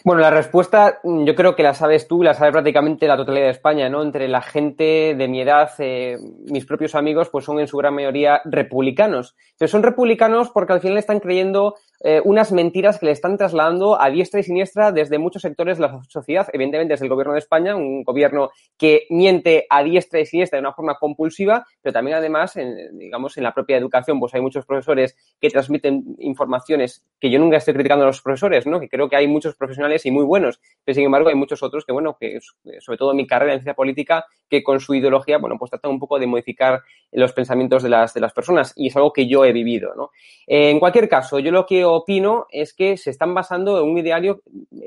Bueno, 0.05 0.23
la 0.23 0.31
respuesta 0.31 1.01
mm, 1.03 1.25
yo 1.25 1.35
creo 1.35 1.55
que 1.55 1.65
la 1.65 1.75
sabes 1.75 2.07
tú, 2.07 2.23
la 2.23 2.33
sabe 2.33 2.53
prácticamente 2.53 3.09
la 3.09 3.17
totalidad 3.17 3.47
de 3.47 3.51
España, 3.51 3.89
¿no? 3.91 4.03
Entre 4.03 4.29
la 4.29 4.41
gente 4.41 5.15
de 5.19 5.29
mi 5.29 5.43
edad, 5.43 5.71
eh, 5.79 6.17
mis 6.47 6.65
propios 6.65 6.95
amigos, 6.95 7.29
pues 7.29 7.45
son 7.45 7.59
en 7.59 7.67
su 7.67 7.77
gran 7.77 7.95
mayoría 7.95 8.41
republicanos. 8.45 9.37
Pero 9.59 9.69
son 9.69 9.83
republicanos 9.83 10.51
porque 10.51 10.75
al 10.75 10.81
final 10.81 10.97
están 10.97 11.19
creyendo 11.19 11.75
eh, 12.03 12.21
unas 12.25 12.51
mentiras 12.51 12.99
que 12.99 13.07
le 13.07 13.13
están 13.13 13.37
trasladando 13.37 14.01
a 14.01 14.09
diestra 14.09 14.41
y 14.41 14.43
siniestra 14.43 14.91
desde 14.91 15.19
muchos 15.19 15.43
sectores 15.43 15.77
de 15.77 15.83
la 15.83 16.01
sociedad, 16.09 16.49
evidentemente 16.53 16.95
desde 16.95 17.05
el 17.05 17.11
gobierno 17.11 17.35
de 17.35 17.41
España, 17.41 17.77
un 17.77 18.05
gobierno 18.05 18.51
que 18.79 19.07
miente 19.11 19.67
a 19.69 19.83
diestra 19.83 20.21
y 20.21 20.27
siniestra 20.27 20.57
de 20.57 20.61
una 20.61 20.73
forma 20.73 20.95
compulsiva, 20.95 21.67
pero 21.83 21.93
también 21.93 22.17
además, 22.17 22.57
en, 22.57 22.99
digamos, 22.99 23.37
en 23.37 23.45
la 23.45 23.53
propia 23.53 23.77
educación, 23.77 24.19
pues 24.19 24.35
hay 24.35 24.41
muchos 24.41 24.65
profesores 24.65 25.15
que 25.39 25.51
transmiten 25.51 26.17
informaciones 26.19 27.05
que 27.21 27.31
yo 27.31 27.39
nunca 27.39 27.59
estoy 27.59 27.75
criticando 27.75 28.05
a 28.05 28.07
los 28.07 28.23
profesores, 28.23 28.67
¿no? 28.67 28.81
Que 28.81 28.89
creo 28.89 29.11
que 29.11 29.17
hay 29.17 29.29
muchos 29.29 29.55
profesionales 29.55 30.07
y 30.07 30.11
muy 30.11 30.25
buenos, 30.25 30.59
pero 30.85 30.95
sin 30.95 31.05
embargo 31.05 31.29
hay 31.29 31.35
muchos 31.35 31.63
otros 31.63 31.85
que, 31.85 31.93
bueno, 31.93 32.17
que 32.19 32.39
sobre 32.81 32.97
todo 32.97 33.11
en 33.11 33.19
mi 33.19 33.27
carrera 33.27 33.53
en 33.53 33.59
ciencia 33.59 33.75
política, 33.75 34.25
que 34.49 34.63
con 34.63 34.81
su 34.81 34.95
ideología, 34.95 35.37
bueno, 35.37 35.57
pues 35.59 35.71
tratan 35.71 35.91
un 35.91 35.99
poco 35.99 36.19
de 36.19 36.27
modificar 36.27 36.81
los 37.13 37.33
pensamientos 37.33 37.83
de 37.83 37.91
las, 37.91 38.15
de 38.15 38.21
las 38.21 38.33
personas 38.33 38.73
y 38.75 38.89
es 38.89 38.97
algo 38.97 39.13
que 39.13 39.29
yo 39.29 39.45
he 39.45 39.53
vivido, 39.53 39.95
¿no? 39.95 40.11
en 40.47 40.81
cualquier 40.81 41.09
caso, 41.09 41.39
yo 41.39 41.53
lo 41.53 41.65
que 41.65 41.85
opino 41.93 42.47
es 42.51 42.75
que 42.75 42.97
se 42.97 43.11
están 43.11 43.35
basando 43.35 43.81
en 43.81 43.91
un 43.91 43.99
ideario 43.99 44.43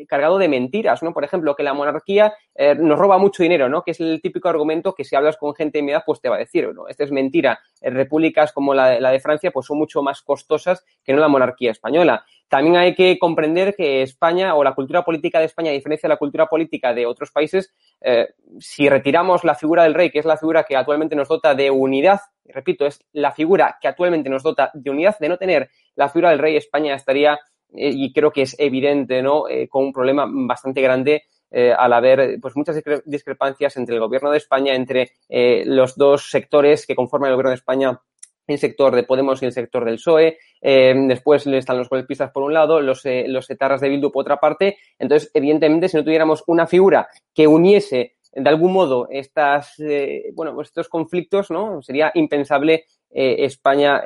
cargado 0.08 0.38
de 0.38 0.48
mentiras, 0.48 1.04
¿no? 1.04 1.14
Por 1.14 1.24
ejemplo, 1.24 1.56
que 1.56 1.64
la 1.64 1.74
monarquía 1.74 2.34
eh, 2.56 2.76
nos 2.76 3.00
roba 3.00 3.18
mucho 3.18 3.44
dinero, 3.44 3.70
¿no? 3.70 3.84
Que 3.84 3.92
es 3.92 4.00
el 4.00 4.22
típico 4.22 4.50
argumento 4.50 4.94
que 4.94 5.04
si 5.04 5.16
hablas 5.16 5.38
con 5.38 5.54
gente 5.56 5.80
de 5.80 5.84
mi 5.84 5.92
edad, 5.92 6.04
pues 6.06 6.22
te 6.22 6.30
va 6.30 6.36
a 6.36 6.40
decir, 6.40 6.74
¿no? 6.74 6.88
Esta 6.88 7.04
es 7.04 7.12
mentira. 7.12 7.60
repúblicas 7.82 8.54
como 8.54 8.74
la, 8.74 9.00
la 9.00 9.12
de 9.12 9.20
Francia, 9.20 9.52
pues 9.52 9.66
son 9.66 9.78
mucho 9.78 10.02
más 10.02 10.22
costosas 10.22 10.86
que 11.04 11.14
no 11.14 11.20
la 11.20 11.28
monarquía 11.28 11.72
española. 11.72 12.26
También 12.50 12.76
hay 12.76 12.94
que 12.94 13.18
comprender 13.18 13.76
que 13.76 14.04
España 14.04 14.54
o 14.54 14.64
la 14.64 14.76
cultura 14.76 15.04
política 15.04 15.40
de 15.40 15.46
España, 15.46 15.72
a 15.72 15.74
diferencia 15.74 16.08
de 16.08 16.14
la 16.14 16.20
cultura 16.20 16.46
política 16.46 16.94
de 16.94 17.06
otros 17.08 17.32
países, 17.32 17.74
eh, 18.02 18.28
si 18.60 18.88
retiramos 18.90 19.44
la 19.44 19.56
figura 19.56 19.84
del 19.84 19.96
rey, 19.96 20.12
que 20.12 20.20
es 20.20 20.26
la 20.26 20.38
figura 20.38 20.64
que 20.64 20.76
actualmente 20.76 21.16
nos 21.16 21.28
dota 21.28 21.56
de 21.56 21.72
unidad, 21.72 22.20
repito, 22.46 22.86
es 22.86 23.04
la 23.12 23.32
figura 23.32 23.78
que 23.82 23.88
actualmente 23.88 24.30
nos 24.30 24.44
dota 24.44 24.70
de 24.74 24.90
unidad, 24.92 25.18
de 25.20 25.30
no 25.30 25.38
tener 25.38 25.70
la 25.96 26.10
figura 26.10 26.30
del 26.30 26.40
rey, 26.40 26.56
España 26.56 26.94
estaría, 26.94 27.40
eh, 27.76 27.90
y 27.92 28.14
creo 28.14 28.32
que 28.32 28.44
es 28.44 28.56
evidente, 28.60 29.24
¿no?, 29.24 29.48
eh, 29.50 29.68
con 29.68 29.86
un 29.86 29.94
problema 29.94 30.28
bastante 30.30 30.82
grande 30.82 31.24
al 31.78 31.94
haber 31.94 32.40
pues 32.42 32.56
muchas 32.56 32.82
discrepancias 33.06 33.78
entre 33.78 33.94
el 33.94 34.02
gobierno 34.02 34.32
de 34.32 34.40
España, 34.40 34.74
entre 34.74 35.12
los 35.30 35.96
dos 35.96 36.32
sectores 36.32 36.88
que 36.88 36.96
conforman 36.96 37.30
el 37.30 37.36
gobierno 37.36 37.52
de 37.52 37.58
España 37.58 38.02
el 38.48 38.58
sector 38.58 38.96
de 38.96 39.04
Podemos 39.04 39.42
y 39.42 39.46
el 39.46 39.54
sector 39.54 39.86
del 39.86 39.96
PSOE. 39.96 40.38
Eh, 40.62 40.94
después 41.08 41.46
están 41.48 41.78
los 41.78 41.90
golpistas 41.90 42.32
por 42.32 42.44
un 42.44 42.54
lado, 42.54 42.82
los, 42.82 43.06
eh, 43.06 43.26
los 43.28 43.50
etarras 43.50 43.82
de 43.82 43.90
Bildu 43.90 44.12
por 44.12 44.22
otra 44.22 44.38
parte. 44.38 44.78
Entonces, 45.00 45.32
evidentemente, 45.34 45.90
si 45.90 45.98
no 45.98 46.04
tuviéramos 46.04 46.44
una 46.48 46.68
figura 46.68 47.08
que 47.34 47.48
uniese 47.48 48.16
de 48.32 48.50
algún 48.50 48.74
modo 48.74 49.08
estas, 49.12 49.80
eh, 49.80 50.32
bueno, 50.34 50.56
pues 50.56 50.70
estos 50.70 50.90
conflictos, 50.90 51.52
¿no? 51.52 51.82
Sería 51.82 52.12
impensable 52.16 52.86
España, 53.16 54.04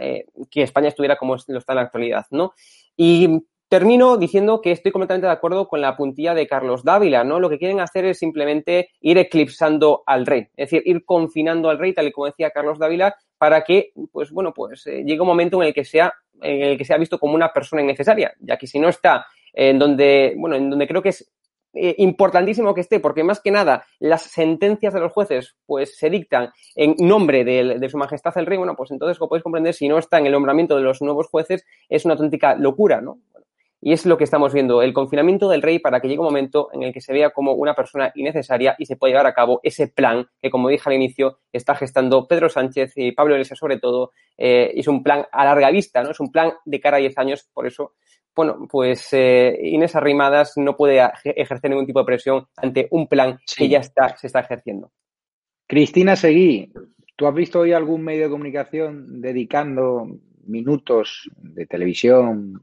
que 0.51 0.63
España 0.63 0.89
estuviera 0.89 1.15
como 1.15 1.37
lo 1.47 1.59
está 1.59 1.71
en 1.71 1.77
la 1.77 1.83
actualidad, 1.83 2.25
¿no? 2.31 2.51
Y 2.97 3.39
Termino 3.69 4.15
diciendo 4.17 4.61
que 4.61 4.71
estoy 4.71 4.93
completamente 4.93 5.27
de 5.27 5.33
acuerdo 5.33 5.67
con 5.67 5.81
la 5.81 5.97
puntilla 5.97 6.33
de 6.33 6.47
Carlos 6.47 6.85
Dávila, 6.85 7.25
¿no? 7.25 7.39
Lo 7.39 7.49
que 7.49 7.57
quieren 7.57 7.81
hacer 7.81 8.05
es 8.05 8.17
simplemente 8.17 8.91
ir 9.01 9.17
eclipsando 9.17 10.03
al 10.05 10.25
rey, 10.25 10.47
es 10.55 10.69
decir, 10.69 10.83
ir 10.85 11.03
confinando 11.03 11.69
al 11.69 11.77
rey, 11.77 11.93
tal 11.93 12.07
y 12.07 12.13
como 12.13 12.27
decía 12.27 12.51
Carlos 12.51 12.79
Dávila, 12.79 13.15
para 13.37 13.63
que, 13.63 13.91
pues 14.11 14.31
bueno, 14.31 14.53
pues 14.53 14.87
eh, 14.87 15.03
llegue 15.03 15.19
un 15.19 15.27
momento 15.27 15.61
en 15.61 15.67
el 15.67 15.73
que 15.73 15.83
sea, 15.83 16.13
en 16.41 16.61
el 16.61 16.77
que 16.77 16.85
sea 16.85 16.97
visto 16.97 17.19
como 17.19 17.35
una 17.35 17.51
persona 17.51 17.81
innecesaria, 17.81 18.33
ya 18.39 18.57
que 18.57 18.67
si 18.67 18.79
no 18.79 18.87
está 18.87 19.25
en 19.51 19.77
donde, 19.77 20.33
bueno, 20.37 20.55
en 20.55 20.69
donde 20.69 20.87
creo 20.87 21.01
que 21.01 21.09
es 21.09 21.29
eh, 21.73 21.95
importantísimo 21.99 22.73
que 22.73 22.81
esté, 22.81 22.99
porque 22.99 23.23
más 23.23 23.41
que 23.41 23.51
nada 23.51 23.85
las 23.99 24.23
sentencias 24.23 24.93
de 24.93 24.99
los 24.99 25.11
jueces 25.11 25.57
pues 25.65 25.97
se 25.97 26.09
dictan 26.09 26.51
en 26.75 26.95
nombre 26.99 27.43
de, 27.43 27.89
su 27.89 27.97
majestad 27.97 28.37
el 28.37 28.45
rey, 28.45 28.57
bueno, 28.57 28.75
pues 28.75 28.91
entonces 28.91 29.19
como 29.19 29.29
podéis 29.29 29.43
comprender, 29.43 29.73
si 29.73 29.87
no 29.87 29.97
está 29.97 30.17
en 30.17 30.25
el 30.25 30.31
nombramiento 30.31 30.75
de 30.75 30.83
los 30.83 31.01
nuevos 31.01 31.27
jueces, 31.27 31.65
es 31.89 32.05
una 32.05 32.13
auténtica 32.13 32.55
locura, 32.55 33.01
¿no? 33.01 33.19
Y 33.87 33.93
es 33.93 34.05
lo 34.05 34.17
que 34.17 34.25
estamos 34.25 34.53
viendo, 34.53 34.81
el 34.81 34.91
confinamiento 34.91 35.47
del 35.47 35.61
rey 35.61 35.79
para 35.79 36.01
que 36.01 36.09
llegue 36.09 36.19
un 36.19 36.25
momento 36.25 36.67
en 36.73 36.83
el 36.83 36.91
que 36.91 36.99
se 36.99 37.13
vea 37.13 37.29
como 37.29 37.53
una 37.53 37.73
persona 37.73 38.11
innecesaria 38.15 38.75
y 38.77 38.85
se 38.85 38.97
pueda 38.97 39.11
llevar 39.13 39.27
a 39.27 39.33
cabo 39.33 39.61
ese 39.63 39.87
plan 39.87 40.27
que, 40.41 40.49
como 40.49 40.67
dije 40.67 40.89
al 40.89 40.97
inicio, 40.97 41.39
está 41.53 41.73
gestando 41.73 42.27
Pedro 42.27 42.49
Sánchez 42.49 42.91
y 42.97 43.13
Pablo 43.13 43.35
Iglesias 43.35 43.57
sobre 43.57 43.79
todo. 43.79 44.11
Eh, 44.37 44.73
es 44.75 44.89
un 44.89 45.03
plan 45.03 45.25
a 45.31 45.45
larga 45.45 45.71
vista, 45.71 46.03
¿no? 46.03 46.11
Es 46.11 46.19
un 46.19 46.33
plan 46.33 46.51
de 46.65 46.81
cara 46.81 46.97
a 46.97 46.99
10 46.99 47.17
años, 47.17 47.49
por 47.53 47.65
eso, 47.65 47.93
bueno, 48.35 48.67
pues 48.69 49.07
eh, 49.13 49.57
Inés 49.63 49.95
Arrimadas 49.95 50.51
no 50.57 50.75
puede 50.75 50.99
ejercer 51.23 51.69
ningún 51.69 51.85
tipo 51.85 51.99
de 51.99 52.05
presión 52.07 52.45
ante 52.57 52.89
un 52.91 53.07
plan 53.07 53.39
que 53.55 53.69
ya 53.69 53.79
está, 53.79 54.17
se 54.17 54.27
está 54.27 54.41
ejerciendo. 54.41 54.91
Cristina 55.65 56.17
Seguí, 56.17 56.73
¿tú 57.15 57.25
has 57.25 57.33
visto 57.33 57.61
hoy 57.61 57.71
algún 57.71 58.03
medio 58.03 58.25
de 58.25 58.31
comunicación 58.31 59.21
dedicando 59.21 60.09
minutos 60.45 61.29
de 61.37 61.65
televisión, 61.65 62.61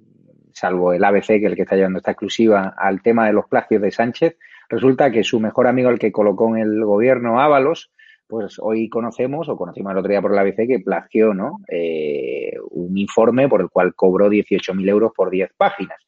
salvo 0.55 0.93
el 0.93 1.05
ABC, 1.05 1.27
que 1.27 1.37
es 1.37 1.45
el 1.45 1.57
que 1.57 1.63
está 1.63 1.77
llevando 1.77 1.99
esta 1.99 2.13
exclusiva, 2.13 2.75
al 2.77 3.03
tema 3.03 3.27
de 3.27 3.33
los 3.33 3.47
plagios 3.47 3.83
de 3.83 3.91
Sánchez, 3.91 4.39
resulta 4.69 5.11
que 5.11 5.25
su 5.25 5.41
mejor 5.41 5.67
amigo, 5.67 5.91
el 5.91 5.99
que 5.99 6.13
colocó 6.13 6.55
en 6.57 6.63
el 6.63 6.85
gobierno, 6.85 7.41
Ábalos, 7.41 7.91
pues 8.27 8.59
hoy 8.61 8.89
conocemos, 8.89 9.49
o 9.49 9.57
conocimos 9.57 9.93
el 9.93 9.99
otro 9.99 10.11
día 10.11 10.23
por 10.23 10.33
el 10.33 10.39
ABC, 10.39 10.67
que 10.67 10.81
plagió 10.85 11.35
¿no? 11.35 11.59
Eh, 11.69 12.53
un 12.71 12.97
informe 12.97 13.49
por 13.49 13.61
el 13.61 13.69
cual 13.69 13.95
cobró 13.95 14.29
18.000 14.29 14.89
euros 14.89 15.13
por 15.15 15.31
10 15.31 15.51
páginas. 15.57 15.99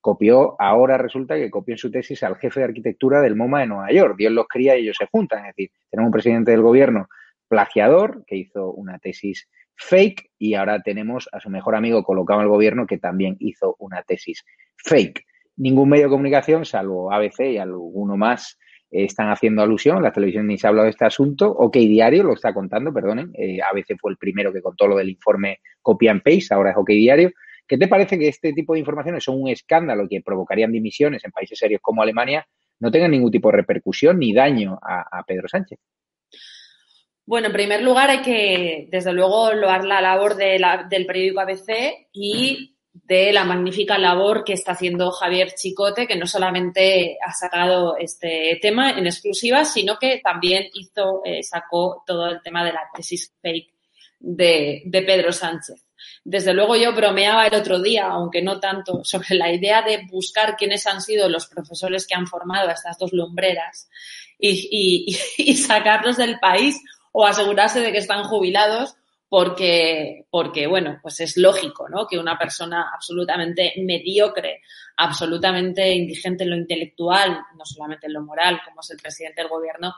Copió, 0.00 0.56
ahora 0.58 0.96
resulta 0.96 1.36
que 1.36 1.50
copió 1.50 1.74
en 1.74 1.78
su 1.78 1.90
tesis 1.90 2.22
al 2.22 2.36
jefe 2.36 2.60
de 2.60 2.64
arquitectura 2.64 3.20
del 3.20 3.36
MoMA 3.36 3.60
de 3.60 3.66
Nueva 3.66 3.92
York. 3.92 4.14
Dios 4.16 4.32
los 4.32 4.48
cría 4.48 4.76
y 4.76 4.82
ellos 4.82 4.96
se 4.98 5.06
juntan. 5.06 5.40
Es 5.40 5.54
decir, 5.54 5.70
tenemos 5.90 6.08
un 6.08 6.12
presidente 6.12 6.50
del 6.52 6.62
gobierno 6.62 7.08
plagiador 7.48 8.24
que 8.26 8.36
hizo 8.36 8.70
una 8.70 8.98
tesis 8.98 9.48
fake 9.80 10.30
y 10.38 10.54
ahora 10.54 10.82
tenemos 10.82 11.28
a 11.32 11.40
su 11.40 11.50
mejor 11.50 11.74
amigo 11.74 12.02
colocado 12.04 12.40
en 12.40 12.44
el 12.44 12.50
gobierno 12.50 12.86
que 12.86 12.98
también 12.98 13.36
hizo 13.40 13.76
una 13.78 14.02
tesis 14.02 14.44
fake. 14.76 15.24
Ningún 15.56 15.88
medio 15.88 16.04
de 16.04 16.10
comunicación, 16.10 16.64
salvo 16.64 17.12
ABC 17.12 17.40
y 17.52 17.58
alguno 17.58 18.16
más, 18.16 18.58
están 18.90 19.30
haciendo 19.30 19.62
alusión. 19.62 20.02
La 20.02 20.12
televisión 20.12 20.46
ni 20.46 20.58
se 20.58 20.66
ha 20.66 20.70
hablado 20.70 20.84
de 20.84 20.90
este 20.90 21.04
asunto. 21.04 21.50
OK 21.50 21.76
Diario 21.76 22.24
lo 22.24 22.34
está 22.34 22.52
contando, 22.52 22.92
perdonen. 22.92 23.30
Eh, 23.34 23.58
ABC 23.62 23.98
fue 23.98 24.12
el 24.12 24.16
primero 24.16 24.52
que 24.52 24.62
contó 24.62 24.86
lo 24.86 24.96
del 24.96 25.10
informe 25.10 25.60
copia 25.80 26.10
and 26.10 26.22
paste, 26.22 26.54
ahora 26.54 26.70
es 26.70 26.76
OK 26.76 26.88
Diario. 26.88 27.30
¿Qué 27.66 27.78
te 27.78 27.88
parece 27.88 28.18
que 28.18 28.28
este 28.28 28.52
tipo 28.52 28.74
de 28.74 28.80
informaciones 28.80 29.24
son 29.24 29.40
un 29.40 29.48
escándalo 29.48 30.08
que 30.08 30.20
provocarían 30.22 30.72
dimisiones 30.72 31.24
en 31.24 31.30
países 31.30 31.58
serios 31.58 31.80
como 31.80 32.02
Alemania, 32.02 32.46
no 32.80 32.90
tengan 32.90 33.12
ningún 33.12 33.30
tipo 33.30 33.50
de 33.50 33.58
repercusión 33.58 34.18
ni 34.18 34.34
daño 34.34 34.78
a 34.82 35.22
Pedro 35.24 35.46
Sánchez? 35.46 35.78
Bueno, 37.30 37.46
en 37.46 37.52
primer 37.52 37.80
lugar 37.80 38.10
hay 38.10 38.22
que, 38.22 38.88
desde 38.90 39.12
luego, 39.12 39.52
loar 39.52 39.84
la 39.84 40.00
labor 40.00 40.34
del 40.34 41.06
periódico 41.06 41.38
ABC 41.38 42.08
y 42.12 42.74
de 42.92 43.32
la 43.32 43.44
magnífica 43.44 43.96
labor 43.98 44.42
que 44.42 44.54
está 44.54 44.72
haciendo 44.72 45.12
Javier 45.12 45.52
Chicote, 45.54 46.08
que 46.08 46.16
no 46.16 46.26
solamente 46.26 47.18
ha 47.24 47.32
sacado 47.32 47.96
este 47.96 48.58
tema 48.60 48.98
en 48.98 49.06
exclusiva, 49.06 49.64
sino 49.64 49.96
que 49.96 50.18
también 50.18 50.70
hizo, 50.74 51.22
eh, 51.24 51.44
sacó 51.44 52.02
todo 52.04 52.26
el 52.26 52.42
tema 52.42 52.64
de 52.64 52.72
la 52.72 52.88
tesis 52.92 53.32
fake 53.40 53.74
de, 54.18 54.82
Pedro 54.90 55.30
Sánchez. 55.30 55.86
Desde 56.24 56.52
luego 56.52 56.74
yo 56.74 56.92
bromeaba 56.92 57.46
el 57.46 57.54
otro 57.54 57.80
día, 57.80 58.08
aunque 58.08 58.42
no 58.42 58.58
tanto, 58.58 59.04
sobre 59.04 59.36
la 59.36 59.52
idea 59.52 59.82
de 59.82 60.04
buscar 60.10 60.56
quiénes 60.56 60.84
han 60.88 61.00
sido 61.00 61.28
los 61.28 61.46
profesores 61.46 62.08
que 62.08 62.16
han 62.16 62.26
formado 62.26 62.70
a 62.70 62.72
estas 62.72 62.98
dos 62.98 63.12
lumbreras 63.12 63.88
y 64.36 65.14
sacarlos 65.68 66.16
del 66.16 66.40
país 66.40 66.76
o 67.12 67.26
asegurarse 67.26 67.80
de 67.80 67.92
que 67.92 67.98
están 67.98 68.24
jubilados 68.24 68.96
porque, 69.30 70.26
porque, 70.28 70.66
bueno, 70.66 70.98
pues 71.00 71.20
es 71.20 71.36
lógico, 71.36 71.88
¿no? 71.88 72.08
Que 72.08 72.18
una 72.18 72.36
persona 72.36 72.90
absolutamente 72.92 73.74
mediocre, 73.76 74.60
absolutamente 74.96 75.88
indigente 75.94 76.42
en 76.42 76.50
lo 76.50 76.56
intelectual, 76.56 77.40
no 77.56 77.64
solamente 77.64 78.08
en 78.08 78.14
lo 78.14 78.22
moral, 78.22 78.60
como 78.64 78.80
es 78.80 78.90
el 78.90 78.98
presidente 78.98 79.40
del 79.40 79.48
gobierno, 79.48 79.94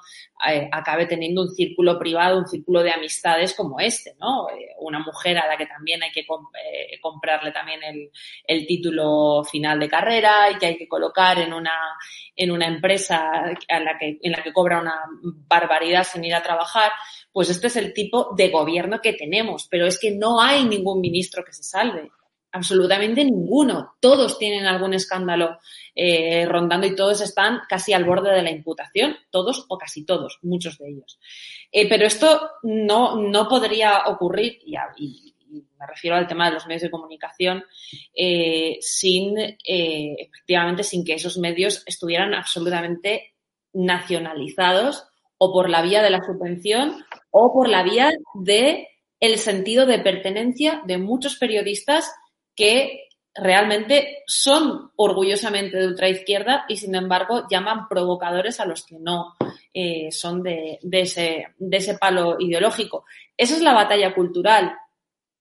eh, 0.46 0.68
acabe 0.70 1.06
teniendo 1.06 1.40
un 1.40 1.48
círculo 1.48 1.98
privado, 1.98 2.40
un 2.40 2.46
círculo 2.46 2.82
de 2.82 2.92
amistades 2.92 3.54
como 3.54 3.80
este, 3.80 4.14
¿no? 4.20 4.50
Eh, 4.50 4.74
una 4.80 4.98
mujer 4.98 5.38
a 5.38 5.48
la 5.48 5.56
que 5.56 5.64
también 5.64 6.02
hay 6.02 6.12
que 6.12 6.20
eh, 6.20 7.00
comprarle 7.00 7.52
también 7.52 7.82
el, 7.82 8.10
el, 8.46 8.66
título 8.66 9.44
final 9.50 9.80
de 9.80 9.88
carrera 9.88 10.50
y 10.50 10.58
que 10.58 10.66
hay 10.66 10.76
que 10.76 10.86
colocar 10.86 11.38
en 11.38 11.54
una, 11.54 11.96
en 12.36 12.50
una 12.50 12.66
empresa 12.66 13.30
a 13.66 13.80
la 13.80 13.96
que, 13.98 14.18
en 14.22 14.32
la 14.32 14.42
que 14.42 14.52
cobra 14.52 14.78
una 14.78 15.00
barbaridad 15.48 16.04
sin 16.04 16.22
ir 16.22 16.34
a 16.34 16.42
trabajar 16.42 16.92
pues 17.32 17.48
este 17.50 17.68
es 17.68 17.76
el 17.76 17.92
tipo 17.94 18.34
de 18.36 18.50
gobierno 18.50 19.00
que 19.00 19.14
tenemos, 19.14 19.66
pero 19.70 19.86
es 19.86 19.98
que 19.98 20.10
no 20.10 20.40
hay 20.40 20.64
ningún 20.64 21.00
ministro 21.00 21.44
que 21.44 21.52
se 21.52 21.62
salve, 21.62 22.10
absolutamente 22.52 23.24
ninguno. 23.24 23.94
Todos 23.98 24.38
tienen 24.38 24.66
algún 24.66 24.94
escándalo 24.94 25.58
eh, 25.94 26.44
rondando 26.46 26.86
y 26.86 26.94
todos 26.94 27.20
están 27.22 27.60
casi 27.68 27.94
al 27.94 28.04
borde 28.04 28.32
de 28.34 28.42
la 28.42 28.50
imputación, 28.50 29.16
todos 29.30 29.64
o 29.68 29.78
casi 29.78 30.04
todos, 30.04 30.38
muchos 30.42 30.78
de 30.78 30.90
ellos. 30.90 31.18
Eh, 31.72 31.88
pero 31.88 32.06
esto 32.06 32.50
no, 32.62 33.16
no 33.16 33.48
podría 33.48 34.04
ocurrir, 34.06 34.60
y, 34.96 35.34
me 35.78 35.86
refiero 35.86 36.16
al 36.16 36.28
tema 36.28 36.46
de 36.46 36.54
los 36.54 36.66
medios 36.66 36.82
de 36.82 36.90
comunicación, 36.90 37.64
eh, 38.14 38.78
sin, 38.80 39.34
efectivamente, 39.38 40.82
sin 40.82 41.04
que 41.04 41.14
esos 41.14 41.36
medios 41.38 41.82
estuvieran 41.86 42.34
absolutamente 42.34 43.34
nacionalizados 43.74 45.04
o 45.38 45.52
por 45.52 45.68
la 45.68 45.82
vía 45.82 46.02
de 46.02 46.10
la 46.10 46.20
subvención 46.20 47.04
o 47.32 47.52
por 47.52 47.68
la 47.68 47.82
vía 47.82 48.12
de 48.34 48.88
el 49.18 49.38
sentido 49.38 49.86
de 49.86 49.98
pertenencia 49.98 50.82
de 50.84 50.98
muchos 50.98 51.36
periodistas 51.36 52.12
que 52.54 53.08
realmente 53.34 54.22
son 54.26 54.90
orgullosamente 54.96 55.78
de 55.78 55.86
ultraizquierda 55.86 56.66
y 56.68 56.76
sin 56.76 56.94
embargo 56.94 57.46
llaman 57.50 57.88
provocadores 57.88 58.60
a 58.60 58.66
los 58.66 58.84
que 58.84 58.98
no 58.98 59.34
eh, 59.72 60.12
son 60.12 60.42
de, 60.42 60.78
ese, 60.90 61.54
de 61.58 61.76
ese 61.76 61.96
palo 61.96 62.36
ideológico. 62.38 63.06
Esa 63.36 63.56
es 63.56 63.62
la 63.62 63.72
batalla 63.72 64.14
cultural 64.14 64.76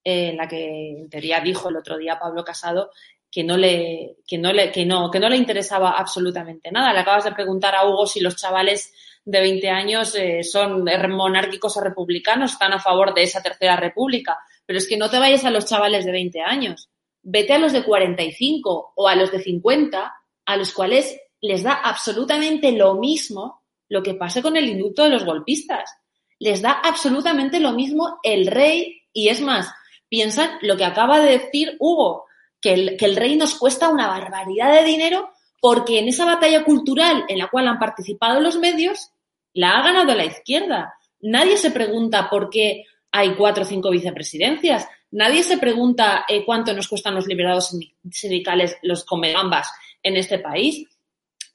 en 0.04 0.30
eh, 0.30 0.36
la 0.36 0.48
que 0.48 0.98
en 0.98 1.10
teoría 1.10 1.40
dijo 1.40 1.68
el 1.68 1.76
otro 1.76 1.98
día 1.98 2.18
Pablo 2.18 2.44
Casado 2.44 2.90
que 3.30 3.44
no 3.44 3.56
le, 3.56 4.16
que 4.26 4.36
no 4.36 4.52
le, 4.52 4.70
que 4.70 4.84
no, 4.84 5.10
que 5.10 5.18
no 5.18 5.28
le 5.28 5.36
interesaba 5.36 5.92
absolutamente 5.92 6.70
nada. 6.70 6.92
Le 6.92 7.00
acabas 7.00 7.24
de 7.24 7.32
preguntar 7.32 7.74
a 7.74 7.86
Hugo 7.86 8.06
si 8.06 8.20
los 8.20 8.36
chavales 8.36 8.92
de 9.24 9.40
20 9.40 9.70
años 9.70 10.14
eh, 10.14 10.42
son 10.42 10.84
monárquicos 11.10 11.76
o 11.76 11.80
republicanos, 11.80 12.52
están 12.52 12.72
a 12.72 12.80
favor 12.80 13.14
de 13.14 13.22
esa 13.22 13.42
tercera 13.42 13.76
república. 13.76 14.38
Pero 14.66 14.78
es 14.78 14.88
que 14.88 14.96
no 14.96 15.10
te 15.10 15.18
vayas 15.18 15.44
a 15.44 15.50
los 15.50 15.66
chavales 15.66 16.04
de 16.04 16.12
20 16.12 16.40
años. 16.40 16.88
Vete 17.22 17.52
a 17.52 17.58
los 17.58 17.72
de 17.72 17.84
45 17.84 18.92
o 18.96 19.08
a 19.08 19.14
los 19.14 19.30
de 19.30 19.40
50, 19.40 20.14
a 20.44 20.56
los 20.56 20.72
cuales 20.72 21.16
les 21.40 21.62
da 21.62 21.74
absolutamente 21.74 22.72
lo 22.72 22.94
mismo 22.94 23.62
lo 23.88 24.02
que 24.02 24.14
pase 24.14 24.42
con 24.42 24.56
el 24.56 24.68
indulto 24.68 25.04
de 25.04 25.10
los 25.10 25.24
golpistas. 25.24 25.90
Les 26.38 26.62
da 26.62 26.72
absolutamente 26.72 27.60
lo 27.60 27.72
mismo 27.72 28.18
el 28.22 28.46
rey 28.46 29.02
y 29.12 29.28
es 29.28 29.40
más, 29.40 29.70
piensan 30.08 30.58
lo 30.62 30.76
que 30.76 30.84
acaba 30.84 31.20
de 31.20 31.38
decir 31.38 31.76
Hugo, 31.78 32.24
que 32.60 32.72
el, 32.72 32.96
que 32.96 33.04
el 33.04 33.16
rey 33.16 33.36
nos 33.36 33.54
cuesta 33.54 33.88
una 33.88 34.08
barbaridad 34.08 34.72
de 34.72 34.84
dinero 34.84 35.30
porque 35.60 36.00
en 36.00 36.08
esa 36.08 36.24
batalla 36.24 36.64
cultural 36.64 37.24
en 37.28 37.38
la 37.38 37.48
cual 37.48 37.68
han 37.68 37.78
participado 37.78 38.40
los 38.40 38.58
medios, 38.58 39.11
la 39.54 39.78
ha 39.78 39.82
ganado 39.82 40.14
la 40.14 40.24
izquierda. 40.24 40.94
Nadie 41.20 41.56
se 41.56 41.70
pregunta 41.70 42.28
por 42.28 42.50
qué 42.50 42.84
hay 43.10 43.34
cuatro 43.34 43.64
o 43.64 43.66
cinco 43.66 43.90
vicepresidencias. 43.90 44.88
Nadie 45.10 45.42
se 45.42 45.58
pregunta 45.58 46.24
eh, 46.28 46.44
cuánto 46.44 46.72
nos 46.72 46.88
cuestan 46.88 47.14
los 47.14 47.26
liberados 47.26 47.76
sindicales, 48.10 48.76
los 48.82 49.04
comegambas 49.04 49.70
en 50.02 50.16
este 50.16 50.38
país. 50.38 50.86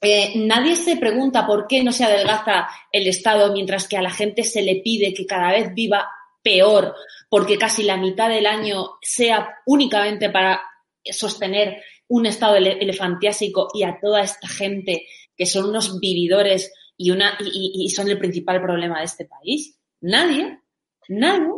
Eh, 0.00 0.34
nadie 0.36 0.76
se 0.76 0.96
pregunta 0.96 1.44
por 1.44 1.66
qué 1.66 1.82
no 1.82 1.90
se 1.90 2.04
adelgaza 2.04 2.68
el 2.92 3.08
Estado 3.08 3.52
mientras 3.52 3.88
que 3.88 3.96
a 3.96 4.02
la 4.02 4.12
gente 4.12 4.44
se 4.44 4.62
le 4.62 4.76
pide 4.76 5.12
que 5.12 5.26
cada 5.26 5.50
vez 5.50 5.74
viva 5.74 6.08
peor, 6.40 6.94
porque 7.28 7.58
casi 7.58 7.82
la 7.82 7.96
mitad 7.96 8.28
del 8.28 8.46
año 8.46 8.98
sea 9.02 9.56
únicamente 9.66 10.30
para 10.30 10.62
sostener 11.04 11.82
un 12.06 12.26
estado 12.26 12.56
elefantiásico 12.56 13.68
y 13.74 13.82
a 13.82 13.98
toda 14.00 14.22
esta 14.22 14.48
gente 14.48 15.06
que 15.36 15.46
son 15.46 15.66
unos 15.66 16.00
vividores 16.00 16.72
y, 16.98 17.12
una, 17.12 17.38
y, 17.40 17.88
son 17.90 18.10
el 18.10 18.18
principal 18.18 18.60
problema 18.60 18.98
de 18.98 19.04
este 19.04 19.24
país? 19.24 19.80
Nadie, 20.00 20.58
nadie. 21.08 21.48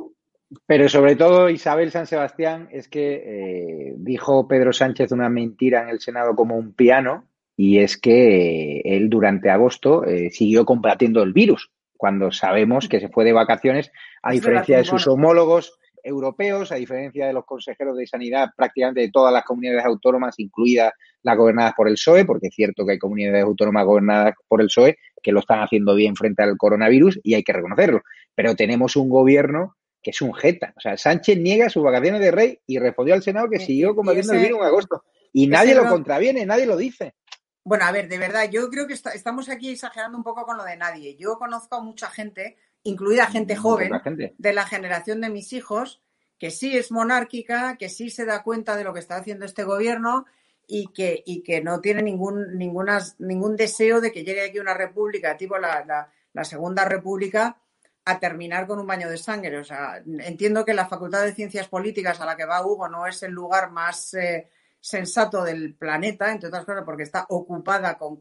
Pero 0.66 0.88
sobre 0.88 1.16
todo 1.16 1.49
Isabel 1.49 1.91
San 1.91 2.07
Sebastián 2.07 2.68
es 2.72 2.88
que 2.88 3.14
eh, 3.14 3.95
dijo 3.97 4.47
Pedro 4.47 4.72
Sánchez 4.72 5.12
una 5.12 5.28
mentira 5.28 5.82
en 5.82 5.88
el 5.88 6.01
Senado 6.01 6.34
como 6.34 6.57
un 6.57 6.74
piano 6.74 7.28
y 7.57 7.78
es 7.78 7.97
que 7.97 8.78
eh, 8.78 8.82
él 8.84 9.09
durante 9.09 9.49
agosto 9.51 10.05
eh, 10.05 10.30
siguió 10.30 10.64
combatiendo 10.64 11.22
el 11.22 11.32
virus 11.32 11.70
cuando 11.97 12.32
sabemos 12.32 12.88
que 12.88 13.01
se 13.01 13.09
fue 13.09 13.24
de 13.24 13.32
vacaciones 13.32 13.93
a 14.22 14.32
diferencia 14.32 14.78
de 14.78 14.84
sus 14.84 15.07
homólogos 15.07 15.78
europeos, 16.03 16.72
a 16.72 16.76
diferencia 16.76 17.26
de 17.26 17.32
los 17.32 17.45
consejeros 17.45 17.97
de 17.97 18.07
sanidad 18.07 18.51
prácticamente 18.57 19.03
de 19.03 19.11
todas 19.11 19.32
las 19.32 19.45
comunidades 19.45 19.84
autónomas, 19.84 20.38
incluidas 20.38 20.93
las 21.22 21.36
gobernadas 21.36 21.74
por 21.76 21.88
el 21.88 21.95
PSOE, 21.95 22.24
porque 22.24 22.49
es 22.49 22.55
cierto 22.55 22.84
que 22.84 22.93
hay 22.93 22.99
comunidades 22.99 23.45
autónomas 23.45 23.84
gobernadas 23.84 24.34
por 24.49 24.61
el 24.61 24.68
PSOE 24.68 24.99
que 25.23 25.33
lo 25.33 25.41
están 25.41 25.61
haciendo 25.61 25.95
bien 25.95 26.16
frente 26.16 26.43
al 26.43 26.57
coronavirus 26.57 27.21
y 27.23 27.35
hay 27.35 27.43
que 27.43 27.53
reconocerlo. 27.53 28.03
Pero 28.35 28.55
tenemos 28.55 28.97
un 28.97 29.09
gobierno 29.09 29.77
que 30.03 30.11
es 30.11 30.23
un 30.23 30.33
jeta. 30.33 30.73
O 30.77 30.81
sea, 30.81 30.97
Sánchez 30.97 31.39
niega 31.39 31.68
sus 31.68 31.83
vacaciones 31.83 32.21
de 32.21 32.31
rey 32.31 32.61
y 32.66 32.79
respondió 32.79 33.14
al 33.14 33.23
Senado 33.23 33.49
que 33.51 33.59
siguió 33.59 33.95
combatiendo 33.95 34.33
el 34.33 34.41
virus 34.41 34.59
en 34.59 34.64
agosto. 34.64 35.05
Y 35.33 35.47
nadie 35.47 35.75
lo 35.75 35.87
contraviene, 35.89 36.47
nadie 36.47 36.66
lo 36.66 36.77
dice. 36.77 37.14
Bueno, 37.62 37.85
a 37.85 37.93
ver, 37.93 38.09
de 38.09 38.18
verdad, 38.18 38.51
yo 38.51 38.68
creo 38.71 38.87
que 38.87 38.95
estamos 38.95 39.49
aquí 39.49 39.71
exagerando 39.71 40.16
un 40.16 40.25
poco 40.25 40.45
con 40.45 40.57
lo 40.57 40.64
de 40.64 40.77
nadie. 40.77 41.16
Yo 41.16 41.39
conozco 41.39 41.77
a 41.77 41.83
mucha 41.83 42.09
gente 42.09 42.57
incluida 42.83 43.27
gente 43.27 43.57
joven 43.57 43.93
de 44.39 44.53
la 44.53 44.64
generación 44.64 45.21
de 45.21 45.29
mis 45.29 45.53
hijos, 45.53 46.03
que 46.39 46.51
sí 46.51 46.77
es 46.77 46.91
monárquica, 46.91 47.77
que 47.77 47.91
sí 47.91 48.09
se 48.09 48.25
da 48.25 48.43
cuenta 48.43 48.77
de 48.77 48.85
lo 48.85 48.95
que 48.95 49.01
está 49.01 49.16
haciendo 49.16 49.45
este 49.45 49.64
gobierno 49.64 50.25
y 50.71 50.87
que, 50.93 51.23
y 51.27 51.43
que 51.43 51.61
no 51.61 51.81
tiene 51.81 52.01
ningún, 52.01 52.57
ninguna, 52.57 53.01
ningún 53.18 53.57
deseo 53.57 54.01
de 54.01 54.12
que 54.12 54.23
llegue 54.23 54.43
aquí 54.43 54.61
una 54.61 54.73
república, 54.73 55.37
tipo 55.37 55.59
la, 55.59 55.85
la, 56.33 56.45
Segunda 56.45 56.85
República, 56.85 57.57
a 58.05 58.21
terminar 58.21 58.68
con 58.68 58.79
un 58.79 58.87
baño 58.87 59.11
de 59.11 59.18
sangre. 59.18 59.59
O 59.59 59.64
sea, 59.64 60.01
entiendo 60.07 60.64
que 60.64 60.73
la 60.73 60.87
Facultad 60.87 61.25
de 61.25 61.35
Ciencias 61.35 61.68
Políticas 61.68 62.21
a 62.21 62.25
la 62.25 62.37
que 62.37 62.47
va 62.47 62.64
Hugo 62.64 62.89
no 62.89 63.07
es 63.07 63.23
el 63.25 63.33
lugar 63.33 63.73
más 63.73 64.14
eh, 64.14 64.49
sensato 64.79 65.43
del 65.43 65.75
planeta, 65.75 66.31
entre 66.31 66.49
otras 66.49 66.64
cosas 66.64 66.85
porque 66.85 67.03
está 67.03 67.27
ocupada 67.29 67.99
con, 67.99 68.21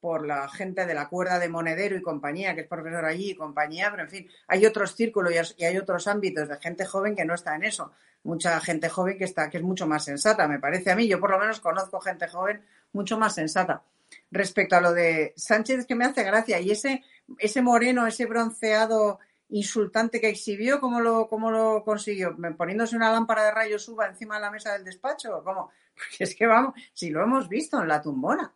por 0.00 0.24
la 0.24 0.48
gente 0.48 0.86
de 0.86 0.94
la 0.94 1.08
cuerda 1.08 1.40
de 1.40 1.48
Monedero 1.48 1.96
y 1.96 2.02
compañía, 2.02 2.54
que 2.54 2.62
es 2.62 2.68
profesor 2.68 3.04
allí 3.04 3.32
y 3.32 3.36
compañía, 3.36 3.90
pero 3.90 4.04
en 4.04 4.10
fin, 4.10 4.30
hay 4.46 4.64
otros 4.64 4.94
círculos 4.94 5.54
y 5.58 5.64
hay 5.64 5.76
otros 5.76 6.06
ámbitos 6.06 6.48
de 6.48 6.56
gente 6.58 6.86
joven 6.86 7.16
que 7.16 7.24
no 7.24 7.34
está 7.34 7.56
en 7.56 7.64
eso. 7.64 7.92
Mucha 8.22 8.60
gente 8.60 8.88
joven 8.88 9.16
que 9.16 9.24
está, 9.24 9.48
que 9.48 9.58
es 9.58 9.62
mucho 9.62 9.86
más 9.86 10.04
sensata, 10.04 10.46
me 10.46 10.58
parece 10.58 10.90
a 10.90 10.96
mí. 10.96 11.08
Yo 11.08 11.18
por 11.18 11.30
lo 11.30 11.38
menos 11.38 11.60
conozco 11.60 12.00
gente 12.00 12.28
joven 12.28 12.62
mucho 12.92 13.18
más 13.18 13.34
sensata. 13.34 13.82
Respecto 14.30 14.76
a 14.76 14.80
lo 14.80 14.92
de 14.92 15.32
Sánchez, 15.36 15.86
que 15.86 15.94
me 15.94 16.04
hace 16.04 16.24
gracia, 16.24 16.60
y 16.60 16.70
ese, 16.70 17.02
ese 17.38 17.62
moreno, 17.62 18.06
ese 18.06 18.26
bronceado 18.26 19.18
insultante 19.50 20.20
que 20.20 20.28
exhibió, 20.28 20.80
¿cómo 20.80 21.00
lo, 21.00 21.28
cómo 21.28 21.50
lo 21.50 21.82
consiguió? 21.84 22.36
¿Poniéndose 22.56 22.96
una 22.96 23.12
lámpara 23.12 23.44
de 23.44 23.50
rayos 23.50 23.88
uva 23.88 24.06
encima 24.06 24.36
de 24.36 24.42
la 24.42 24.50
mesa 24.50 24.72
del 24.72 24.84
despacho? 24.84 25.42
¿Cómo? 25.44 25.70
Porque 25.94 26.24
es 26.24 26.34
que 26.34 26.46
vamos, 26.46 26.74
si 26.92 27.10
lo 27.10 27.22
hemos 27.22 27.48
visto 27.48 27.80
en 27.80 27.88
la 27.88 28.00
tumbona. 28.00 28.52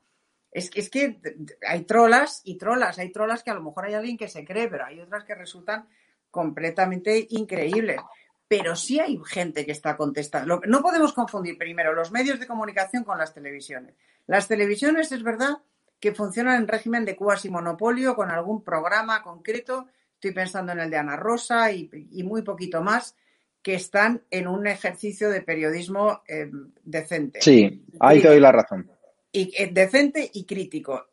Es 0.51 0.71
que, 0.71 0.81
es 0.81 0.89
que 0.89 1.19
hay 1.67 1.83
trolas 1.83 2.41
y 2.45 2.57
trolas, 2.57 2.99
hay 2.99 3.11
trolas 3.11 3.43
que 3.43 3.51
a 3.51 3.55
lo 3.55 3.63
mejor 3.63 3.87
hay 3.87 3.95
alguien 3.95 4.17
que 4.17 4.29
se 4.29 4.45
cree, 4.45 4.69
pero 4.69 4.85
hay 4.85 5.01
otras 5.01 5.25
que 5.25 5.35
resultan 5.35 5.89
completamente 6.31 7.27
increíbles. 7.31 8.01
Pero 8.57 8.77
sí 8.77 9.01
hay 9.01 9.19
gente 9.27 9.67
que 9.67 9.73
está 9.73 9.97
contestando. 9.97 10.61
No 10.67 10.81
podemos 10.81 11.13
confundir 11.13 11.59
primero 11.59 11.93
los 11.93 12.13
medios 12.13 12.39
de 12.39 12.47
comunicación 12.47 13.03
con 13.03 13.19
las 13.19 13.35
televisiones. 13.35 13.95
Las 14.27 14.47
televisiones 14.47 15.11
es 15.11 15.23
verdad 15.23 15.59
que 15.99 16.15
funcionan 16.15 16.63
en 16.63 16.69
régimen 16.69 17.05
de 17.05 17.17
cuasi 17.17 17.51
monopolio 17.51 18.15
con 18.15 18.31
algún 18.31 18.63
programa 18.63 19.23
concreto. 19.23 19.89
Estoy 20.15 20.33
pensando 20.33 20.73
en 20.73 20.81
el 20.81 20.91
de 20.91 20.99
Ana 20.99 21.17
Rosa 21.17 21.73
y, 21.73 21.91
muy 22.23 22.43
poquito 22.43 22.81
más 22.81 23.17
que 23.61 23.75
están 23.75 24.23
en 24.31 24.47
un 24.47 24.67
ejercicio 24.67 25.31
de 25.31 25.43
periodismo 25.43 26.23
eh, 26.29 26.51
decente. 26.85 27.41
Sí, 27.41 27.85
ahí 27.99 28.21
te 28.21 28.29
doy 28.29 28.41
la 28.41 28.53
razón 28.53 28.89
y 29.35 29.53
eh, 29.61 29.69
decente 29.73 30.31
y 30.33 30.45
crítico. 30.45 31.09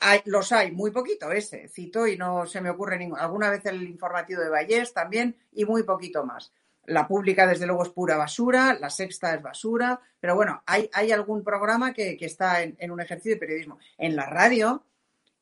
Hay, 0.00 0.20
los 0.24 0.50
hay, 0.50 0.72
muy 0.72 0.90
poquito 0.90 1.30
ese, 1.30 1.68
cito 1.68 2.06
y 2.06 2.16
no 2.16 2.46
se 2.46 2.62
me 2.62 2.70
ocurre 2.70 2.96
ningún. 2.98 3.18
Alguna 3.18 3.50
vez 3.50 3.66
el 3.66 3.82
informativo 3.82 4.40
de 4.40 4.48
Vallés 4.48 4.94
también 4.94 5.36
y 5.52 5.66
muy 5.66 5.82
poquito 5.82 6.24
más. 6.24 6.52
La 6.86 7.06
pública, 7.06 7.46
desde 7.46 7.66
luego, 7.66 7.82
es 7.82 7.90
pura 7.90 8.16
basura, 8.16 8.76
la 8.80 8.90
sexta 8.90 9.34
es 9.34 9.42
basura, 9.42 10.00
pero 10.20 10.34
bueno, 10.34 10.62
hay, 10.66 10.88
hay 10.92 11.12
algún 11.12 11.42
programa 11.42 11.92
que, 11.92 12.16
está 12.20 12.62
en, 12.62 12.90
un 12.90 13.00
ejercicio 13.00 13.32
de 13.32 13.40
periodismo. 13.40 13.78
En 13.98 14.16
la 14.16 14.26
radio 14.26 14.84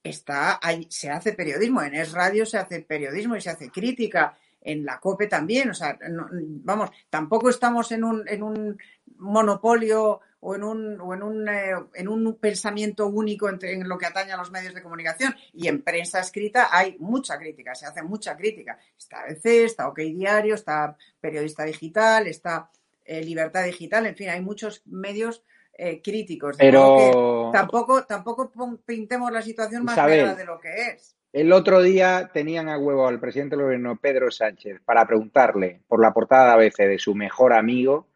está, 0.02 0.58
hay, 0.62 0.86
se 0.90 1.10
hace 1.10 1.32
periodismo, 1.32 1.82
en 1.82 1.94
Es 1.94 2.12
Radio 2.12 2.46
se 2.46 2.58
hace 2.58 2.80
periodismo 2.80 3.36
y 3.36 3.40
se 3.40 3.50
hace 3.50 3.70
crítica. 3.70 4.36
en 4.60 4.84
la 4.84 4.98
COPE 4.98 5.26
también. 5.26 5.70
O 5.70 5.74
sea, 5.74 5.98
vamos, 6.00 6.90
tampoco 7.10 7.50
estamos 7.50 7.92
en 7.92 8.04
un, 8.04 8.26
en 8.26 8.42
un 8.42 8.78
monopolio 9.16 10.20
o 10.46 10.54
en 10.54 10.62
un, 10.62 11.00
o 11.00 11.14
en 11.14 11.22
un, 11.22 11.48
eh, 11.48 11.72
en 11.94 12.06
un 12.06 12.36
pensamiento 12.36 13.06
único 13.06 13.48
en, 13.48 13.88
lo 13.88 13.96
que 13.96 14.04
atañe 14.04 14.32
a 14.32 14.36
los 14.36 14.50
medios 14.50 14.74
de 14.74 14.82
comunicación. 14.82 15.34
Y 15.54 15.68
en 15.68 15.80
prensa 15.80 16.20
escrita 16.20 16.68
hay 16.70 16.96
mucha 16.98 17.38
crítica, 17.38 17.74
se 17.74 17.86
hace 17.86 18.02
mucha 18.02 18.36
crítica. 18.36 18.78
Está 18.96 19.22
ABC, 19.22 19.64
está 19.64 19.88
OK 19.88 20.00
Diario, 20.00 20.54
está 20.54 20.96
Periodista 21.18 21.64
Digital, 21.64 22.26
está 22.26 22.70
eh, 23.06 23.24
Libertad 23.24 23.64
Digital, 23.64 24.04
en 24.06 24.16
fin, 24.16 24.28
hay 24.28 24.42
muchos 24.42 24.82
medios 24.84 25.42
eh, 25.78 26.02
críticos. 26.02 26.56
Pero 26.58 27.50
tampoco, 27.50 28.04
tampoco 28.04 28.52
pintemos 28.84 29.32
la 29.32 29.40
situación 29.40 29.84
más 29.84 29.94
clara 29.94 30.34
de 30.34 30.44
lo 30.44 30.60
que 30.60 30.88
es. 30.88 31.16
El 31.32 31.52
otro 31.52 31.80
día 31.80 32.30
tenían 32.34 32.68
a 32.68 32.78
huevo 32.78 33.08
al 33.08 33.18
presidente 33.18 33.56
del 33.56 33.64
gobierno, 33.64 33.96
Pedro 33.96 34.30
Sánchez, 34.30 34.82
para 34.84 35.06
preguntarle 35.06 35.80
por 35.88 36.02
la 36.02 36.12
portada 36.12 36.48
de 36.48 36.66
ABC 36.66 36.76
de 36.86 36.98
su 36.98 37.14
mejor 37.14 37.54
amigo 37.54 38.08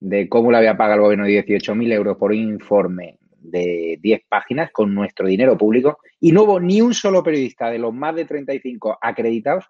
de 0.00 0.28
cómo 0.28 0.50
le 0.50 0.58
había 0.58 0.76
pagado 0.76 0.96
el 0.96 1.02
gobierno 1.02 1.26
18.000 1.26 1.92
euros 1.92 2.16
por 2.16 2.32
un 2.32 2.38
informe 2.38 3.18
de 3.38 3.98
10 4.00 4.22
páginas 4.28 4.70
con 4.72 4.94
nuestro 4.94 5.26
dinero 5.26 5.56
público 5.56 5.98
y 6.18 6.32
no 6.32 6.42
hubo 6.42 6.60
ni 6.60 6.80
un 6.80 6.94
solo 6.94 7.22
periodista 7.22 7.70
de 7.70 7.78
los 7.78 7.92
más 7.92 8.14
de 8.14 8.24
35 8.24 8.98
acreditados 9.00 9.66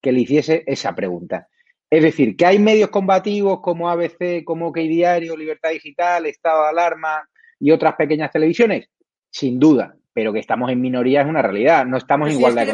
que 0.00 0.12
le 0.12 0.20
hiciese 0.20 0.64
esa 0.66 0.94
pregunta. 0.94 1.48
Es 1.90 2.02
decir, 2.02 2.36
que 2.36 2.46
hay 2.46 2.58
medios 2.58 2.90
combativos 2.90 3.60
como 3.60 3.88
ABC, 3.88 4.42
como 4.44 4.68
OK 4.68 4.78
Diario, 4.78 5.36
Libertad 5.36 5.70
Digital, 5.70 6.26
Estado 6.26 6.64
de 6.64 6.68
Alarma 6.70 7.28
y 7.60 7.70
otras 7.70 7.94
pequeñas 7.94 8.30
televisiones, 8.30 8.88
sin 9.30 9.58
duda, 9.58 9.96
pero 10.12 10.32
que 10.32 10.40
estamos 10.40 10.70
en 10.70 10.80
minoría 10.80 11.22
es 11.22 11.28
una 11.28 11.42
realidad, 11.42 11.86
no 11.86 11.96
estamos 11.96 12.30
en 12.30 12.36
igualdad. 12.36 12.68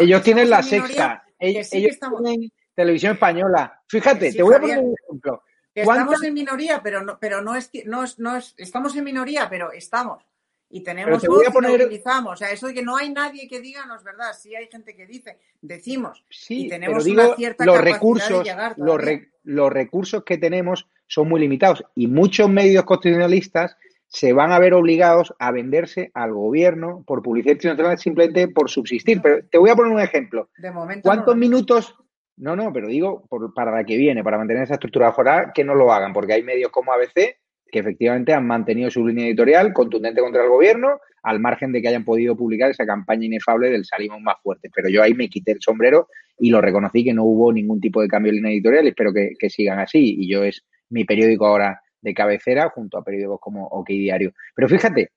Ellos 0.00 0.22
tienen 0.22 0.50
la 0.50 0.62
sexta, 0.62 1.24
ellos, 1.38 1.68
tienen 1.70 2.50
televisión 2.74 3.12
española. 3.12 3.80
Fíjate, 3.88 4.32
te 4.32 4.42
voy 4.42 4.54
a 4.54 4.60
poner 4.60 4.78
un 4.78 4.94
ejemplo. 5.04 5.42
Estamos 5.74 6.22
en 6.22 6.34
minoría, 6.34 6.82
pero 6.82 7.02
no, 7.02 7.18
pero 7.18 7.40
no 7.40 7.54
es, 7.54 7.70
no 7.86 8.04
no 8.18 8.36
es, 8.36 8.54
estamos 8.58 8.94
en 8.96 9.04
minoría, 9.04 9.48
pero 9.48 9.72
estamos. 9.72 10.24
Y 10.68 10.82
tenemos 10.82 11.26
voz 11.26 11.44
poner... 11.52 11.82
utilizamos. 11.82 12.32
O 12.32 12.36
sea, 12.36 12.50
eso 12.50 12.66
de 12.66 12.74
que 12.74 12.82
no 12.82 12.96
hay 12.96 13.10
nadie 13.10 13.46
que 13.46 13.60
diga 13.60 13.84
no 13.84 13.94
es 13.94 14.02
verdad. 14.02 14.32
Sí 14.32 14.54
hay 14.56 14.68
gente 14.68 14.96
que 14.96 15.06
dice, 15.06 15.38
decimos. 15.60 16.24
Sí, 16.30 16.66
y 16.66 16.68
tenemos 16.68 17.04
una 17.04 17.34
cierta 17.36 17.66
los 17.66 17.78
recursos, 17.78 18.46
los, 18.76 19.00
los 19.44 19.72
recursos 19.72 20.24
que 20.24 20.38
tenemos 20.38 20.88
son 21.06 21.28
muy 21.28 21.40
limitados 21.40 21.84
y 21.94 22.06
muchos 22.06 22.48
medios 22.48 22.84
constitucionalistas 22.84 23.76
se 24.08 24.32
van 24.32 24.52
a 24.52 24.58
ver 24.58 24.72
obligados 24.74 25.34
a 25.38 25.50
venderse 25.50 26.10
al 26.14 26.32
gobierno 26.32 27.02
por 27.06 27.22
publicidad 27.22 27.54
institucional 27.54 27.98
simplemente 27.98 28.48
por 28.48 28.70
subsistir. 28.70 29.20
Pero 29.22 29.44
te 29.46 29.58
voy 29.58 29.70
a 29.70 29.76
poner 29.76 29.92
un 29.92 30.00
ejemplo. 30.00 30.48
De 30.56 30.70
momento 30.70 31.02
¿Cuántos 31.02 31.36
minutos 31.36 31.94
no, 32.42 32.56
no, 32.56 32.72
pero 32.72 32.88
digo 32.88 33.24
para 33.54 33.70
la 33.70 33.84
que 33.84 33.96
viene, 33.96 34.24
para 34.24 34.36
mantener 34.36 34.64
esa 34.64 34.74
estructura 34.74 35.12
foral, 35.12 35.52
que 35.54 35.62
no 35.62 35.76
lo 35.76 35.92
hagan, 35.92 36.12
porque 36.12 36.32
hay 36.32 36.42
medios 36.42 36.72
como 36.72 36.92
ABC 36.92 37.36
que 37.70 37.78
efectivamente 37.78 38.34
han 38.34 38.46
mantenido 38.46 38.90
su 38.90 39.06
línea 39.06 39.26
editorial 39.26 39.72
contundente 39.72 40.20
contra 40.20 40.42
el 40.42 40.50
gobierno, 40.50 41.00
al 41.22 41.38
margen 41.38 41.70
de 41.70 41.80
que 41.80 41.88
hayan 41.88 42.04
podido 42.04 42.36
publicar 42.36 42.70
esa 42.70 42.84
campaña 42.84 43.26
inefable 43.26 43.70
del 43.70 43.84
salimos 43.84 44.20
más 44.20 44.36
fuerte. 44.42 44.68
Pero 44.74 44.90
yo 44.90 45.02
ahí 45.02 45.14
me 45.14 45.28
quité 45.28 45.52
el 45.52 45.62
sombrero 45.62 46.08
y 46.36 46.50
lo 46.50 46.60
reconocí 46.60 47.04
que 47.04 47.14
no 47.14 47.24
hubo 47.24 47.50
ningún 47.52 47.80
tipo 47.80 48.02
de 48.02 48.08
cambio 48.08 48.30
en 48.30 48.36
línea 48.36 48.52
editorial 48.52 48.84
y 48.84 48.88
espero 48.88 49.12
que, 49.12 49.30
que 49.38 49.48
sigan 49.48 49.78
así. 49.78 50.16
Y 50.18 50.28
yo 50.28 50.42
es 50.42 50.66
mi 50.90 51.04
periódico 51.04 51.46
ahora 51.46 51.80
de 52.02 52.12
cabecera 52.12 52.68
junto 52.70 52.98
a 52.98 53.04
periódicos 53.04 53.38
como 53.40 53.66
OK 53.68 53.88
Diario. 53.88 54.34
Pero 54.54 54.68
fíjate, 54.68 55.12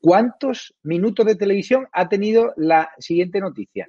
¿cuántos 0.00 0.74
minutos 0.84 1.26
de 1.26 1.34
televisión 1.34 1.88
ha 1.92 2.08
tenido 2.08 2.54
la 2.56 2.88
siguiente 2.98 3.40
noticia? 3.40 3.88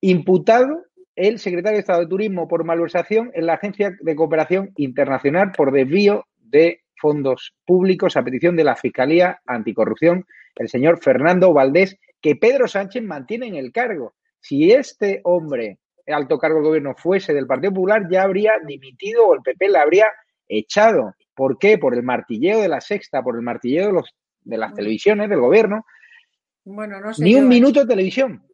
Imputado 0.00 0.84
el 1.16 1.38
secretario 1.38 1.76
de 1.76 1.80
Estado 1.80 2.00
de 2.00 2.06
Turismo 2.06 2.48
por 2.48 2.64
malversación 2.64 3.30
en 3.34 3.46
la 3.46 3.54
Agencia 3.54 3.96
de 4.00 4.16
Cooperación 4.16 4.72
Internacional 4.76 5.52
por 5.52 5.72
desvío 5.72 6.26
de 6.38 6.82
fondos 6.96 7.54
públicos 7.66 8.16
a 8.16 8.22
petición 8.22 8.56
de 8.56 8.64
la 8.64 8.76
Fiscalía 8.76 9.40
Anticorrupción, 9.46 10.26
el 10.56 10.68
señor 10.68 11.02
Fernando 11.02 11.52
Valdés, 11.52 11.98
que 12.20 12.36
Pedro 12.36 12.68
Sánchez 12.68 13.02
mantiene 13.02 13.48
en 13.48 13.56
el 13.56 13.72
cargo. 13.72 14.14
Si 14.40 14.70
este 14.72 15.20
hombre, 15.24 15.78
alto 16.06 16.38
cargo 16.38 16.58
del 16.58 16.66
gobierno, 16.66 16.94
fuese 16.96 17.34
del 17.34 17.46
Partido 17.46 17.72
Popular, 17.72 18.06
ya 18.10 18.22
habría 18.22 18.52
dimitido 18.64 19.26
o 19.26 19.34
el 19.34 19.42
PP 19.42 19.68
le 19.68 19.78
habría 19.78 20.06
echado. 20.48 21.14
¿Por 21.34 21.58
qué? 21.58 21.78
Por 21.78 21.94
el 21.94 22.02
martilleo 22.02 22.60
de 22.60 22.68
la 22.68 22.80
sexta, 22.80 23.22
por 23.22 23.36
el 23.36 23.42
martilleo 23.42 23.86
de, 23.86 23.92
los, 23.92 24.14
de 24.42 24.58
las 24.58 24.74
televisiones, 24.74 25.28
del 25.28 25.40
gobierno. 25.40 25.84
Bueno, 26.64 27.00
no 27.00 27.12
sé 27.12 27.24
Ni 27.24 27.34
un 27.34 27.48
minuto 27.48 27.80
de 27.80 27.86
televisión. 27.86 28.44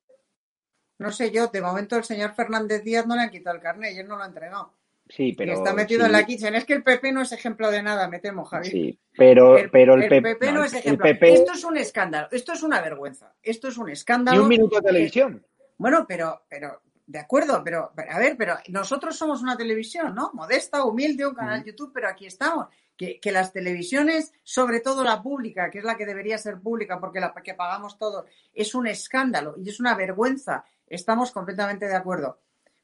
No 0.99 1.12
sé 1.12 1.30
yo, 1.30 1.46
de 1.46 1.62
momento 1.62 1.96
el 1.96 2.05
señor 2.05 2.34
Fernández 2.34 2.82
Díaz 2.82 3.07
no 3.07 3.14
le 3.14 3.22
han 3.22 3.30
quitado 3.30 3.57
el 3.57 3.62
carnet 3.62 3.94
y 3.94 3.99
él 3.99 4.09
no 4.09 4.16
lo 4.16 4.24
ha 4.24 4.26
entregado. 4.26 4.74
Sí, 5.09 5.32
pero. 5.32 5.55
está 5.55 5.72
metido 5.72 6.05
en 6.05 6.12
la 6.12 6.26
kitchen. 6.26 6.55
Es 6.55 6.64
que 6.64 6.74
el 6.74 6.82
PP 6.82 7.12
no 7.12 7.22
es 7.22 7.32
ejemplo 7.32 7.70
de 7.70 7.82
nada, 7.82 8.09
me 8.09 8.18
temo, 8.18 8.44
Javier. 8.44 8.72
Sí, 8.72 8.99
pero 9.16 9.57
el, 9.57 9.70
pero 9.70 9.94
el, 9.94 10.09
PP, 10.09 10.53
no, 10.53 10.64
es 10.64 10.74
ejemplo. 10.74 11.07
Esto 11.09 11.53
es 11.53 11.64
un 11.64 11.76
escándalo, 11.78 12.28
esto 12.30 12.53
es 12.53 12.62
una 12.62 12.80
vergüenza. 12.80 13.34
Esto 13.42 13.68
es 13.68 13.78
un 13.78 13.88
escándalo. 13.88 14.38
Y 14.38 14.42
un 14.42 14.49
minuto 14.49 14.76
de 14.76 14.82
televisión. 14.82 15.46
Bueno, 15.78 16.05
pero, 16.07 16.42
pero, 16.49 16.82
de 17.07 17.18
acuerdo, 17.18 17.62
pero, 17.64 17.92
a 18.11 18.18
ver, 18.18 18.36
pero 18.36 18.57
nosotros 18.68 19.16
somos 19.16 19.40
una 19.40 19.57
televisión, 19.57 20.14
¿no? 20.14 20.30
Modesta, 20.34 20.84
humilde, 20.84 21.26
un 21.26 21.34
canal 21.34 21.62
de 21.62 21.70
YouTube, 21.70 21.92
pero 21.94 22.09
aquí 22.09 22.26
estamos. 22.26 22.66
Que, 22.96 23.20
que, 23.20 23.30
las 23.30 23.53
televisiones, 23.53 24.32
sobre 24.42 24.80
todo 24.80 25.05
la 25.05 25.22
pública, 25.22 25.70
que 25.70 25.78
es 25.78 25.84
la 25.84 25.96
que 25.96 26.05
debería 26.05 26.36
ser 26.36 26.61
pública 26.61 26.99
porque 26.99 27.20
la 27.20 27.32
que 27.32 27.55
pagamos 27.55 27.96
todos, 27.96 28.26
es 28.53 28.74
un 28.74 28.88
escándalo 28.88 29.55
y 29.57 29.68
es 29.68 29.78
una 29.78 29.94
vergüenza 29.94 30.64
Estamos 30.91 31.30
completamente 31.30 31.86
de 31.86 31.97
acuerdo. 31.97 32.39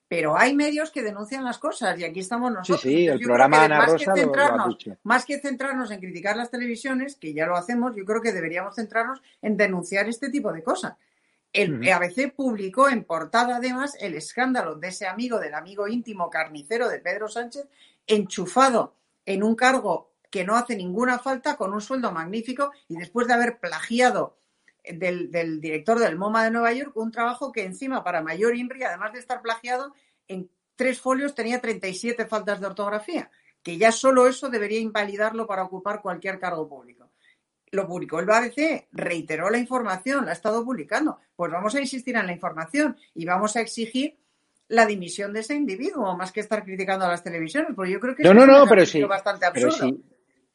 Pero 0.09 0.37
hay 0.37 0.55
medios 0.55 0.91
que 0.91 1.03
denuncian 1.03 1.45
las 1.45 1.59
cosas 1.59 1.99
y 1.99 2.05
aquí 2.05 2.21
estamos 2.21 2.53
nosotros. 2.53 2.83
Sí, 2.83 2.91
sí, 2.91 3.07
el 3.07 3.21
programa 3.21 3.65
Ana 3.65 3.79
más, 3.79 3.95
que 3.95 4.05
centrarnos, 4.05 4.77
más 5.03 5.25
que 5.25 5.39
centrarnos 5.41 5.91
en 5.91 6.01
criticar 6.01 6.37
las 6.37 6.51
televisiones, 6.51 7.17
que 7.17 7.33
ya 7.33 7.47
lo 7.47 7.57
hacemos, 7.57 7.97
yo 7.97 8.05
creo 8.05 8.21
que 8.21 8.33
deberíamos 8.33 8.75
centrarnos 8.75 9.23
en 9.41 9.57
denunciar 9.57 10.09
este 10.09 10.29
tipo 10.29 10.53
de 10.53 10.63
cosas. 10.63 10.95
El 11.53 11.89
ABC 11.89 12.35
publicó 12.35 12.89
en 12.89 13.05
portada 13.05 13.57
además 13.57 13.97
el 14.01 14.15
escándalo 14.15 14.75
de 14.75 14.89
ese 14.89 15.07
amigo, 15.07 15.39
del 15.39 15.55
amigo 15.55 15.87
íntimo 15.87 16.29
carnicero 16.29 16.89
de 16.89 16.99
Pedro 16.99 17.29
Sánchez, 17.29 17.67
enchufado 18.07 18.95
en 19.25 19.43
un 19.43 19.55
cargo 19.55 20.11
que 20.31 20.45
no 20.45 20.57
hace 20.57 20.77
ninguna 20.77 21.21
falta, 21.21 21.57
con 21.57 21.73
un 21.73 21.81
sueldo 21.81 22.11
magnífico 22.11 22.73
y 22.89 22.97
después 22.97 23.29
de 23.29 23.35
haber 23.35 23.61
plagiado 23.61 24.37
del, 24.93 25.61
director 25.61 25.99
del 25.99 26.17
MoMA 26.17 26.45
de 26.45 26.51
Nueva 26.51 26.73
York, 26.73 26.97
un 26.97 27.11
trabajo 27.11 27.53
que 27.53 27.65
encima 27.65 28.05
para 28.05 28.23
mayor 28.23 28.55
INRI, 28.55 28.83
además 28.85 29.13
de 29.13 29.21
estar 29.21 29.41
plagiado, 29.41 29.95
en 30.29 30.51
tres 30.77 31.01
folios 31.01 31.35
tenía 31.35 31.61
37 31.61 32.27
faltas 32.27 32.61
de 32.61 32.67
ortografía, 32.67 33.31
que 33.63 33.79
ya 33.79 33.93
solo 33.93 34.27
eso 34.27 34.49
debería 34.51 34.81
invalidarlo 34.81 35.47
para 35.47 35.65
ocupar 35.65 36.03
cualquier 36.03 36.39
cargo 36.39 36.69
público. 36.69 37.11
Lo 37.71 37.87
publicó 37.87 38.21
el 38.21 38.27
BBC, 38.27 38.89
reiteró 38.93 39.51
la 39.51 39.59
información, 39.59 40.25
la 40.25 40.31
ha 40.31 40.35
estado 40.35 40.65
publicando. 40.65 41.19
Pues 41.35 41.51
vamos 41.51 41.75
a 41.75 41.81
insistir 41.81 42.15
en 42.17 42.27
la 42.27 42.33
información 42.33 42.97
y 43.15 43.25
vamos 43.25 43.57
a 43.57 43.61
exigir 43.61 44.17
la 44.69 44.87
dimisión 44.87 45.33
de 45.33 45.41
ese 45.41 45.55
individuo, 45.55 46.17
más 46.17 46.31
que 46.31 46.41
estar 46.41 46.65
criticando 46.65 47.05
a 47.05 47.09
las 47.09 47.23
televisiones, 47.23 47.73
porque 47.75 47.93
yo 47.93 48.01
creo 48.01 48.15
que 48.15 48.23
no, 48.23 48.33
no, 48.33 48.47
no, 48.47 48.67
pero 48.67 48.87
sí, 48.87 49.03
bastante 49.03 49.47
absurdo. 49.47 49.73
Sí, 49.73 50.05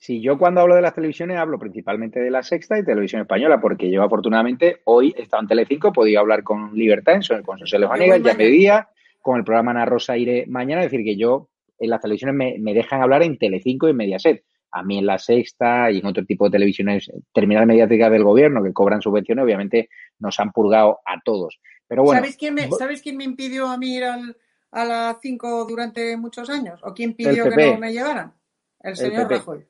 yo 0.08 0.38
cuando 0.38 0.62
hablo 0.62 0.76
de 0.76 0.82
las 0.82 0.96
televisiones 0.96 1.38
hablo 1.38 1.60
principalmente 1.60 2.20
de 2.20 2.32
la 2.32 2.42
sexta 2.42 2.80
y 2.80 2.86
televisión 2.86 3.22
española, 3.22 3.60
porque 3.60 3.92
yo 3.92 4.02
afortunadamente 4.02 4.78
hoy 4.86 5.14
he 5.18 5.24
estado 5.24 5.44
en 5.44 5.50
Telecinco, 5.50 5.90
he 5.90 5.94
podido 5.94 6.22
hablar 6.22 6.44
con 6.44 6.74
libertad 6.74 7.16
en 7.16 7.44
con 7.44 7.60
José 7.60 7.80
Levanegas, 7.80 8.22
ya 8.24 8.90
con 9.22 9.38
el 9.38 9.44
programa 9.44 9.72
Ana 9.72 9.86
Rosa 9.86 10.18
Iré 10.18 10.46
mañana, 10.48 10.82
es 10.82 10.92
decir, 10.92 11.06
que 11.06 11.18
yo 11.18 11.50
en 11.78 11.90
las 11.90 12.02
televisiones 12.02 12.60
me, 12.60 12.74
dejan 12.74 13.02
hablar 13.02 13.24
en 13.24 13.38
Telecinco 13.38 13.88
y 13.88 13.92
en 13.92 13.98
Mediaset. 13.98 14.44
A 14.72 14.84
mí 14.84 15.00
en 15.00 15.08
la 15.08 15.18
sexta 15.18 15.90
y 15.90 15.98
en 15.98 16.06
otro 16.06 16.24
tipo 16.26 16.46
de 16.46 16.52
televisiones 16.52 17.12
terminal 17.34 17.66
mediática 17.66 18.08
del 18.10 18.24
gobierno 18.24 18.64
que 18.64 18.72
cobran 18.72 19.02
subvenciones, 19.02 19.44
obviamente 19.44 19.90
nos 20.20 20.40
han 20.40 20.52
purgado 20.52 21.00
a 21.06 21.20
todos. 21.26 21.60
Pero 21.88 22.04
bueno. 22.04 22.22
¿Sabes 22.22 22.38
quién 22.38 22.54
me, 22.54 22.70
¿sabes 22.70 23.02
quién 23.02 23.18
me 23.18 23.24
impidió 23.24 23.68
a 23.68 23.78
mí 23.78 23.96
ir 23.96 24.04
a 24.04 24.86
las 24.86 25.18
cinco 25.22 25.66
durante 25.66 26.16
muchos 26.18 26.52
años? 26.52 26.80
¿O 26.84 26.94
quién 26.94 27.16
pidió 27.16 27.50
que 27.50 27.72
no 27.72 27.80
me 27.80 27.92
llevaran? 27.92 28.34
El 28.80 28.96
señor 28.96 29.30
Rajoy. 29.30 29.66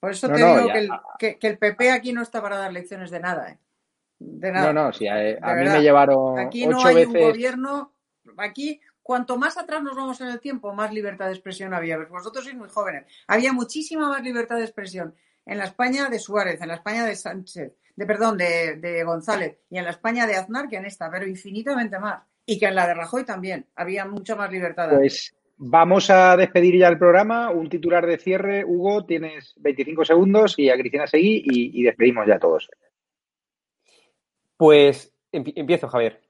Por 0.00 0.12
eso 0.12 0.28
te 0.28 0.36
digo 0.36 0.68
que, 1.18 1.38
el, 1.40 1.58
PP 1.58 1.90
aquí 1.90 2.12
no 2.12 2.22
está 2.22 2.40
para 2.40 2.58
dar 2.58 2.72
lecciones 2.72 3.10
de 3.10 3.20
nada. 3.20 3.50
¿eh? 3.50 3.58
De 4.18 4.52
nada. 4.52 4.72
No, 4.72 4.84
no, 4.84 4.92
sí, 4.92 5.08
a, 5.08 5.16
mí 5.16 5.64
me 5.64 5.82
llevaron. 5.82 6.38
Aquí 6.38 6.66
no 6.66 6.84
hay 6.84 7.04
un 7.04 7.12
gobierno. 7.12 7.92
Aquí, 8.36 8.80
cuanto 9.02 9.36
más 9.36 9.56
atrás 9.58 9.82
nos 9.82 9.96
vamos 9.96 10.20
en 10.20 10.28
el 10.28 10.40
tiempo, 10.40 10.72
más 10.72 10.92
libertad 10.92 11.26
de 11.26 11.32
expresión 11.32 11.74
había. 11.74 11.98
Vosotros 11.98 12.44
sois 12.44 12.56
muy 12.56 12.68
jóvenes. 12.68 13.06
Había 13.26 13.52
muchísima 13.52 14.08
más 14.08 14.22
libertad 14.22 14.56
de 14.56 14.64
expresión 14.64 15.14
en 15.44 15.58
la 15.58 15.64
España 15.64 16.08
de 16.08 16.18
Suárez, 16.18 16.60
en 16.60 16.68
la 16.68 16.74
España 16.74 17.04
de 17.04 17.16
Sánchez, 17.16 17.72
de 17.96 18.06
perdón, 18.06 18.36
de, 18.36 18.76
de 18.76 19.02
González 19.02 19.58
y 19.70 19.78
en 19.78 19.84
la 19.84 19.90
España 19.90 20.26
de 20.26 20.36
Aznar 20.36 20.68
que 20.68 20.76
en 20.76 20.84
esta, 20.84 21.10
pero 21.10 21.26
infinitamente 21.26 21.98
más. 21.98 22.22
Y 22.44 22.58
que 22.58 22.66
en 22.66 22.74
la 22.74 22.86
de 22.86 22.94
Rajoy 22.94 23.24
también 23.24 23.66
había 23.74 24.04
mucha 24.04 24.36
más 24.36 24.50
libertad. 24.52 24.90
Pues 24.90 25.34
Vamos 25.60 26.08
a 26.08 26.36
despedir 26.36 26.78
ya 26.78 26.86
el 26.86 26.98
programa. 26.98 27.50
Un 27.50 27.68
titular 27.68 28.06
de 28.06 28.18
cierre. 28.18 28.64
Hugo, 28.64 29.04
tienes 29.04 29.54
25 29.56 30.04
segundos 30.04 30.56
y 30.56 30.70
a 30.70 30.76
Cristina 30.76 31.06
seguí 31.06 31.42
y, 31.44 31.82
despedimos 31.82 32.26
ya 32.28 32.38
todos. 32.38 32.70
Pues 34.56 35.12
empiezo, 35.32 35.88
Javier. 35.88 36.20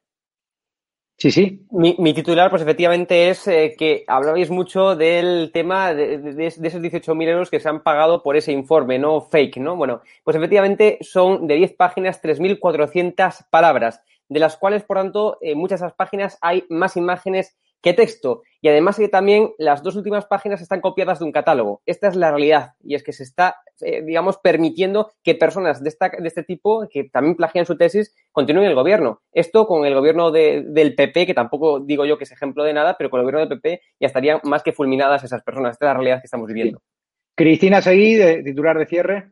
Sí, 1.19 1.31
sí. 1.31 1.67
Mi, 1.73 2.15
titular, 2.15 2.49
pues 2.49 2.63
efectivamente 2.63 3.29
es 3.29 3.47
eh, 3.49 3.75
que 3.77 4.05
hablabais 4.07 4.51
mucho 4.51 4.97
del 4.97 5.51
tema 5.53 5.93
de, 5.93 6.19
de, 6.19 6.33
de 6.33 6.47
esos 6.47 6.81
18.000 6.81 7.29
euros 7.29 7.51
que 7.51 7.61
se 7.61 7.69
han 7.69 7.83
pagado 7.83 8.23
por 8.23 8.37
ese 8.37 8.53
informe, 8.53 8.99
no 8.99 9.21
fake, 9.21 9.57
¿no? 9.59 9.77
Bueno, 9.77 10.01
pues 10.23 10.37
efectivamente 10.37 10.97
son 11.01 11.49
de 11.49 11.57
10 11.57 11.75
páginas, 11.75 12.23
3.400 12.23 13.47
palabras, 13.51 14.01
de 14.29 14.39
las 14.41 14.57
cuales, 14.57 14.85
por 14.85 14.97
tanto, 14.97 15.39
en 15.41 15.59
muchas 15.59 15.81
de 15.81 15.87
esas 15.87 15.97
páginas 15.97 16.39
hay 16.41 16.65
más 16.69 16.97
imágenes 16.97 17.59
que 17.83 17.93
texto. 17.93 18.43
Y 18.61 18.69
además 18.69 18.97
que 18.97 19.09
también 19.09 19.53
las 19.57 19.83
dos 19.83 19.95
últimas 19.95 20.27
páginas 20.27 20.61
están 20.61 20.81
copiadas 20.81 21.21
de 21.21 21.25
un 21.25 21.33
catálogo. 21.33 21.81
Esta 21.87 22.09
es 22.09 22.17
la 22.17 22.31
realidad. 22.31 22.73
Y 22.83 22.97
es 22.97 23.05
que 23.05 23.13
se 23.13 23.23
está, 23.23 23.57
eh, 23.81 24.03
digamos, 24.03 24.39
permitiendo 24.39 25.13
que 25.23 25.37
personas 25.37 25.83
de, 25.83 25.89
esta, 25.89 26.09
de 26.09 26.27
este 26.27 26.43
tipo, 26.43 26.89
que 26.91 27.05
también 27.05 27.37
plagian 27.37 27.67
su 27.67 27.77
tesis, 27.77 28.15
continúen 28.33 28.67
el 28.67 28.75
gobierno. 28.75 29.23
Esto 29.33 29.67
con 29.67 29.87
el 29.87 29.95
gobierno 29.95 30.33
de, 30.33 30.65
del 30.67 30.95
PP, 30.97 31.27
que 31.27 31.35
tampoco 31.35 31.79
digo 31.81 32.05
yo 32.05 32.19
que 32.19 32.25
es 32.25 32.33
ejemplo 32.33 32.65
de 32.65 32.73
nada, 32.73 32.97
pero 32.99 33.11
con 33.11 33.21
el 33.21 33.27
gobierno 33.27 33.47
del 33.47 33.61
PP 33.61 33.81
ya 34.01 34.07
estarían 34.09 34.41
más 34.43 34.63
que 34.63 34.73
fulminadas 34.73 35.23
esas 35.23 35.43
personas. 35.43 35.73
Esta 35.73 35.87
es 35.87 35.91
la 35.91 35.95
realidad 35.95 36.21
que 36.21 36.27
estamos 36.27 36.49
viviendo. 36.49 36.83
Cristina 37.37 37.81
Seguí, 37.81 38.17
de, 38.17 38.43
titular 38.43 38.77
de 38.77 38.87
cierre. 38.87 39.31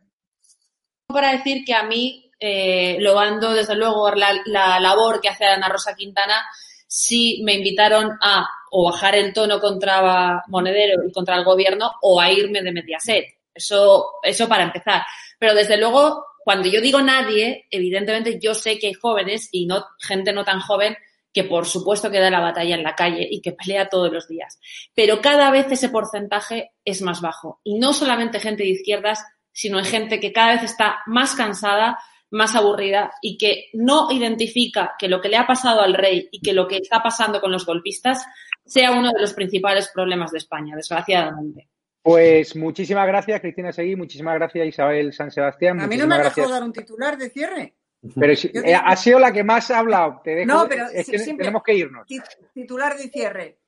Para 1.08 1.32
decir 1.32 1.64
que 1.64 1.74
a 1.74 1.82
mí, 1.82 2.30
eh, 2.38 2.98
lo 3.00 3.18
ando 3.18 3.52
desde 3.54 3.74
luego 3.74 4.10
la, 4.12 4.28
la 4.44 4.78
labor 4.78 5.20
que 5.20 5.28
hace 5.28 5.46
Ana 5.46 5.68
Rosa 5.68 5.96
Quintana 5.96 6.44
si 6.86 7.42
me 7.44 7.54
invitaron 7.54 8.12
a 8.22 8.48
o 8.70 8.84
bajar 8.84 9.14
el 9.14 9.32
tono 9.32 9.60
contra 9.60 10.42
Monedero 10.48 11.02
y 11.06 11.12
contra 11.12 11.36
el 11.36 11.44
gobierno 11.44 11.92
o 12.02 12.20
a 12.20 12.30
irme 12.30 12.62
de 12.62 12.72
Mediaset. 12.72 13.24
Eso, 13.54 14.14
eso 14.22 14.48
para 14.48 14.64
empezar. 14.64 15.02
Pero 15.38 15.54
desde 15.54 15.78
luego, 15.78 16.24
cuando 16.44 16.68
yo 16.68 16.80
digo 16.80 17.00
nadie, 17.00 17.66
evidentemente 17.70 18.38
yo 18.38 18.54
sé 18.54 18.78
que 18.78 18.88
hay 18.88 18.94
jóvenes 18.94 19.48
y 19.52 19.66
no, 19.66 19.84
gente 19.98 20.32
no 20.32 20.44
tan 20.44 20.60
joven 20.60 20.96
que 21.32 21.44
por 21.44 21.66
supuesto 21.66 22.10
que 22.10 22.18
da 22.18 22.30
la 22.30 22.40
batalla 22.40 22.74
en 22.74 22.82
la 22.82 22.94
calle 22.94 23.26
y 23.30 23.42
que 23.42 23.52
pelea 23.52 23.88
todos 23.90 24.10
los 24.10 24.26
días. 24.26 24.58
Pero 24.94 25.20
cada 25.20 25.50
vez 25.50 25.70
ese 25.70 25.90
porcentaje 25.90 26.72
es 26.84 27.02
más 27.02 27.20
bajo. 27.20 27.60
Y 27.62 27.78
no 27.78 27.92
solamente 27.92 28.40
gente 28.40 28.62
de 28.62 28.70
izquierdas, 28.70 29.22
sino 29.52 29.78
hay 29.78 29.84
gente 29.84 30.18
que 30.18 30.32
cada 30.32 30.54
vez 30.54 30.62
está 30.62 31.00
más 31.06 31.34
cansada, 31.34 31.98
más 32.30 32.54
aburrida 32.54 33.12
y 33.22 33.38
que 33.38 33.66
no 33.74 34.10
identifica 34.10 34.94
que 34.98 35.08
lo 35.08 35.20
que 35.20 35.28
le 35.28 35.36
ha 35.36 35.46
pasado 35.46 35.80
al 35.80 35.94
rey 35.94 36.28
y 36.30 36.40
que 36.40 36.52
lo 36.52 36.66
que 36.66 36.78
está 36.78 37.02
pasando 37.02 37.40
con 37.40 37.52
los 37.52 37.64
golpistas 37.64 38.26
sea 38.64 38.92
uno 38.92 39.12
de 39.12 39.20
los 39.20 39.32
principales 39.32 39.90
problemas 39.94 40.32
de 40.32 40.38
España, 40.38 40.74
desgraciadamente. 40.74 41.68
Pues 42.02 42.54
muchísimas 42.54 43.06
gracias, 43.06 43.40
Cristina 43.40 43.72
Seguí, 43.72 43.96
muchísimas 43.96 44.34
gracias, 44.34 44.66
Isabel 44.66 45.12
San 45.12 45.30
Sebastián. 45.30 45.80
A 45.80 45.86
mí 45.86 45.96
no 45.96 46.06
me 46.06 46.14
ha 46.14 46.22
dejado 46.22 46.48
dar 46.48 46.62
un 46.62 46.72
titular 46.72 47.16
de 47.18 47.30
cierre. 47.30 47.74
Pero 48.14 48.36
si, 48.36 48.48
eh, 48.48 48.74
ha 48.74 48.94
sido 48.96 49.18
la 49.18 49.32
que 49.32 49.42
más 49.42 49.70
ha 49.70 49.78
hablado. 49.78 50.20
Te 50.22 50.34
dejo, 50.34 50.46
no, 50.46 50.68
pero 50.68 50.86
es 50.92 51.06
que 51.06 51.18
tenemos 51.18 51.62
que 51.62 51.74
irnos. 51.74 52.06
Titular 52.54 52.96
de 52.96 53.08
cierre. 53.08 53.58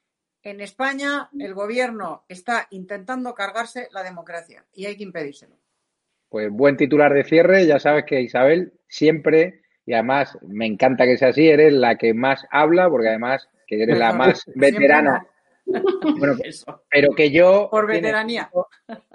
En 0.42 0.60
España 0.60 1.28
el 1.38 1.52
gobierno 1.52 2.24
está 2.28 2.68
intentando 2.70 3.34
cargarse 3.34 3.88
la 3.90 4.02
democracia 4.02 4.64
y 4.72 4.86
hay 4.86 4.96
que 4.96 5.02
impedírselo. 5.02 5.57
Pues 6.28 6.50
buen 6.50 6.76
titular 6.76 7.12
de 7.14 7.24
cierre, 7.24 7.66
ya 7.66 7.78
sabes 7.78 8.04
que 8.04 8.20
Isabel 8.20 8.72
siempre, 8.88 9.60
y 9.86 9.94
además 9.94 10.38
me 10.46 10.66
encanta 10.66 11.06
que 11.06 11.16
sea 11.16 11.28
así, 11.28 11.48
eres 11.48 11.72
la 11.72 11.96
que 11.96 12.12
más 12.12 12.46
habla, 12.50 12.88
porque 12.90 13.08
además 13.08 13.48
que 13.66 13.82
eres 13.82 13.98
la 13.98 14.12
más 14.14 14.44
veterana. 14.54 15.26
Bueno, 16.18 16.34
pero 16.90 17.10
que 17.14 17.30
yo... 17.30 17.68
Por 17.70 17.86
veteranía. 17.86 18.50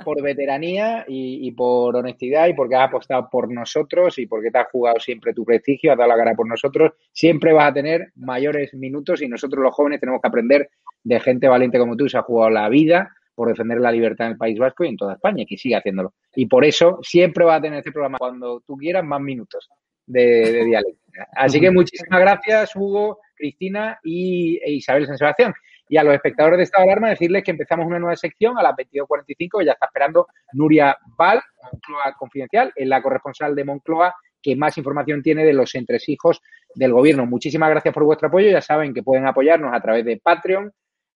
Por 0.05 0.21
veteranía 0.21 1.03
y, 1.07 1.47
y, 1.47 1.51
por 1.51 1.95
honestidad 1.95 2.47
y 2.47 2.53
porque 2.53 2.75
has 2.75 2.89
apostado 2.89 3.27
por 3.31 3.51
nosotros 3.51 4.19
y 4.19 4.27
porque 4.27 4.51
te 4.51 4.59
has 4.59 4.69
jugado 4.69 4.99
siempre 4.99 5.33
tu 5.33 5.43
prestigio, 5.43 5.91
has 5.91 5.97
dado 5.97 6.09
la 6.09 6.15
cara 6.15 6.35
por 6.35 6.47
nosotros, 6.47 6.91
siempre 7.11 7.53
vas 7.53 7.71
a 7.71 7.73
tener 7.73 8.11
mayores 8.17 8.71
minutos 8.75 9.23
y 9.23 9.27
nosotros 9.27 9.63
los 9.63 9.73
jóvenes 9.73 9.99
tenemos 9.99 10.21
que 10.21 10.27
aprender 10.27 10.69
de 11.03 11.19
gente 11.19 11.47
valiente 11.47 11.79
como 11.79 11.97
tú, 11.97 12.07
se 12.07 12.19
ha 12.19 12.21
jugado 12.21 12.51
la 12.51 12.69
vida 12.69 13.15
por 13.35 13.49
defender 13.49 13.79
la 13.79 13.91
libertad 13.91 14.27
en 14.27 14.33
el 14.33 14.37
País 14.37 14.57
Vasco 14.57 14.83
y 14.83 14.89
en 14.89 14.97
toda 14.97 15.13
España, 15.13 15.45
que 15.47 15.57
siga 15.57 15.79
haciéndolo. 15.79 16.13
Y 16.35 16.45
por 16.45 16.65
eso 16.65 16.99
siempre 17.01 17.45
va 17.45 17.55
a 17.55 17.61
tener 17.61 17.79
este 17.79 17.91
programa, 17.91 18.17
cuando 18.17 18.61
tú 18.61 18.77
quieras, 18.77 19.03
más 19.03 19.21
minutos 19.21 19.69
de, 20.05 20.51
de 20.51 20.65
dialéctica. 20.65 21.27
Así 21.35 21.59
que 21.59 21.71
muchísimas 21.71 22.19
gracias, 22.19 22.75
Hugo, 22.75 23.19
Cristina 23.35 23.99
y 24.03 24.57
e 24.63 24.71
Isabel 24.73 25.05
San 25.05 25.17
Sebastián. 25.17 25.53
Y 25.89 25.97
a 25.97 26.03
los 26.03 26.13
espectadores 26.15 26.57
de 26.57 26.63
Estado 26.63 26.85
de 26.85 26.91
Alarma 26.91 27.09
decirles 27.09 27.43
que 27.43 27.51
empezamos 27.51 27.85
una 27.85 27.99
nueva 27.99 28.15
sección 28.15 28.57
a 28.57 28.63
las 28.63 28.73
22.45, 28.73 29.59
que 29.59 29.65
ya 29.65 29.73
está 29.73 29.87
esperando 29.87 30.27
Nuria 30.53 30.97
Val, 31.17 31.41
Moncloa 31.61 32.15
Confidencial, 32.17 32.71
es 32.75 32.87
la 32.87 33.01
corresponsal 33.01 33.53
de 33.53 33.65
Moncloa 33.65 34.15
que 34.41 34.55
más 34.55 34.77
información 34.77 35.23
tiene 35.23 35.45
de 35.45 35.53
los 35.53 35.73
entresijos 35.73 36.41
del 36.75 36.91
gobierno. 36.91 37.25
Muchísimas 37.25 37.69
gracias 37.69 37.93
por 37.93 38.03
vuestro 38.03 38.27
apoyo. 38.27 38.49
Ya 38.49 38.61
saben 38.61 38.93
que 38.93 39.01
pueden 39.01 39.25
apoyarnos 39.25 39.73
a 39.73 39.81
través 39.81 40.05
de 40.05 40.17
Patreon, 40.17 40.71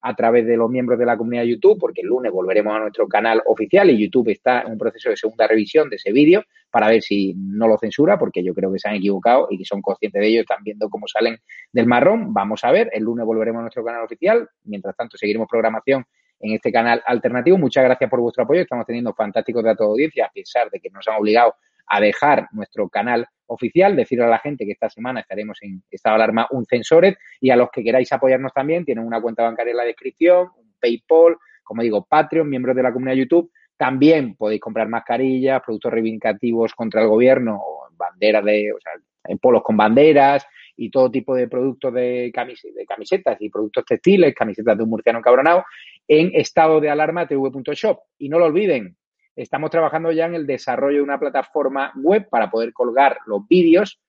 a 0.06 0.14
través 0.14 0.46
de 0.46 0.56
los 0.56 0.70
miembros 0.70 1.00
de 1.00 1.04
la 1.04 1.16
comunidad 1.16 1.42
de 1.42 1.48
YouTube, 1.48 1.80
porque 1.80 2.02
el 2.02 2.06
lunes 2.06 2.30
volveremos 2.30 2.76
a 2.76 2.78
nuestro 2.78 3.08
canal 3.08 3.42
oficial 3.46 3.90
y 3.90 3.98
YouTube 3.98 4.28
está 4.28 4.60
en 4.60 4.70
un 4.70 4.78
proceso 4.78 5.10
de 5.10 5.16
segunda 5.16 5.48
revisión 5.48 5.90
de 5.90 5.96
ese 5.96 6.12
vídeo 6.12 6.44
para 6.70 6.86
ver 6.86 7.02
si 7.02 7.34
no 7.34 7.66
lo 7.66 7.76
censura, 7.76 8.16
porque 8.16 8.44
yo 8.44 8.54
creo 8.54 8.72
que 8.72 8.78
se 8.78 8.88
han 8.88 8.94
equivocado 8.94 9.48
y 9.50 9.58
que 9.58 9.64
son 9.64 9.82
conscientes 9.82 10.20
de 10.20 10.28
ello, 10.28 10.40
están 10.42 10.62
viendo 10.62 10.88
cómo 10.88 11.08
salen 11.08 11.38
del 11.72 11.86
marrón. 11.86 12.32
Vamos 12.32 12.62
a 12.62 12.70
ver, 12.70 12.88
el 12.92 13.02
lunes 13.02 13.26
volveremos 13.26 13.58
a 13.58 13.62
nuestro 13.62 13.84
canal 13.84 14.04
oficial, 14.04 14.48
mientras 14.62 14.94
tanto 14.94 15.16
seguiremos 15.16 15.48
programación 15.50 16.04
en 16.38 16.54
este 16.54 16.70
canal 16.70 17.02
alternativo. 17.04 17.58
Muchas 17.58 17.82
gracias 17.82 18.08
por 18.08 18.20
vuestro 18.20 18.44
apoyo, 18.44 18.60
estamos 18.60 18.86
teniendo 18.86 19.12
fantásticos 19.12 19.64
datos 19.64 19.88
de 19.88 19.90
audiencia, 19.90 20.26
a 20.26 20.30
pesar 20.30 20.70
de 20.70 20.78
que 20.78 20.88
nos 20.90 21.08
han 21.08 21.16
obligado 21.16 21.56
a 21.88 22.00
dejar 22.00 22.46
nuestro 22.52 22.88
canal 22.88 23.26
oficial, 23.46 23.96
decirle 23.96 24.24
a 24.24 24.28
la 24.28 24.38
gente 24.38 24.64
que 24.64 24.72
esta 24.72 24.90
semana 24.90 25.20
estaremos 25.20 25.58
en 25.62 25.82
estado 25.90 26.16
de 26.16 26.24
alarma 26.24 26.46
un 26.50 26.64
Censoret 26.66 27.16
y 27.40 27.50
a 27.50 27.56
los 27.56 27.70
que 27.70 27.82
queráis 27.82 28.12
apoyarnos 28.12 28.52
también, 28.52 28.84
tienen 28.84 29.04
una 29.04 29.20
cuenta 29.20 29.42
bancaria 29.42 29.70
en 29.70 29.76
la 29.76 29.84
descripción, 29.84 30.48
un 30.56 30.74
PayPal, 30.80 31.36
como 31.62 31.82
digo, 31.82 32.04
Patreon, 32.04 32.48
miembros 32.48 32.76
de 32.76 32.82
la 32.82 32.92
comunidad 32.92 33.16
YouTube. 33.16 33.50
También 33.76 34.36
podéis 34.36 34.60
comprar 34.60 34.88
mascarillas, 34.88 35.60
productos 35.62 35.92
reivindicativos 35.92 36.74
contra 36.74 37.02
el 37.02 37.08
gobierno, 37.08 37.60
o 37.60 37.88
banderas 37.96 38.44
de, 38.44 38.72
o 38.72 38.80
sea, 38.80 38.92
en 39.24 39.38
polos 39.38 39.62
con 39.62 39.76
banderas 39.76 40.46
y 40.76 40.90
todo 40.90 41.10
tipo 41.10 41.34
de 41.34 41.48
productos 41.48 41.92
de, 41.92 42.32
de 42.32 42.86
camisetas 42.86 43.36
y 43.40 43.50
productos 43.50 43.84
textiles, 43.84 44.34
camisetas 44.34 44.76
de 44.76 44.84
un 44.84 44.90
murciano 44.90 45.20
cabronado, 45.20 45.64
en 46.06 46.30
estado 46.34 46.80
de 46.80 46.90
alarma 46.90 47.26
tv.shop. 47.26 47.98
Y 48.18 48.28
no 48.28 48.38
lo 48.38 48.46
olviden, 48.46 48.96
estamos 49.36 49.70
trabajando 49.70 50.10
ya 50.10 50.26
en 50.26 50.34
el 50.34 50.46
desarrollo 50.46 50.96
de 50.96 51.02
una 51.02 51.20
plataforma 51.20 51.92
web 51.94 52.28
para 52.28 52.50
poder 52.50 52.72
colgar 52.72 53.18
los 53.26 53.46
vídeos 53.46 54.00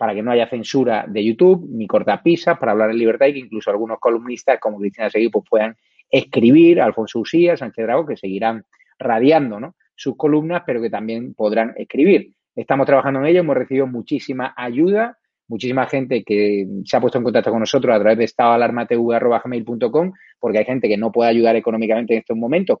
para 0.00 0.14
que 0.14 0.22
no 0.22 0.30
haya 0.30 0.48
censura 0.48 1.04
de 1.06 1.22
YouTube 1.22 1.68
ni 1.68 1.86
cortapisas 1.86 2.58
para 2.58 2.72
hablar 2.72 2.90
en 2.90 2.96
libertad 2.96 3.26
y 3.26 3.34
que 3.34 3.38
incluso 3.40 3.70
algunos 3.70 3.98
columnistas 3.98 4.58
como 4.58 4.78
Cristina 4.78 5.10
Seguí 5.10 5.28
pues 5.28 5.44
puedan 5.46 5.76
escribir, 6.08 6.80
Alfonso 6.80 7.20
Usía, 7.20 7.54
Sánchez 7.54 7.84
Drago, 7.84 8.06
que 8.06 8.16
seguirán 8.16 8.64
radiando 8.98 9.74
sus 9.94 10.16
columnas, 10.16 10.62
pero 10.64 10.80
que 10.80 10.88
también 10.88 11.34
podrán 11.34 11.74
escribir. 11.76 12.32
Estamos 12.56 12.86
trabajando 12.86 13.20
en 13.20 13.26
ello, 13.26 13.40
hemos 13.40 13.54
recibido 13.56 13.86
muchísima 13.86 14.54
ayuda, 14.56 15.18
muchísima 15.48 15.86
gente 15.86 16.24
que 16.24 16.66
se 16.86 16.96
ha 16.96 17.00
puesto 17.00 17.18
en 17.18 17.24
contacto 17.24 17.50
con 17.50 17.60
nosotros 17.60 17.94
a 17.94 17.98
través 17.98 18.16
de 18.16 18.24
estadoalarmatv.com, 18.24 20.12
porque 20.38 20.58
hay 20.58 20.64
gente 20.64 20.88
que 20.88 20.96
no 20.96 21.12
puede 21.12 21.28
ayudar 21.28 21.56
económicamente 21.56 22.14
en 22.14 22.20
estos 22.20 22.38
momentos, 22.38 22.78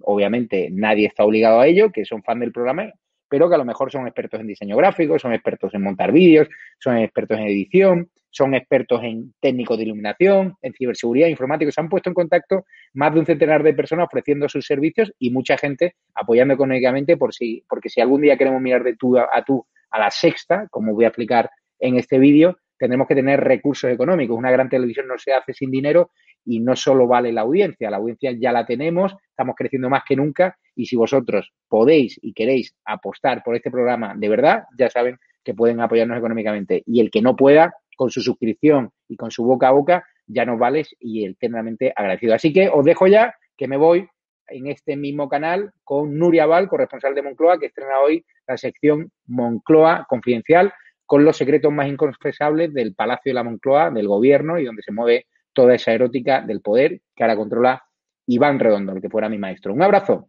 obviamente 0.00 0.68
nadie 0.70 1.06
está 1.06 1.24
obligado 1.24 1.60
a 1.60 1.66
ello, 1.66 1.90
que 1.90 2.04
son 2.04 2.22
fan 2.22 2.40
del 2.40 2.52
programa, 2.52 2.92
pero 3.28 3.48
que 3.48 3.54
a 3.54 3.58
lo 3.58 3.64
mejor 3.64 3.90
son 3.90 4.06
expertos 4.06 4.40
en 4.40 4.46
diseño 4.46 4.76
gráfico, 4.76 5.18
son 5.18 5.32
expertos 5.32 5.74
en 5.74 5.82
montar 5.82 6.12
vídeos, 6.12 6.48
son 6.78 6.96
expertos 6.98 7.38
en 7.38 7.46
edición, 7.46 8.10
son 8.30 8.54
expertos 8.54 9.02
en 9.02 9.34
técnicos 9.40 9.76
de 9.76 9.84
iluminación, 9.84 10.54
en 10.62 10.72
ciberseguridad, 10.72 11.28
informáticos. 11.28 11.74
Se 11.74 11.80
han 11.80 11.88
puesto 11.88 12.10
en 12.10 12.14
contacto 12.14 12.64
más 12.94 13.12
de 13.12 13.20
un 13.20 13.26
centenar 13.26 13.62
de 13.62 13.74
personas 13.74 14.06
ofreciendo 14.06 14.48
sus 14.48 14.66
servicios 14.66 15.12
y 15.18 15.30
mucha 15.30 15.56
gente 15.58 15.94
apoyando 16.14 16.54
económicamente 16.54 17.16
por 17.16 17.34
si, 17.34 17.64
porque 17.68 17.88
si 17.88 18.00
algún 18.00 18.22
día 18.22 18.36
queremos 18.36 18.60
mirar 18.60 18.84
de 18.84 18.96
tú 18.96 19.18
a, 19.18 19.28
a 19.32 19.42
tú 19.44 19.66
a 19.90 19.98
la 19.98 20.10
sexta, 20.10 20.66
como 20.70 20.94
voy 20.94 21.04
a 21.04 21.08
explicar 21.08 21.50
en 21.78 21.96
este 21.96 22.18
vídeo, 22.18 22.58
tendremos 22.78 23.08
que 23.08 23.14
tener 23.14 23.40
recursos 23.40 23.90
económicos. 23.90 24.36
Una 24.36 24.50
gran 24.50 24.68
televisión 24.68 25.08
no 25.08 25.18
se 25.18 25.32
hace 25.32 25.52
sin 25.52 25.70
dinero 25.70 26.10
y 26.44 26.60
no 26.60 26.76
solo 26.76 27.06
vale 27.06 27.32
la 27.32 27.42
audiencia, 27.42 27.90
la 27.90 27.98
audiencia 27.98 28.32
ya 28.32 28.52
la 28.52 28.66
tenemos, 28.66 29.14
estamos 29.30 29.54
creciendo 29.56 29.90
más 29.90 30.02
que 30.06 30.16
nunca 30.16 30.56
y 30.74 30.86
si 30.86 30.96
vosotros 30.96 31.52
podéis 31.68 32.18
y 32.22 32.32
queréis 32.32 32.74
apostar 32.84 33.42
por 33.42 33.56
este 33.56 33.70
programa 33.70 34.14
de 34.16 34.28
verdad, 34.28 34.64
ya 34.78 34.88
saben 34.88 35.18
que 35.44 35.54
pueden 35.54 35.80
apoyarnos 35.80 36.18
económicamente 36.18 36.82
y 36.86 37.00
el 37.00 37.10
que 37.10 37.22
no 37.22 37.36
pueda, 37.36 37.74
con 37.96 38.10
su 38.10 38.20
suscripción 38.20 38.90
y 39.08 39.16
con 39.16 39.30
su 39.30 39.44
boca 39.44 39.68
a 39.68 39.72
boca, 39.72 40.04
ya 40.26 40.44
nos 40.44 40.58
vale 40.58 40.84
y 41.00 41.24
eternamente 41.24 41.92
agradecido. 41.94 42.34
Así 42.34 42.52
que 42.52 42.68
os 42.68 42.84
dejo 42.84 43.06
ya 43.06 43.34
que 43.56 43.66
me 43.66 43.76
voy 43.76 44.08
en 44.48 44.66
este 44.68 44.96
mismo 44.96 45.28
canal 45.28 45.72
con 45.84 46.16
Nuria 46.18 46.46
Val, 46.46 46.68
corresponsal 46.68 47.14
de 47.14 47.22
Moncloa, 47.22 47.58
que 47.58 47.66
estrena 47.66 47.98
hoy 48.00 48.24
la 48.46 48.56
sección 48.56 49.10
Moncloa 49.26 50.06
Confidencial 50.08 50.72
con 51.06 51.24
los 51.24 51.36
secretos 51.36 51.72
más 51.72 51.88
inconfesables 51.88 52.72
del 52.74 52.94
Palacio 52.94 53.30
de 53.30 53.34
la 53.34 53.42
Moncloa, 53.42 53.90
del 53.90 54.06
gobierno 54.06 54.58
y 54.58 54.64
donde 54.64 54.82
se 54.82 54.92
mueve 54.92 55.26
toda 55.58 55.74
esa 55.74 55.90
erótica 55.90 56.40
del 56.40 56.60
poder 56.60 57.00
que 57.16 57.24
ahora 57.24 57.34
controla 57.34 57.82
Iván 58.26 58.60
Redondo, 58.60 58.92
el 58.92 59.00
que 59.02 59.10
fuera 59.10 59.28
mi 59.28 59.38
maestro. 59.38 59.74
Un 59.74 59.82
abrazo. 59.82 60.28